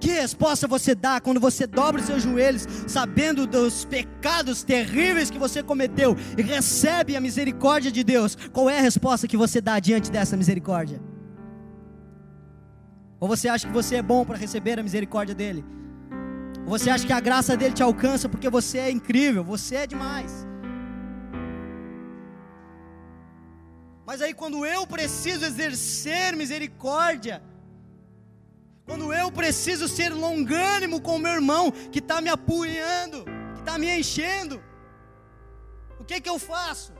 Que 0.00 0.12
resposta 0.12 0.66
você 0.66 0.94
dá 0.94 1.20
quando 1.20 1.40
você 1.40 1.66
dobra 1.66 2.00
os 2.00 2.06
seus 2.06 2.22
joelhos, 2.22 2.66
sabendo 2.86 3.46
dos 3.46 3.84
pecados 3.84 4.62
terríveis 4.62 5.30
que 5.30 5.38
você 5.38 5.62
cometeu 5.62 6.16
e 6.38 6.42
recebe 6.42 7.16
a 7.16 7.20
misericórdia 7.20 7.92
de 7.92 8.02
Deus? 8.02 8.36
Qual 8.52 8.70
é 8.70 8.78
a 8.78 8.82
resposta 8.82 9.28
que 9.28 9.36
você 9.36 9.60
dá 9.60 9.78
diante 9.78 10.10
dessa 10.10 10.36
misericórdia? 10.36 11.07
Ou 13.20 13.26
você 13.26 13.48
acha 13.48 13.66
que 13.66 13.72
você 13.72 13.96
é 13.96 14.02
bom 14.02 14.24
para 14.24 14.38
receber 14.38 14.78
a 14.78 14.82
misericórdia 14.82 15.34
dele? 15.34 15.64
Você 16.66 16.90
acha 16.90 17.06
que 17.06 17.12
a 17.12 17.20
graça 17.20 17.56
dele 17.56 17.74
te 17.74 17.82
alcança 17.82 18.28
porque 18.28 18.48
você 18.48 18.78
é 18.78 18.90
incrível, 18.90 19.42
você 19.42 19.76
é 19.76 19.86
demais. 19.86 20.46
Mas 24.06 24.22
aí 24.22 24.32
quando 24.32 24.64
eu 24.64 24.86
preciso 24.86 25.44
exercer 25.44 26.36
misericórdia, 26.36 27.42
quando 28.84 29.12
eu 29.12 29.30
preciso 29.32 29.88
ser 29.88 30.10
longânimo 30.10 31.00
com 31.00 31.16
o 31.16 31.18
meu 31.18 31.32
irmão 31.32 31.70
que 31.70 31.98
está 31.98 32.20
me 32.20 32.30
apunhando, 32.30 33.24
que 33.54 33.60
está 33.60 33.76
me 33.76 33.88
enchendo, 33.98 34.62
o 36.00 36.04
que 36.04 36.20
que 36.20 36.30
eu 36.30 36.38
faço? 36.38 36.92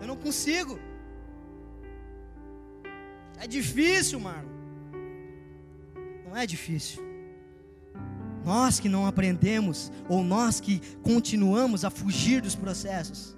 Eu 0.00 0.06
não 0.06 0.16
consigo. 0.16 0.78
É 3.38 3.46
difícil, 3.46 4.20
mano. 4.20 4.51
Não 6.32 6.38
é 6.38 6.46
difícil. 6.46 7.02
Nós 8.42 8.80
que 8.80 8.88
não 8.88 9.06
aprendemos, 9.06 9.92
ou 10.08 10.24
nós 10.24 10.60
que 10.60 10.80
continuamos 11.02 11.84
a 11.84 11.90
fugir 11.90 12.40
dos 12.40 12.54
processos. 12.54 13.36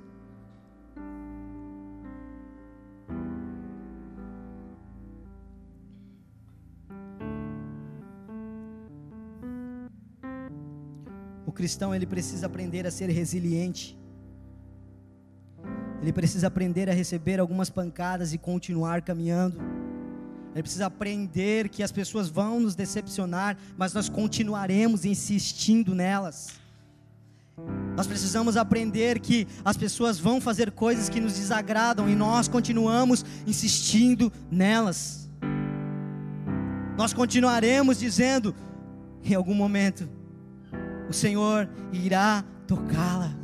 O 11.44 11.50
cristão 11.50 11.92
ele 11.92 12.06
precisa 12.06 12.46
aprender 12.46 12.86
a 12.86 12.92
ser 12.92 13.10
resiliente. 13.10 13.98
Ele 16.00 16.12
precisa 16.12 16.46
aprender 16.46 16.88
a 16.88 16.92
receber 16.92 17.40
algumas 17.40 17.68
pancadas 17.68 18.32
e 18.32 18.38
continuar 18.38 19.02
caminhando. 19.02 19.83
Ele 20.54 20.62
precisa 20.62 20.86
aprender 20.86 21.68
que 21.68 21.82
as 21.82 21.90
pessoas 21.90 22.28
vão 22.28 22.60
nos 22.60 22.76
decepcionar, 22.76 23.56
mas 23.76 23.92
nós 23.92 24.08
continuaremos 24.08 25.04
insistindo 25.04 25.96
nelas. 25.96 26.48
Nós 27.96 28.06
precisamos 28.06 28.56
aprender 28.56 29.18
que 29.18 29.48
as 29.64 29.76
pessoas 29.76 30.16
vão 30.16 30.40
fazer 30.40 30.70
coisas 30.70 31.08
que 31.08 31.20
nos 31.20 31.34
desagradam 31.34 32.08
e 32.08 32.14
nós 32.14 32.46
continuamos 32.46 33.24
insistindo 33.44 34.32
nelas. 34.48 35.28
Nós 36.96 37.12
continuaremos 37.12 37.98
dizendo, 37.98 38.54
em 39.24 39.34
algum 39.34 39.54
momento, 39.54 40.08
o 41.08 41.12
Senhor 41.12 41.68
irá 41.92 42.44
tocá-la. 42.64 43.34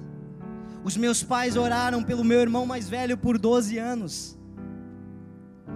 Os 0.85 0.97
meus 0.97 1.25
pais 1.25 1.57
oraram 1.57 2.05
pelo 2.05 2.23
meu 2.23 2.41
irmão 2.41 2.65
mais 2.65 2.89
velho 2.89 3.19
por 3.19 3.37
12 3.37 3.79
anos 3.79 4.40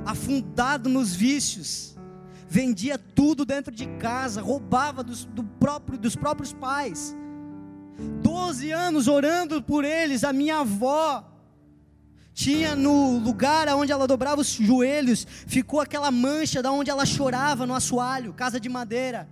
afundado 0.04 0.88
nos 0.88 1.14
vícios, 1.14 1.96
vendia 2.48 2.98
tudo 2.98 3.44
dentro 3.44 3.74
de 3.74 3.86
casa, 3.98 4.42
roubava 4.42 5.02
dos, 5.02 5.24
do 5.24 5.42
próprio, 5.42 5.98
dos 5.98 6.14
próprios 6.16 6.52
pais. 6.52 7.16
Doze 8.22 8.70
anos 8.70 9.08
orando 9.08 9.62
por 9.62 9.84
eles, 9.84 10.24
a 10.24 10.32
minha 10.32 10.58
avó 10.58 11.30
tinha 12.32 12.74
no 12.74 13.18
lugar 13.18 13.68
onde 13.68 13.92
ela 13.92 14.08
dobrava 14.08 14.40
os 14.40 14.48
joelhos, 14.48 15.24
ficou 15.46 15.80
aquela 15.80 16.10
mancha 16.10 16.60
da 16.60 16.72
onde 16.72 16.90
ela 16.90 17.06
chorava 17.06 17.64
no 17.64 17.74
assoalho, 17.74 18.32
casa 18.32 18.58
de 18.58 18.68
madeira. 18.68 19.28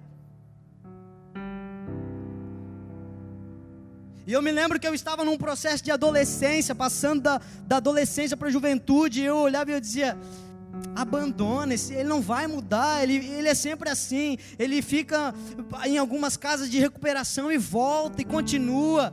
E 4.25 4.33
eu 4.33 4.41
me 4.41 4.53
lembro 4.53 4.79
que 4.79 4.87
eu 4.87 4.95
estava 4.95 5.25
num 5.25 5.37
processo 5.37 5.83
de 5.83 5.91
adolescência, 5.91 6.77
passando 6.77 7.23
da, 7.23 7.41
da 7.67 7.79
adolescência 7.79 8.37
para 8.37 8.47
a 8.47 8.53
juventude, 8.53 9.21
e 9.21 9.25
eu 9.25 9.37
olhava 9.37 9.71
e 9.71 9.75
eu 9.75 9.81
dizia: 9.81 10.17
abandona, 10.95 11.75
ele 11.75 12.05
não 12.05 12.21
vai 12.21 12.47
mudar, 12.47 13.03
ele, 13.03 13.17
ele 13.17 13.49
é 13.49 13.55
sempre 13.55 13.89
assim, 13.89 14.37
ele 14.59 14.83
fica 14.83 15.35
em 15.85 15.99
algumas 15.99 16.37
casas 16.37 16.71
de 16.71 16.79
recuperação 16.79 17.51
e 17.51 17.59
volta 17.59 18.21
e 18.23 18.25
continua. 18.25 19.13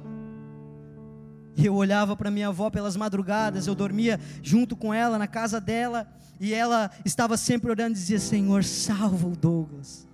E 1.56 1.66
eu 1.66 1.76
olhava 1.76 2.16
para 2.16 2.32
minha 2.32 2.48
avó 2.48 2.70
pelas 2.70 2.96
madrugadas, 2.96 3.68
eu 3.68 3.76
dormia 3.76 4.20
junto 4.42 4.76
com 4.76 4.94
ela 4.94 5.18
na 5.18 5.28
casa 5.28 5.60
dela, 5.60 6.08
e 6.40 6.54
ela 6.54 6.90
estava 7.04 7.36
sempre 7.36 7.70
orando 7.70 7.92
e 7.92 7.96
dizia: 7.96 8.20
Senhor, 8.20 8.64
salva 8.64 9.28
o 9.28 9.36
Douglas. 9.36 10.08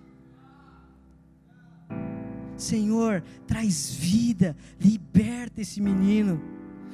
Senhor, 2.57 3.23
traz 3.45 3.91
vida, 3.91 4.55
liberta 4.79 5.61
esse 5.61 5.81
menino. 5.81 6.41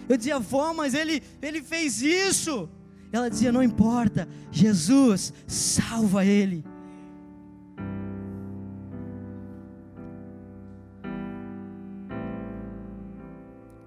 Eu 0.09 0.17
dizia, 0.17 0.35
avó, 0.35 0.73
mas 0.73 0.93
ele, 0.93 1.23
ele 1.41 1.61
fez 1.61 2.01
isso. 2.01 2.67
Ela 3.11 3.29
dizia: 3.29 3.51
Não 3.51 3.61
importa, 3.61 4.27
Jesus 4.51 5.33
salva 5.45 6.25
ele. 6.25 6.63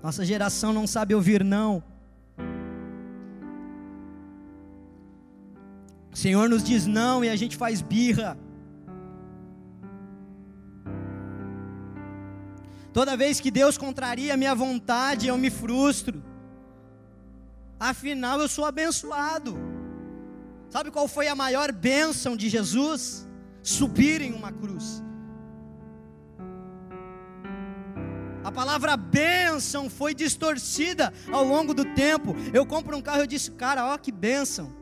Nossa 0.03 0.23
geração 0.23 0.71
não 0.71 0.87
sabe 0.87 1.15
ouvir 1.15 1.43
não. 1.43 1.83
O 6.13 6.17
Senhor 6.17 6.49
nos 6.49 6.63
diz 6.63 6.87
não 6.87 7.25
e 7.25 7.31
a 7.31 7.37
gente 7.37 7.57
faz 7.57 7.81
birra. 7.81 8.39
Toda 12.93 13.17
vez 13.17 13.41
que 13.41 13.51
Deus 13.51 13.77
contraria 13.77 14.35
a 14.35 14.37
minha 14.37 14.55
vontade, 14.55 15.27
eu 15.27 15.37
me 15.39 15.51
frustro. 15.51 16.23
Afinal, 17.91 18.41
eu 18.41 18.49
sou 18.49 18.65
abençoado. 18.65 19.59
Sabe 20.71 20.91
qual 20.91 21.07
foi 21.07 21.29
a 21.29 21.37
maior 21.37 21.71
bênção 21.71 22.35
de 22.35 22.49
Jesus? 22.49 23.29
Subir 23.63 24.23
em 24.23 24.33
uma 24.33 24.51
cruz. 24.51 25.03
A 28.43 28.51
palavra 28.51 28.97
bênção 28.97 29.91
foi 29.91 30.15
distorcida 30.15 31.13
ao 31.31 31.45
longo 31.45 31.75
do 31.75 31.85
tempo. 31.95 32.35
Eu 32.55 32.65
compro 32.65 32.97
um 32.97 33.03
carro 33.03 33.19
e 33.19 33.25
eu 33.25 33.27
disse, 33.27 33.51
cara, 33.51 33.85
ó 33.93 33.99
que 33.99 34.11
bênção. 34.11 34.75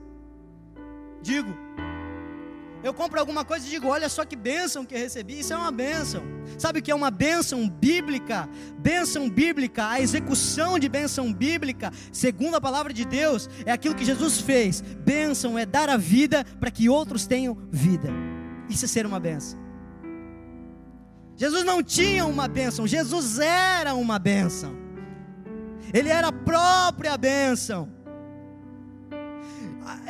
Digo, 1.20 1.52
eu 2.82 2.92
compro 2.92 3.20
alguma 3.20 3.44
coisa 3.44 3.66
e 3.66 3.70
digo: 3.70 3.88
olha 3.88 4.08
só 4.08 4.24
que 4.24 4.34
bênção 4.34 4.84
que 4.84 4.96
recebi. 4.96 5.38
Isso 5.40 5.52
é 5.52 5.56
uma 5.56 5.70
bênção. 5.70 6.22
Sabe 6.58 6.80
o 6.80 6.82
que 6.82 6.90
é 6.90 6.94
uma 6.94 7.10
bênção 7.10 7.68
bíblica? 7.68 8.48
Bênção 8.78 9.30
bíblica, 9.30 9.88
a 9.88 10.00
execução 10.00 10.78
de 10.78 10.88
bênção 10.88 11.32
bíblica, 11.32 11.92
segundo 12.12 12.56
a 12.56 12.60
palavra 12.60 12.92
de 12.92 13.04
Deus, 13.04 13.48
é 13.64 13.72
aquilo 13.72 13.94
que 13.94 14.04
Jesus 14.04 14.40
fez. 14.40 14.80
Bênção 14.80 15.58
é 15.58 15.64
dar 15.64 15.88
a 15.88 15.96
vida 15.96 16.44
para 16.58 16.70
que 16.70 16.88
outros 16.88 17.26
tenham 17.26 17.56
vida. 17.70 18.08
Isso 18.68 18.84
é 18.84 18.88
ser 18.88 19.06
uma 19.06 19.20
bênção. 19.20 19.60
Jesus 21.36 21.64
não 21.64 21.82
tinha 21.82 22.26
uma 22.26 22.46
bênção, 22.46 22.86
Jesus 22.86 23.38
era 23.38 23.94
uma 23.94 24.18
bênção. 24.18 24.76
Ele 25.92 26.08
era 26.08 26.28
a 26.28 26.32
própria 26.32 27.16
bênção 27.16 28.01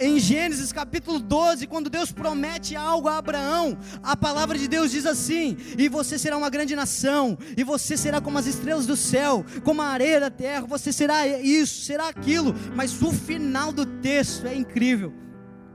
em 0.00 0.18
Gênesis 0.18 0.72
capítulo 0.72 1.18
12, 1.18 1.66
quando 1.66 1.90
Deus 1.90 2.12
promete 2.12 2.76
algo 2.76 3.08
a 3.08 3.18
Abraão, 3.18 3.78
a 4.02 4.16
palavra 4.16 4.58
de 4.58 4.68
Deus 4.68 4.90
diz 4.90 5.06
assim: 5.06 5.56
E 5.78 5.88
você 5.88 6.18
será 6.18 6.36
uma 6.36 6.50
grande 6.50 6.74
nação, 6.74 7.38
e 7.56 7.62
você 7.64 7.96
será 7.96 8.20
como 8.20 8.38
as 8.38 8.46
estrelas 8.46 8.86
do 8.86 8.96
céu, 8.96 9.44
como 9.64 9.82
a 9.82 9.86
areia 9.86 10.20
da 10.20 10.30
terra, 10.30 10.66
você 10.66 10.92
será 10.92 11.26
isso, 11.26 11.84
será 11.84 12.08
aquilo. 12.08 12.54
Mas 12.74 13.00
o 13.02 13.12
final 13.12 13.72
do 13.72 13.84
texto 13.84 14.46
é 14.46 14.54
incrível. 14.54 15.12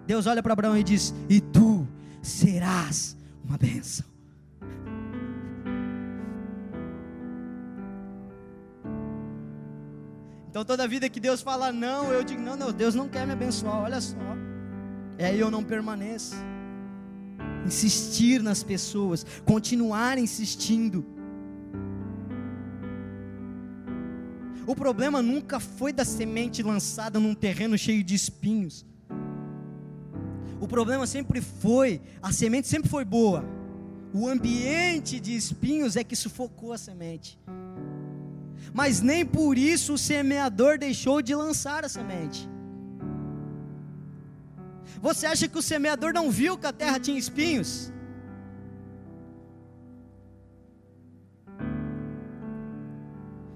Deus 0.05 0.25
olha 0.25 0.41
para 0.41 0.53
Abraão 0.53 0.77
e 0.77 0.83
diz: 0.83 1.13
E 1.29 1.39
tu 1.39 1.87
serás 2.21 3.17
uma 3.43 3.57
bênção. 3.57 4.16
Então 10.57 10.65
toda 10.65 10.87
vida 10.87 11.07
que 11.07 11.19
Deus 11.19 11.39
fala 11.39 11.71
não, 11.71 12.11
eu 12.11 12.23
digo, 12.23 12.41
não, 12.41 12.57
não, 12.57 12.73
Deus 12.73 12.95
não 12.95 13.07
quer 13.07 13.27
me 13.27 13.33
abençoar, 13.33 13.83
olha 13.83 14.01
só. 14.01 14.17
E 15.19 15.23
aí 15.23 15.39
eu 15.39 15.51
não 15.51 15.63
permaneço. 15.63 16.35
Insistir 17.63 18.41
nas 18.41 18.63
pessoas, 18.63 19.23
continuar 19.45 20.17
insistindo. 20.17 21.05
O 24.65 24.75
problema 24.75 25.21
nunca 25.21 25.59
foi 25.59 25.93
da 25.93 26.03
semente 26.03 26.63
lançada 26.63 27.19
num 27.19 27.35
terreno 27.35 27.77
cheio 27.77 28.03
de 28.03 28.15
espinhos. 28.15 28.83
O 30.59 30.67
problema 30.67 31.05
sempre 31.05 31.39
foi, 31.39 32.01
a 32.19 32.31
semente 32.31 32.67
sempre 32.67 32.89
foi 32.89 33.05
boa. 33.05 33.45
O 34.11 34.27
ambiente 34.27 35.19
de 35.19 35.35
espinhos 35.35 35.95
é 35.95 36.03
que 36.03 36.15
sufocou 36.15 36.73
a 36.73 36.79
semente 36.79 37.37
mas 38.77 39.01
nem 39.01 39.25
por 39.25 39.57
isso 39.57 39.93
o 39.93 39.97
semeador 39.97 40.77
deixou 40.77 41.19
de 41.19 41.33
lançar 41.33 41.83
a 41.83 41.89
semente. 41.89 42.47
Você 45.01 45.25
acha 45.25 45.47
que 45.47 45.57
o 45.57 45.63
semeador 45.63 46.13
não 46.13 46.29
viu 46.29 46.59
que 46.59 46.67
a 46.67 46.71
terra 46.71 46.99
tinha 46.99 47.17
espinhos? 47.17 47.91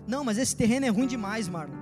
Não, 0.07 0.24
mas 0.24 0.39
esse 0.39 0.55
terreno 0.55 0.88
é 0.88 0.89
ruim 0.89 1.05
demais, 1.05 1.47
Marlon. 1.47 1.76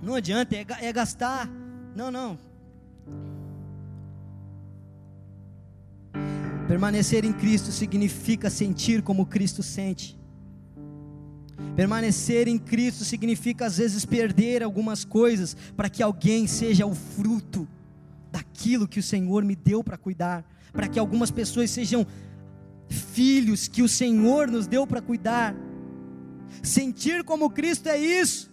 Não 0.00 0.14
adianta, 0.14 0.54
é, 0.54 0.64
é 0.82 0.92
gastar. 0.92 1.50
Não, 1.96 2.12
não. 2.12 2.38
Permanecer 6.68 7.24
em 7.24 7.32
Cristo 7.32 7.72
significa 7.72 8.48
sentir 8.48 9.02
como 9.02 9.26
Cristo 9.26 9.64
sente. 9.64 10.16
Permanecer 11.74 12.46
em 12.48 12.58
Cristo 12.58 13.04
significa 13.04 13.66
às 13.66 13.78
vezes 13.78 14.04
perder 14.04 14.62
algumas 14.62 15.04
coisas 15.04 15.56
para 15.76 15.88
que 15.88 16.02
alguém 16.02 16.46
seja 16.46 16.86
o 16.86 16.94
fruto 16.94 17.66
daquilo 18.30 18.86
que 18.86 19.00
o 19.00 19.02
Senhor 19.02 19.44
me 19.44 19.56
deu 19.56 19.82
para 19.82 19.96
cuidar, 19.96 20.44
para 20.72 20.88
que 20.88 20.98
algumas 20.98 21.30
pessoas 21.30 21.70
sejam 21.70 22.06
filhos 22.88 23.68
que 23.68 23.82
o 23.82 23.88
Senhor 23.88 24.48
nos 24.48 24.66
deu 24.66 24.86
para 24.86 25.00
cuidar. 25.00 25.54
Sentir 26.62 27.24
como 27.24 27.50
Cristo 27.50 27.88
é 27.88 27.98
isso. 27.98 28.50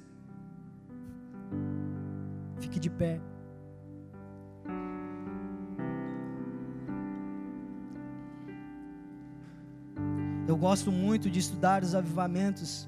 Fique 2.60 2.80
de 2.80 2.90
pé. 2.90 3.20
Eu 10.48 10.56
gosto 10.56 10.92
muito 10.92 11.30
de 11.30 11.40
estudar 11.40 11.84
os 11.84 11.96
avivamentos 11.96 12.88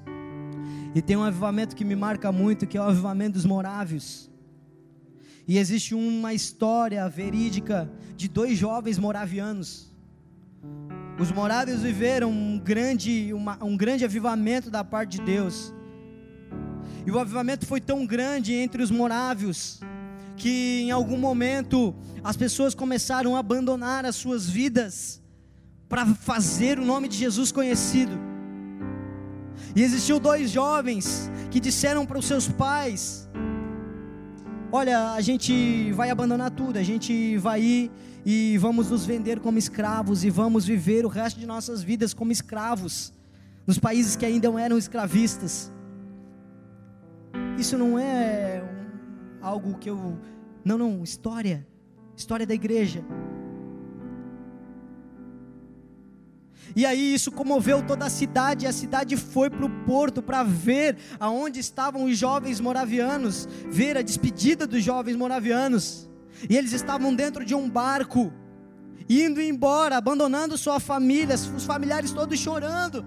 e 0.94 1.02
tem 1.02 1.16
um 1.16 1.22
avivamento 1.22 1.76
que 1.76 1.84
me 1.84 1.94
marca 1.94 2.32
muito, 2.32 2.66
que 2.66 2.76
é 2.76 2.80
o 2.80 2.84
avivamento 2.84 3.34
dos 3.34 3.44
morávios. 3.44 4.30
E 5.46 5.58
existe 5.58 5.94
uma 5.94 6.34
história 6.34 7.08
verídica 7.08 7.90
de 8.16 8.28
dois 8.28 8.58
jovens 8.58 8.98
moravianos. 8.98 9.92
Os 11.18 11.32
morávios 11.32 11.82
viveram 11.82 12.30
um 12.30 12.58
grande, 12.58 13.32
uma, 13.32 13.62
um 13.64 13.76
grande 13.76 14.04
avivamento 14.04 14.70
da 14.70 14.84
parte 14.84 15.18
de 15.18 15.24
Deus. 15.24 15.74
E 17.06 17.10
o 17.10 17.18
avivamento 17.18 17.66
foi 17.66 17.80
tão 17.80 18.06
grande 18.06 18.52
entre 18.52 18.82
os 18.82 18.90
morávios 18.90 19.80
que 20.36 20.82
em 20.82 20.90
algum 20.90 21.18
momento 21.18 21.94
as 22.22 22.36
pessoas 22.36 22.74
começaram 22.74 23.34
a 23.34 23.40
abandonar 23.40 24.04
as 24.04 24.16
suas 24.16 24.48
vidas 24.48 25.20
para 25.88 26.06
fazer 26.06 26.78
o 26.78 26.84
nome 26.84 27.08
de 27.08 27.16
Jesus 27.16 27.50
conhecido. 27.50 28.27
E 29.74 29.82
existiu 29.82 30.18
dois 30.18 30.50
jovens 30.50 31.30
que 31.50 31.60
disseram 31.60 32.04
para 32.04 32.18
os 32.18 32.26
seus 32.26 32.48
pais: 32.48 33.28
Olha, 34.70 35.12
a 35.12 35.20
gente 35.20 35.92
vai 35.92 36.10
abandonar 36.10 36.50
tudo, 36.50 36.78
a 36.78 36.82
gente 36.82 37.36
vai 37.38 37.62
ir 37.62 37.90
e 38.24 38.58
vamos 38.58 38.90
nos 38.90 39.06
vender 39.06 39.40
como 39.40 39.58
escravos 39.58 40.24
e 40.24 40.30
vamos 40.30 40.66
viver 40.66 41.06
o 41.06 41.08
resto 41.08 41.40
de 41.40 41.46
nossas 41.46 41.82
vidas 41.82 42.12
como 42.12 42.30
escravos 42.30 43.12
nos 43.66 43.78
países 43.78 44.16
que 44.16 44.26
ainda 44.26 44.48
não 44.48 44.58
eram 44.58 44.76
escravistas. 44.76 45.72
Isso 47.58 47.76
não 47.76 47.98
é 47.98 48.62
algo 49.40 49.78
que 49.78 49.90
eu. 49.90 50.18
Não, 50.64 50.78
não, 50.78 51.02
história. 51.02 51.66
História 52.16 52.46
da 52.46 52.54
igreja. 52.54 53.04
E 56.78 56.86
aí 56.86 57.12
isso 57.12 57.32
comoveu 57.32 57.84
toda 57.84 58.04
a 58.04 58.08
cidade, 58.08 58.64
e 58.64 58.68
a 58.68 58.72
cidade 58.72 59.16
foi 59.16 59.50
para 59.50 59.66
o 59.66 59.84
porto 59.84 60.22
para 60.22 60.44
ver 60.44 60.96
aonde 61.18 61.58
estavam 61.58 62.04
os 62.04 62.16
jovens 62.16 62.60
moravianos, 62.60 63.48
ver 63.68 63.96
a 63.96 64.00
despedida 64.00 64.64
dos 64.64 64.84
jovens 64.84 65.16
moravianos. 65.16 66.08
E 66.48 66.56
eles 66.56 66.72
estavam 66.72 67.12
dentro 67.12 67.44
de 67.44 67.52
um 67.52 67.68
barco, 67.68 68.32
indo 69.08 69.40
embora, 69.40 69.96
abandonando 69.96 70.56
sua 70.56 70.78
família, 70.78 71.34
os 71.34 71.64
familiares 71.64 72.12
todos 72.12 72.38
chorando. 72.38 73.04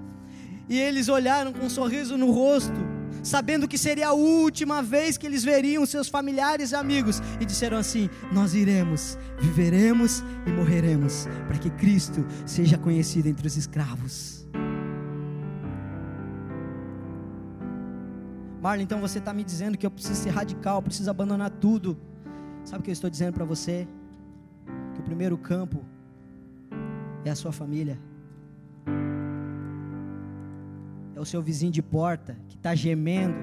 E 0.68 0.78
eles 0.78 1.08
olharam 1.08 1.54
com 1.54 1.66
um 1.66 1.70
sorriso 1.70 2.18
no 2.18 2.30
rosto 2.30 2.91
sabendo 3.24 3.68
que 3.68 3.78
seria 3.78 4.10
a 4.10 4.14
última 4.14 4.82
vez 4.82 5.18
que 5.18 5.26
eles 5.26 5.44
veriam 5.44 5.86
seus 5.86 6.08
familiares 6.08 6.72
e 6.72 6.76
amigos, 6.76 7.22
e 7.40 7.46
disseram 7.46 7.78
assim: 7.78 8.10
Nós 8.32 8.54
iremos, 8.54 9.18
viveremos 9.40 10.24
e 10.46 10.52
morreremos, 10.52 11.28
para 11.48 11.58
que 11.58 11.70
Cristo 11.70 12.26
seja 12.46 12.78
conhecido 12.78 13.28
entre 13.28 13.48
os 13.48 13.56
escravos. 13.56 14.48
Marlon, 18.62 18.84
então 18.84 19.02
você 19.02 19.18
está 19.18 19.34
me 19.34 19.44
dizendo 19.44 19.78
que 19.78 19.86
eu 19.86 19.92
preciso 19.92 20.22
ser 20.22 20.30
radical, 20.30 20.82
preciso 20.82 21.10
abandonar 21.10 21.50
tudo. 21.50 21.98
Sabe 22.64 22.82
o 22.82 22.84
que 22.84 22.92
eu 22.92 22.94
estou 22.94 23.10
dizendo 23.10 23.34
para 23.34 23.44
você? 23.44 23.88
Que 24.94 25.00
o 25.00 25.04
primeiro 25.04 25.36
campo 25.36 25.84
é 27.26 27.32
a 27.32 27.36
sua 27.36 27.52
família 27.52 27.98
o 31.22 31.26
seu 31.26 31.42
vizinho 31.42 31.72
de 31.72 31.82
porta 31.82 32.38
que 32.48 32.56
está 32.56 32.74
gemendo, 32.76 33.36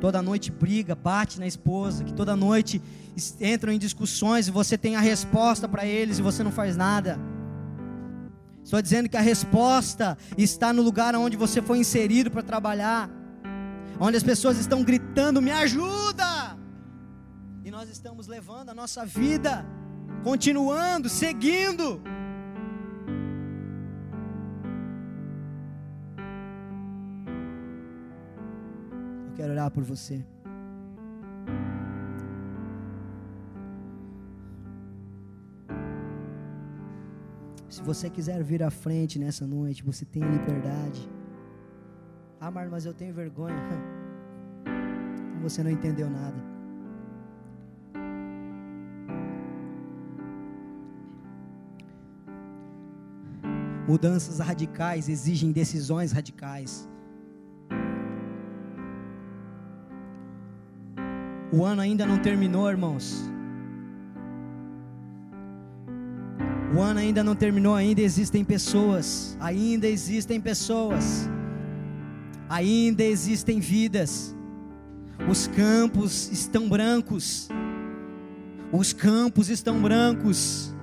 toda 0.00 0.20
noite 0.20 0.50
briga, 0.50 0.94
bate 0.94 1.38
na 1.38 1.46
esposa, 1.46 2.04
que 2.04 2.12
toda 2.12 2.36
noite 2.36 2.82
entram 3.40 3.72
em 3.72 3.78
discussões 3.78 4.48
e 4.48 4.50
você 4.50 4.76
tem 4.76 4.96
a 4.96 5.00
resposta 5.00 5.68
para 5.68 5.86
eles 5.86 6.18
e 6.18 6.22
você 6.22 6.42
não 6.42 6.52
faz 6.52 6.76
nada. 6.76 7.18
Estou 8.62 8.82
dizendo 8.82 9.08
que 9.08 9.16
a 9.16 9.20
resposta 9.20 10.18
está 10.36 10.72
no 10.72 10.82
lugar 10.82 11.14
onde 11.14 11.36
você 11.36 11.62
foi 11.62 11.78
inserido 11.78 12.30
para 12.30 12.42
trabalhar, 12.42 13.08
onde 14.00 14.16
as 14.16 14.22
pessoas 14.22 14.58
estão 14.58 14.82
gritando: 14.82 15.40
me 15.40 15.50
ajuda! 15.50 16.56
nós 17.76 17.90
estamos 17.90 18.26
levando 18.26 18.70
a 18.70 18.74
nossa 18.74 19.04
vida, 19.04 19.62
continuando, 20.24 21.10
seguindo. 21.10 22.00
Orar 29.56 29.70
por 29.70 29.82
você. 29.82 30.22
Se 37.68 37.82
você 37.82 38.08
quiser 38.10 38.42
vir 38.42 38.62
à 38.62 38.70
frente 38.70 39.18
nessa 39.18 39.46
noite, 39.46 39.82
você 39.82 40.04
tem 40.04 40.22
liberdade. 40.22 41.10
Ah, 42.40 42.50
mas 42.50 42.84
eu 42.84 42.94
tenho 42.94 43.14
vergonha. 43.14 43.56
Você 45.42 45.62
não 45.62 45.70
entendeu 45.70 46.08
nada. 46.08 46.36
Mudanças 53.86 54.38
radicais 54.38 55.08
exigem 55.08 55.52
decisões 55.52 56.10
radicais. 56.12 56.88
O 61.52 61.64
ano 61.64 61.80
ainda 61.80 62.04
não 62.04 62.18
terminou, 62.18 62.68
irmãos. 62.68 63.30
O 66.74 66.80
ano 66.80 66.98
ainda 66.98 67.22
não 67.22 67.34
terminou, 67.34 67.74
ainda 67.74 68.00
existem 68.00 68.44
pessoas, 68.44 69.36
ainda 69.40 69.86
existem 69.86 70.40
pessoas, 70.40 71.30
ainda 72.48 73.04
existem 73.04 73.60
vidas. 73.60 74.34
Os 75.28 75.46
campos 75.46 76.30
estão 76.30 76.68
brancos, 76.68 77.48
os 78.72 78.92
campos 78.92 79.48
estão 79.48 79.80
brancos. 79.80 80.74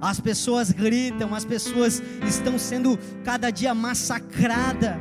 As 0.00 0.20
pessoas 0.20 0.70
gritam, 0.70 1.34
as 1.34 1.44
pessoas 1.44 2.02
estão 2.26 2.58
sendo 2.58 2.98
cada 3.24 3.50
dia 3.50 3.74
massacradas. 3.74 4.96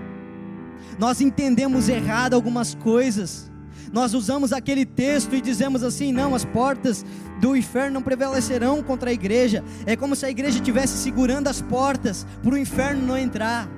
Nós 0.98 1.20
entendemos 1.20 1.90
errado 1.90 2.34
algumas 2.34 2.76
coisas. 2.76 3.52
Nós 3.92 4.14
usamos 4.14 4.52
aquele 4.52 4.86
texto 4.86 5.36
e 5.36 5.42
dizemos 5.42 5.84
assim: 5.84 6.12
não, 6.12 6.36
as 6.36 6.46
portas 6.46 7.06
do 7.40 7.56
inferno 7.56 7.96
não 7.96 8.02
prevalecerão 8.02 8.82
contra 8.82 9.10
a 9.10 9.14
igreja. 9.14 9.64
É 9.86 9.96
como 9.96 10.16
se 10.16 10.26
a 10.26 10.30
igreja 10.30 10.58
estivesse 10.58 10.98
segurando 10.98 11.48
as 11.48 11.62
portas 11.62 12.26
para 12.42 12.54
o 12.54 12.58
inferno 12.58 13.06
não 13.06 13.18
entrar. 13.18 13.70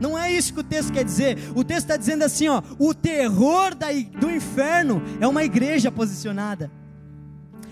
Não 0.00 0.16
é 0.16 0.32
isso 0.32 0.54
que 0.54 0.60
o 0.60 0.64
texto 0.64 0.92
quer 0.92 1.04
dizer. 1.04 1.38
O 1.54 1.64
texto 1.64 1.84
está 1.84 1.96
dizendo 1.96 2.22
assim: 2.22 2.48
ó, 2.48 2.62
o 2.78 2.94
terror 2.94 3.74
da, 3.74 3.88
do 4.18 4.30
inferno 4.30 5.02
é 5.20 5.26
uma 5.26 5.44
igreja 5.44 5.90
posicionada. 5.90 6.70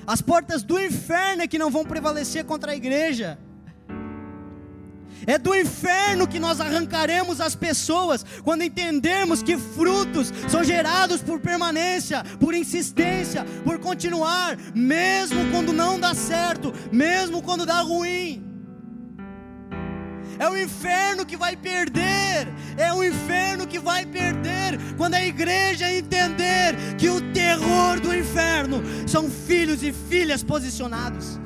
As 0.06 0.22
portas 0.22 0.62
do 0.62 0.78
inferno 0.78 1.42
é 1.42 1.46
que 1.48 1.58
não 1.58 1.70
vão 1.70 1.84
prevalecer 1.84 2.44
contra 2.44 2.72
a 2.72 2.76
igreja. 2.76 3.38
É 5.24 5.38
do 5.38 5.54
inferno 5.54 6.26
que 6.26 6.38
nós 6.38 6.60
arrancaremos 6.60 7.40
as 7.40 7.54
pessoas 7.54 8.24
quando 8.42 8.62
entendermos 8.62 9.42
que 9.42 9.56
frutos 9.56 10.32
são 10.48 10.64
gerados 10.64 11.22
por 11.22 11.40
permanência, 11.40 12.24
por 12.40 12.54
insistência, 12.54 13.44
por 13.64 13.78
continuar, 13.78 14.56
mesmo 14.74 15.50
quando 15.50 15.72
não 15.72 15.98
dá 15.98 16.14
certo, 16.14 16.72
mesmo 16.90 17.40
quando 17.42 17.64
dá 17.64 17.80
ruim. 17.80 18.44
É 20.38 20.48
o 20.48 20.56
inferno 20.56 21.24
que 21.24 21.36
vai 21.36 21.56
perder, 21.56 22.48
é 22.76 22.92
o 22.92 23.02
inferno 23.02 23.66
que 23.66 23.78
vai 23.78 24.04
perder 24.04 24.78
quando 24.98 25.14
a 25.14 25.24
igreja 25.24 25.90
entender 25.90 26.76
que 26.98 27.08
o 27.08 27.32
terror 27.32 27.98
do 28.00 28.14
inferno 28.14 28.82
são 29.06 29.30
filhos 29.30 29.82
e 29.82 29.92
filhas 29.92 30.42
posicionados 30.42 31.45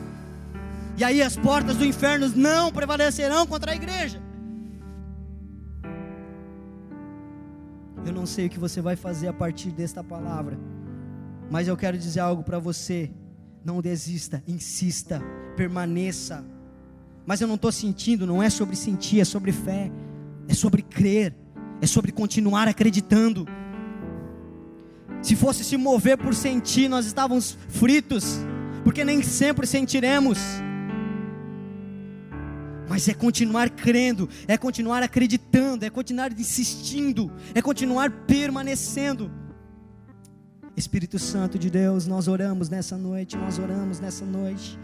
e 1.00 1.04
aí 1.04 1.22
as 1.22 1.34
portas 1.34 1.76
do 1.78 1.84
inferno 1.86 2.30
não 2.36 2.70
prevalecerão 2.70 3.46
contra 3.46 3.72
a 3.72 3.74
igreja. 3.74 4.20
Eu 8.04 8.12
não 8.12 8.26
sei 8.26 8.44
o 8.44 8.50
que 8.50 8.58
você 8.58 8.82
vai 8.82 8.96
fazer 8.96 9.26
a 9.26 9.32
partir 9.32 9.70
desta 9.70 10.04
palavra, 10.04 10.58
mas 11.50 11.68
eu 11.68 11.74
quero 11.74 11.96
dizer 11.96 12.20
algo 12.20 12.42
para 12.42 12.58
você. 12.58 13.10
Não 13.64 13.80
desista, 13.80 14.44
insista, 14.46 15.22
permaneça. 15.56 16.44
Mas 17.24 17.40
eu 17.40 17.48
não 17.48 17.54
estou 17.54 17.72
sentindo, 17.72 18.26
não 18.26 18.42
é 18.42 18.50
sobre 18.50 18.76
sentir, 18.76 19.20
é 19.20 19.24
sobre 19.24 19.52
fé, 19.52 19.90
é 20.48 20.52
sobre 20.52 20.82
crer, 20.82 21.34
é 21.80 21.86
sobre 21.86 22.12
continuar 22.12 22.68
acreditando. 22.68 23.48
Se 25.22 25.34
fosse 25.34 25.64
se 25.64 25.78
mover 25.78 26.18
por 26.18 26.34
sentir, 26.34 26.88
nós 26.90 27.06
estávamos 27.06 27.56
fritos, 27.70 28.36
porque 28.84 29.02
nem 29.02 29.22
sempre 29.22 29.66
sentiremos 29.66 30.38
mas 32.90 33.08
é 33.08 33.14
continuar 33.14 33.70
crendo, 33.70 34.28
é 34.48 34.58
continuar 34.58 35.00
acreditando, 35.00 35.84
é 35.84 35.88
continuar 35.88 36.32
insistindo, 36.32 37.30
é 37.54 37.62
continuar 37.62 38.10
permanecendo. 38.10 39.30
Espírito 40.76 41.16
Santo 41.16 41.56
de 41.56 41.70
Deus, 41.70 42.08
nós 42.08 42.26
oramos 42.26 42.68
nessa 42.68 42.96
noite, 42.96 43.36
nós 43.36 43.60
oramos 43.60 44.00
nessa 44.00 44.24
noite. 44.24 44.76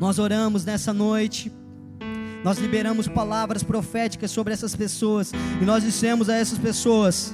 Nós 0.00 0.18
oramos 0.18 0.64
nessa 0.64 0.92
noite. 0.92 1.52
Nós 2.42 2.58
liberamos 2.58 3.06
palavras 3.06 3.62
proféticas 3.62 4.32
sobre 4.32 4.52
essas 4.52 4.74
pessoas 4.74 5.30
e 5.62 5.64
nós 5.64 5.84
dissemos 5.84 6.28
a 6.28 6.34
essas 6.34 6.58
pessoas: 6.58 7.32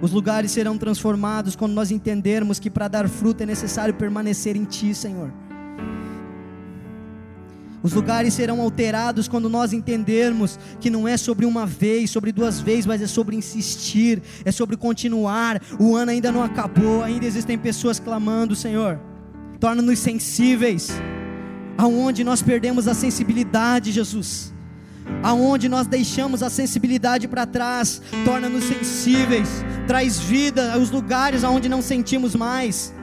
os 0.00 0.10
lugares 0.10 0.52
serão 0.52 0.78
transformados 0.78 1.54
quando 1.54 1.74
nós 1.74 1.90
entendermos 1.90 2.58
que 2.58 2.70
para 2.70 2.88
dar 2.88 3.06
fruto 3.10 3.42
é 3.42 3.46
necessário 3.46 3.92
permanecer 3.92 4.56
em 4.56 4.64
Ti, 4.64 4.94
Senhor. 4.94 5.43
Os 7.84 7.92
lugares 7.92 8.32
serão 8.32 8.62
alterados 8.62 9.28
quando 9.28 9.46
nós 9.46 9.74
entendermos 9.74 10.58
que 10.80 10.88
não 10.88 11.06
é 11.06 11.18
sobre 11.18 11.44
uma 11.44 11.66
vez, 11.66 12.10
sobre 12.10 12.32
duas 12.32 12.58
vezes, 12.58 12.86
mas 12.86 13.02
é 13.02 13.06
sobre 13.06 13.36
insistir, 13.36 14.22
é 14.42 14.50
sobre 14.50 14.74
continuar. 14.74 15.60
O 15.78 15.94
ano 15.94 16.10
ainda 16.10 16.32
não 16.32 16.42
acabou, 16.42 17.02
ainda 17.02 17.26
existem 17.26 17.58
pessoas 17.58 18.00
clamando, 18.00 18.56
Senhor. 18.56 18.98
Torna-nos 19.60 19.98
sensíveis. 19.98 20.88
Aonde 21.76 22.24
nós 22.24 22.40
perdemos 22.40 22.88
a 22.88 22.94
sensibilidade, 22.94 23.92
Jesus. 23.92 24.50
Aonde 25.22 25.68
nós 25.68 25.86
deixamos 25.86 26.42
a 26.42 26.48
sensibilidade 26.48 27.28
para 27.28 27.44
trás, 27.44 28.00
torna-nos 28.24 28.64
sensíveis, 28.64 29.62
traz 29.86 30.18
vida 30.18 30.72
aos 30.72 30.90
lugares 30.90 31.44
aonde 31.44 31.68
não 31.68 31.82
sentimos 31.82 32.34
mais 32.34 32.93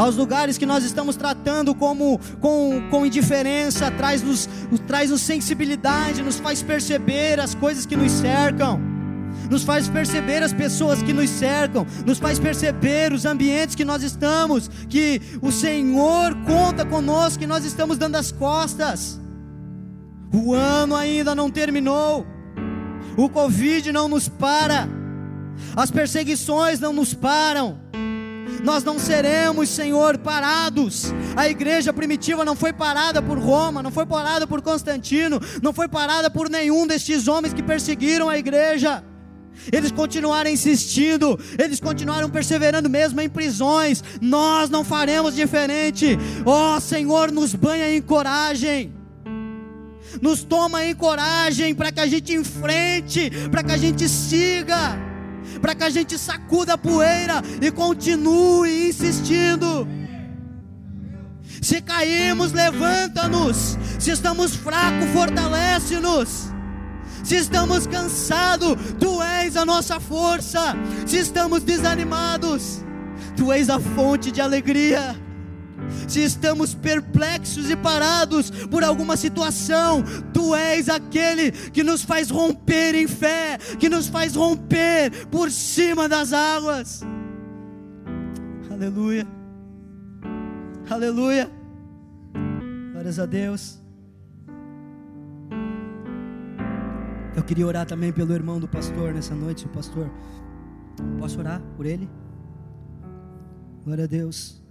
aos 0.00 0.16
lugares 0.16 0.56
que 0.56 0.64
nós 0.64 0.82
estamos 0.82 1.14
tratando 1.14 1.74
como 1.74 2.18
com, 2.40 2.82
com 2.90 3.04
indiferença, 3.04 3.90
traz-nos 3.90 4.48
traz 4.86 5.10
-nos 5.10 5.20
sensibilidade, 5.20 6.22
nos 6.22 6.40
faz 6.40 6.62
perceber 6.62 7.38
as 7.38 7.54
coisas 7.54 7.84
que 7.84 7.96
nos 7.96 8.10
cercam, 8.10 8.80
nos 9.50 9.62
faz 9.62 9.88
perceber 9.88 10.42
as 10.42 10.54
pessoas 10.54 11.02
que 11.02 11.12
nos 11.12 11.28
cercam, 11.28 11.86
nos 12.06 12.18
faz 12.18 12.38
perceber 12.38 13.12
os 13.12 13.26
ambientes 13.26 13.74
que 13.74 13.84
nós 13.84 14.02
estamos, 14.02 14.70
que 14.88 15.20
o 15.42 15.52
Senhor 15.52 16.34
conta 16.46 16.86
conosco, 16.86 17.40
que 17.40 17.46
nós 17.46 17.66
estamos 17.66 17.98
dando 17.98 18.16
as 18.16 18.32
costas. 18.32 19.20
O 20.32 20.54
ano 20.54 20.96
ainda 20.96 21.34
não 21.34 21.50
terminou, 21.50 22.26
o 23.18 23.28
Covid 23.28 23.92
não 23.92 24.08
nos 24.08 24.28
para, 24.28 24.88
as 25.76 25.90
perseguições 25.90 26.80
não 26.80 26.92
nos 26.94 27.12
param 27.12 27.90
nós 28.62 28.84
não 28.84 28.98
seremos, 28.98 29.68
Senhor, 29.68 30.18
parados. 30.18 31.12
A 31.36 31.48
igreja 31.48 31.92
primitiva 31.92 32.44
não 32.44 32.54
foi 32.54 32.72
parada 32.72 33.22
por 33.22 33.38
Roma, 33.38 33.82
não 33.82 33.90
foi 33.90 34.06
parada 34.06 34.46
por 34.46 34.60
Constantino, 34.62 35.40
não 35.62 35.72
foi 35.72 35.88
parada 35.88 36.30
por 36.30 36.48
nenhum 36.48 36.86
destes 36.86 37.28
homens 37.28 37.54
que 37.54 37.62
perseguiram 37.62 38.28
a 38.28 38.38
igreja. 38.38 39.04
Eles 39.72 39.92
continuaram 39.92 40.50
insistindo, 40.50 41.38
eles 41.58 41.80
continuaram 41.80 42.30
perseverando 42.30 42.88
mesmo 42.88 43.20
em 43.20 43.28
prisões. 43.28 44.02
Nós 44.20 44.70
não 44.70 44.84
faremos 44.84 45.34
diferente. 45.34 46.18
Ó 46.46 46.76
oh, 46.76 46.80
Senhor, 46.80 47.30
nos 47.30 47.54
banha 47.54 47.94
em 47.94 48.00
coragem. 48.00 48.94
Nos 50.20 50.42
toma 50.42 50.84
em 50.84 50.94
coragem 50.94 51.74
para 51.74 51.92
que 51.92 52.00
a 52.00 52.06
gente 52.06 52.34
enfrente, 52.34 53.30
para 53.50 53.62
que 53.62 53.72
a 53.72 53.76
gente 53.76 54.08
siga 54.08 55.09
para 55.60 55.74
que 55.74 55.84
a 55.84 55.90
gente 55.90 56.18
sacuda 56.18 56.74
a 56.74 56.78
poeira 56.78 57.42
e 57.60 57.70
continue 57.70 58.88
insistindo. 58.88 59.86
Se 61.60 61.80
caímos, 61.80 62.52
levanta-nos. 62.52 63.78
Se 63.98 64.12
estamos 64.12 64.56
fracos, 64.56 65.08
fortalece-nos. 65.10 66.50
Se 67.22 67.36
estamos 67.36 67.86
cansados, 67.86 68.76
tu 68.98 69.22
és 69.22 69.56
a 69.56 69.64
nossa 69.64 70.00
força. 70.00 70.74
Se 71.06 71.18
estamos 71.18 71.62
desanimados, 71.62 72.82
tu 73.36 73.52
és 73.52 73.68
a 73.68 73.78
fonte 73.78 74.30
de 74.32 74.40
alegria 74.40 75.14
se 76.06 76.20
estamos 76.22 76.74
perplexos 76.74 77.70
e 77.70 77.76
parados 77.76 78.50
por 78.70 78.84
alguma 78.84 79.16
situação, 79.16 80.02
tu 80.32 80.54
és 80.54 80.88
aquele 80.88 81.52
que 81.52 81.82
nos 81.82 82.02
faz 82.02 82.30
romper 82.30 82.94
em 82.94 83.06
fé, 83.06 83.58
que 83.78 83.88
nos 83.88 84.08
faz 84.08 84.34
romper 84.34 85.26
por 85.26 85.50
cima 85.50 86.08
das 86.08 86.32
águas. 86.32 87.02
Aleluia. 88.70 89.26
Aleluia. 90.88 91.50
Glórias 92.92 93.18
a 93.18 93.26
Deus. 93.26 93.80
Eu 97.36 97.44
queria 97.44 97.66
orar 97.66 97.86
também 97.86 98.12
pelo 98.12 98.32
irmão 98.34 98.58
do 98.58 98.66
pastor 98.66 99.14
nessa 99.14 99.34
noite, 99.34 99.66
o 99.66 99.68
pastor. 99.68 100.10
Posso 101.18 101.38
orar 101.38 101.62
por 101.76 101.86
ele? 101.86 102.08
Glória 103.84 104.04
a 104.04 104.06
Deus. 104.06 104.62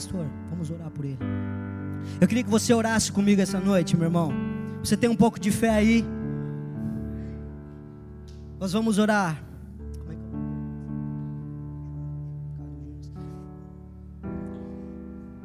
Pastor, 0.00 0.24
vamos 0.48 0.70
orar 0.70 0.90
por 0.90 1.04
ele. 1.04 1.18
Eu 2.18 2.26
queria 2.26 2.42
que 2.42 2.48
você 2.48 2.72
orasse 2.72 3.12
comigo 3.12 3.42
essa 3.42 3.60
noite, 3.60 3.94
meu 3.94 4.06
irmão. 4.06 4.32
Você 4.82 4.96
tem 4.96 5.10
um 5.10 5.14
pouco 5.14 5.38
de 5.38 5.50
fé 5.50 5.68
aí? 5.68 6.02
Nós 8.58 8.72
vamos 8.72 8.98
orar. 8.98 9.44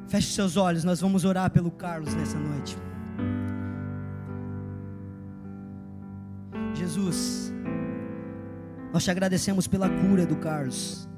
Feche 0.08 0.32
seus 0.32 0.56
olhos, 0.56 0.86
nós 0.86 1.02
vamos 1.02 1.26
orar 1.26 1.52
pelo 1.52 1.70
Carlos 1.70 2.16
nessa 2.16 2.40
noite. 2.40 2.78
Jesus, 6.74 7.52
nós 8.94 9.04
te 9.04 9.12
agradecemos 9.12 9.68
pela 9.68 9.90
cura 9.90 10.26
do 10.26 10.38
Carlos. 10.38 11.10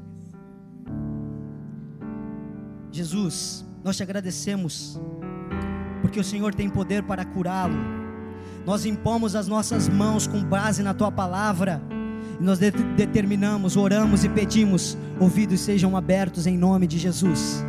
Jesus, 2.97 3.63
nós 3.83 3.95
te 3.95 4.01
agradecemos 4.01 4.99
porque 6.01 6.19
o 6.19 6.23
Senhor 6.23 6.53
tem 6.53 6.67
poder 6.67 7.03
para 7.03 7.23
curá-lo. 7.23 7.77
Nós 8.65 8.85
impomos 8.85 9.35
as 9.35 9.47
nossas 9.47 9.87
mãos 9.87 10.25
com 10.25 10.43
base 10.43 10.81
na 10.81 10.93
tua 10.93 11.11
palavra. 11.11 11.81
E 12.39 12.43
nós 12.43 12.59
de 12.59 12.71
determinamos, 12.71 13.77
oramos 13.77 14.23
e 14.23 14.29
pedimos, 14.29 14.97
ouvidos 15.19 15.59
sejam 15.61 15.95
abertos 15.95 16.47
em 16.47 16.57
nome 16.57 16.87
de 16.87 16.97
Jesus. 16.97 17.63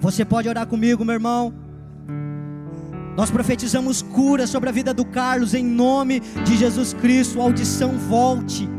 Você 0.00 0.24
pode 0.24 0.48
orar 0.48 0.66
comigo, 0.66 1.04
meu 1.04 1.14
irmão? 1.14 1.52
Nós 3.16 3.30
profetizamos 3.30 4.00
cura 4.00 4.46
sobre 4.46 4.68
a 4.68 4.72
vida 4.72 4.94
do 4.94 5.04
Carlos 5.04 5.54
em 5.54 5.64
nome 5.64 6.20
de 6.20 6.56
Jesus 6.56 6.92
Cristo. 6.94 7.40
Audição 7.40 7.92
volte. 7.92 8.75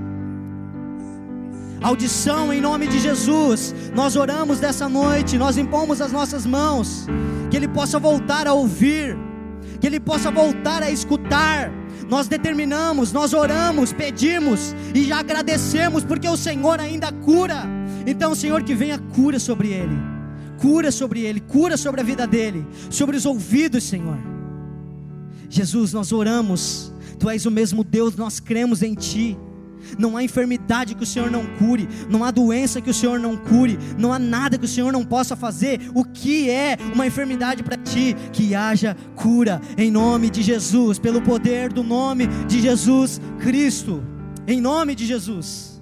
Audição 1.82 2.52
em 2.52 2.60
nome 2.60 2.88
de 2.88 3.00
Jesus. 3.00 3.74
Nós 3.96 4.16
oramos 4.16 4.60
dessa 4.60 4.90
noite, 4.90 5.38
nós 5.38 5.58
impomos 5.58 6.02
as 6.02 6.12
nossas 6.12 6.46
mãos, 6.46 7.08
que 7.50 7.58
ele 7.58 7.68
possa 7.68 8.00
voltar 8.00 8.48
a 8.48 8.54
ouvir, 8.54 9.18
que 9.80 9.88
ele 9.88 10.00
possa 10.00 10.32
voltar 10.32 10.82
a 10.84 10.92
escutar. 10.92 11.72
Nós 12.10 12.28
determinamos, 12.28 13.12
nós 13.12 13.34
oramos, 13.34 13.92
pedimos 13.92 14.76
e 14.94 15.04
já 15.04 15.20
agradecemos 15.20 16.04
porque 16.04 16.28
o 16.28 16.38
Senhor 16.38 16.80
ainda 16.80 17.12
cura. 17.12 17.64
Então, 18.06 18.34
Senhor, 18.34 18.64
que 18.64 18.74
venha 18.74 18.98
cura 18.98 19.40
sobre 19.40 19.70
ele 19.70 20.18
cura 20.58 20.92
sobre 20.92 21.22
ele, 21.22 21.40
cura 21.40 21.78
sobre 21.78 22.02
a 22.02 22.04
vida 22.04 22.28
dele, 22.28 22.66
sobre 22.90 23.16
os 23.16 23.26
ouvidos, 23.26 23.84
Senhor. 23.84 24.18
Jesus, 25.50 25.94
nós 25.94 26.12
oramos, 26.12 26.94
Tu 27.20 27.30
és 27.30 27.46
o 27.46 27.52
mesmo 27.52 27.84
Deus, 27.84 28.16
nós 28.16 28.40
cremos 28.40 28.82
em 28.84 28.94
Ti. 28.94 29.38
Não 29.98 30.18
há 30.18 30.24
enfermidade 30.24 30.96
que 30.96 31.04
o 31.04 31.06
Senhor 31.06 31.30
não 31.32 31.46
cure, 31.58 31.88
não 32.10 32.24
há 32.24 32.32
doença 32.32 32.82
que 32.82 32.90
o 32.90 32.94
Senhor 32.94 33.20
não 33.20 33.36
cure, 33.38 33.78
não 33.98 34.12
há 34.12 34.20
nada 34.20 34.58
que 34.58 34.66
o 34.66 34.68
Senhor 34.68 34.92
não 34.92 35.06
possa 35.06 35.36
fazer. 35.36 35.90
O 35.94 36.04
que 36.04 36.50
é 36.50 36.78
uma 36.94 37.08
enfermidade 37.08 37.64
para 37.64 37.78
ti? 37.78 38.16
Que 38.32 38.56
haja 38.56 38.96
cura 39.16 39.62
em 39.78 39.92
nome 39.92 40.30
de 40.30 40.42
Jesus, 40.42 41.00
pelo 41.00 41.22
poder 41.22 41.72
do 41.72 41.84
nome 41.84 42.28
de 42.48 42.62
Jesus 42.62 43.20
Cristo. 43.40 44.04
Em 44.48 44.62
nome 44.62 44.96
de 44.96 45.06
Jesus. 45.06 45.82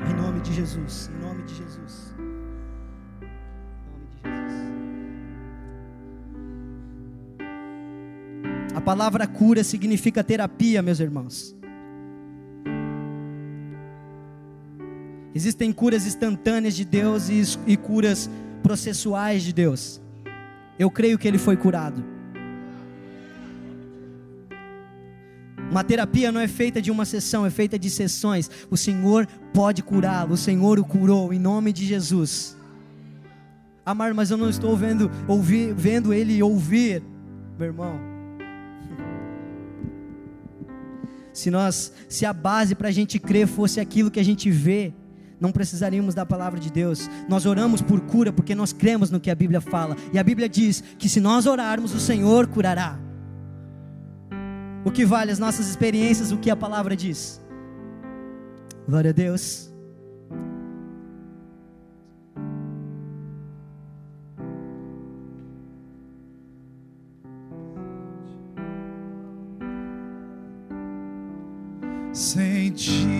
Em 0.00 0.14
nome 0.14 0.40
de 0.40 0.54
Jesus. 0.54 1.10
A 8.74 8.80
palavra 8.80 9.26
cura 9.26 9.62
significa 9.62 10.24
terapia, 10.24 10.80
meus 10.80 11.00
irmãos. 11.00 11.59
Existem 15.40 15.72
curas 15.72 16.06
instantâneas 16.06 16.76
de 16.76 16.84
Deus 16.84 17.30
e, 17.30 17.40
e 17.66 17.74
curas 17.74 18.28
processuais 18.62 19.42
de 19.42 19.54
Deus. 19.54 19.98
Eu 20.78 20.90
creio 20.90 21.16
que 21.16 21.26
ele 21.26 21.38
foi 21.38 21.56
curado. 21.56 22.04
Uma 25.70 25.82
terapia 25.82 26.30
não 26.30 26.42
é 26.42 26.46
feita 26.46 26.82
de 26.82 26.90
uma 26.90 27.06
sessão, 27.06 27.46
é 27.46 27.48
feita 27.48 27.78
de 27.78 27.88
sessões. 27.88 28.50
O 28.68 28.76
Senhor 28.76 29.26
pode 29.54 29.82
curá-lo, 29.82 30.34
o 30.34 30.36
Senhor 30.36 30.78
o 30.78 30.84
curou 30.84 31.32
em 31.32 31.38
nome 31.38 31.72
de 31.72 31.86
Jesus. 31.86 32.54
Amar, 33.82 34.12
mas 34.12 34.30
eu 34.30 34.36
não 34.36 34.50
estou 34.50 34.76
vendo, 34.76 35.10
ouvir, 35.26 35.72
vendo 35.72 36.12
ele 36.12 36.42
ouvir, 36.42 37.02
meu 37.58 37.68
irmão. 37.68 37.98
Se 41.32 41.50
nós, 41.50 41.94
se 42.10 42.26
a 42.26 42.32
base 42.34 42.74
para 42.74 42.88
a 42.88 42.92
gente 42.92 43.18
crer 43.18 43.46
fosse 43.46 43.80
aquilo 43.80 44.10
que 44.10 44.20
a 44.20 44.22
gente 44.22 44.50
vê, 44.50 44.92
não 45.40 45.50
precisaríamos 45.50 46.14
da 46.14 46.26
palavra 46.26 46.60
de 46.60 46.70
Deus. 46.70 47.08
Nós 47.28 47.46
oramos 47.46 47.80
por 47.80 48.00
cura 48.00 48.32
porque 48.32 48.54
nós 48.54 48.72
cremos 48.72 49.10
no 49.10 49.18
que 49.18 49.30
a 49.30 49.34
Bíblia 49.34 49.60
fala. 49.60 49.96
E 50.12 50.18
a 50.18 50.22
Bíblia 50.22 50.48
diz 50.48 50.82
que 50.98 51.08
se 51.08 51.20
nós 51.20 51.46
orarmos, 51.46 51.94
o 51.94 52.00
Senhor 52.00 52.46
curará. 52.46 52.98
O 54.84 54.90
que 54.90 55.04
vale 55.04 55.30
as 55.30 55.38
nossas 55.38 55.68
experiências, 55.68 56.30
o 56.30 56.38
que 56.38 56.50
a 56.50 56.56
palavra 56.56 56.94
diz. 56.94 57.40
Glória 58.86 59.10
a 59.10 59.14
Deus. 59.14 59.68
Sem 72.12 72.72
ti 72.72 73.19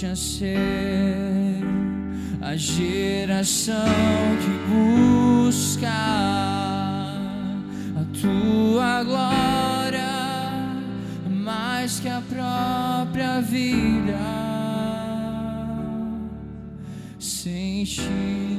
deixa 0.00 0.16
ser 0.16 1.62
a 2.40 2.56
geração 2.56 3.74
que 4.40 4.50
busca 4.70 5.90
a 7.98 8.04
tua 8.18 9.04
glória 9.04 10.00
mais 11.28 12.00
que 12.00 12.08
a 12.08 12.22
própria 12.22 13.42
vida. 13.42 14.18
Sem 17.18 17.84
ti 17.84 18.49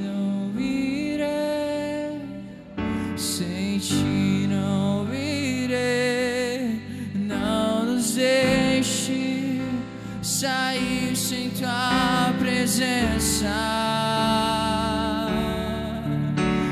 presença. 13.41 15.27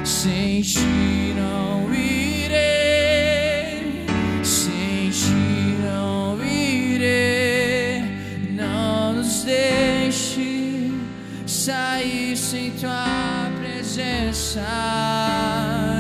Sem 0.04 0.62
ti 0.62 1.34
não 1.36 1.94
irei. 1.94 2.50
sair 11.48 12.36
sem 12.38 12.72
tua 12.72 13.52
presença. 13.60 14.62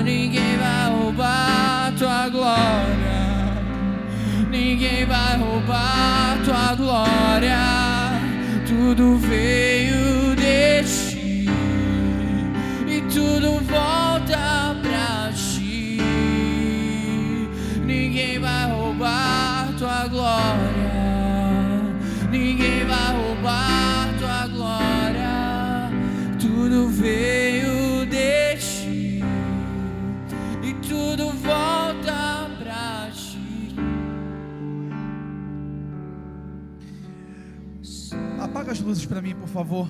Ninguém 0.03 0.57
vai 0.57 0.89
roubar 0.89 1.93
tua 1.97 2.29
glória. 2.29 3.19
Ninguém 4.49 5.05
vai 5.05 5.37
roubar 5.37 6.37
tua 6.43 6.75
glória. 6.75 7.57
Tudo 8.65 9.17
veio 9.17 9.68
para 39.09 39.21
mim, 39.23 39.35
por 39.35 39.47
favor. 39.47 39.89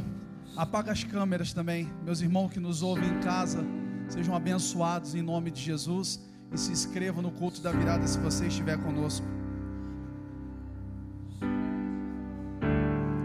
Apaga 0.56 0.94
as 0.94 1.04
câmeras 1.04 1.52
também. 1.52 1.92
Meus 2.06 2.22
irmãos 2.22 2.50
que 2.50 2.60
nos 2.60 2.82
ouvem 2.82 3.10
em 3.10 3.20
casa, 3.20 3.64
sejam 4.08 4.34
abençoados 4.34 5.14
em 5.14 5.22
nome 5.22 5.52
de 5.52 5.62
Jesus 5.62 6.22
e 6.52 6.58
se 6.58 6.72
inscrevam 6.72 7.22
no 7.22 7.30
culto 7.30 7.62
da 7.62 7.72
virada 7.72 8.08
se 8.08 8.18
você 8.18 8.48
estiver 8.48 8.78
conosco. 8.78 9.28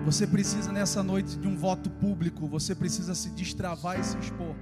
Você 0.05 0.27
precisa 0.27 0.71
nessa 0.71 1.03
noite 1.03 1.39
de 1.39 1.47
um 1.47 1.57
voto 1.57 1.89
público, 1.89 2.47
você 2.47 2.75
precisa 2.75 3.15
se 3.15 3.31
destravar 3.31 3.99
e 3.99 4.05
se 4.05 4.19
expor. 4.19 4.55